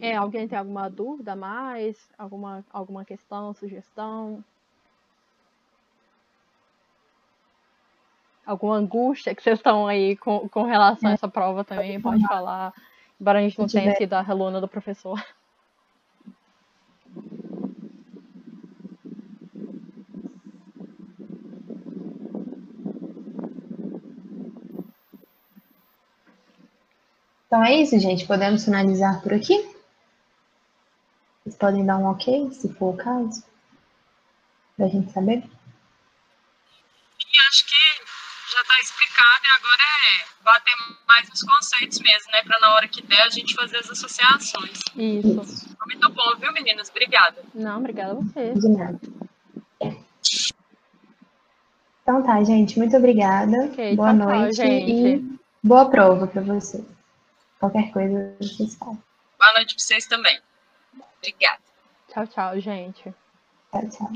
É, 0.00 0.14
alguém 0.14 0.46
tem 0.46 0.56
alguma 0.56 0.88
dúvida 0.88 1.32
a 1.32 1.36
mais? 1.36 1.96
Alguma, 2.16 2.64
alguma 2.72 3.04
questão, 3.04 3.52
sugestão? 3.54 4.44
Alguma 8.44 8.76
angústia 8.76 9.34
que 9.34 9.42
vocês 9.42 9.58
estão 9.58 9.88
aí 9.88 10.16
com, 10.16 10.48
com 10.48 10.62
relação 10.62 11.10
a 11.10 11.14
essa 11.14 11.26
prova 11.26 11.64
também? 11.64 12.00
Pode 12.00 12.24
falar. 12.24 12.72
Embora 13.20 13.40
a 13.40 13.42
gente 13.42 13.58
não 13.58 13.66
tenha 13.66 13.96
sido 13.96 14.12
a 14.12 14.20
aluna 14.20 14.60
do 14.60 14.68
professor. 14.68 15.20
Então 27.46 27.64
é 27.64 27.74
isso, 27.74 27.98
gente. 27.98 28.26
Podemos 28.26 28.64
finalizar 28.64 29.22
por 29.22 29.32
aqui? 29.32 29.74
Vocês 31.42 31.56
podem 31.56 31.86
dar 31.86 31.98
um 31.98 32.06
ok, 32.06 32.50
se 32.52 32.72
for 32.74 32.94
o 32.94 32.96
caso? 32.96 33.44
Pra 34.76 34.88
gente 34.88 35.12
saber? 35.12 35.38
E 35.38 35.42
acho 37.48 37.64
que 37.64 37.76
já 38.52 38.60
está 38.62 38.80
explicado 38.80 39.44
e 39.44 39.48
agora 39.58 39.82
é 39.82 40.24
bater 40.42 40.74
mais 41.06 41.28
nos 41.28 41.42
conceitos 41.42 42.00
mesmo, 42.00 42.32
né? 42.32 42.42
Para 42.42 42.58
na 42.58 42.74
hora 42.74 42.88
que 42.88 43.00
der 43.02 43.20
a 43.22 43.28
gente 43.28 43.54
fazer 43.54 43.76
as 43.76 43.90
associações. 43.90 44.80
Isso. 44.96 45.76
Muito 45.86 46.08
bom, 46.12 46.34
viu, 46.40 46.52
meninas? 46.52 46.88
Obrigada. 46.90 47.44
Não, 47.54 47.78
obrigada 47.78 48.10
a 48.12 48.14
você. 48.14 48.54
De 48.54 48.68
nada. 48.68 48.98
Então 52.02 52.22
tá, 52.22 52.42
gente. 52.42 52.78
Muito 52.78 52.96
obrigada. 52.96 53.66
Ok, 53.66 53.94
boa 53.94 54.14
tchau, 54.14 54.18
tchau, 54.18 54.28
noite 54.38 54.56
gente. 54.56 54.90
e 54.90 55.38
boa 55.62 55.88
prova 55.88 56.26
para 56.26 56.42
vocês. 56.42 56.95
Qualquer 57.66 57.90
coisa, 57.90 58.36
vocês 58.40 58.76
falam. 58.76 59.02
Boa 59.36 59.52
noite 59.54 59.74
para 59.74 59.82
vocês 59.82 60.06
também. 60.06 60.40
Obrigada. 61.18 61.58
Tchau, 62.06 62.26
tchau, 62.28 62.60
gente. 62.60 63.12
Tchau, 63.72 63.88
tchau. 63.90 64.12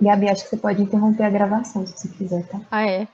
Gabi, 0.00 0.30
acho 0.30 0.44
que 0.44 0.50
você 0.50 0.56
pode 0.56 0.82
interromper 0.82 1.24
a 1.24 1.30
gravação 1.30 1.84
se 1.84 1.92
você 1.92 2.08
quiser, 2.08 2.46
tá? 2.46 2.60
Ah, 2.70 2.86
é. 2.86 3.08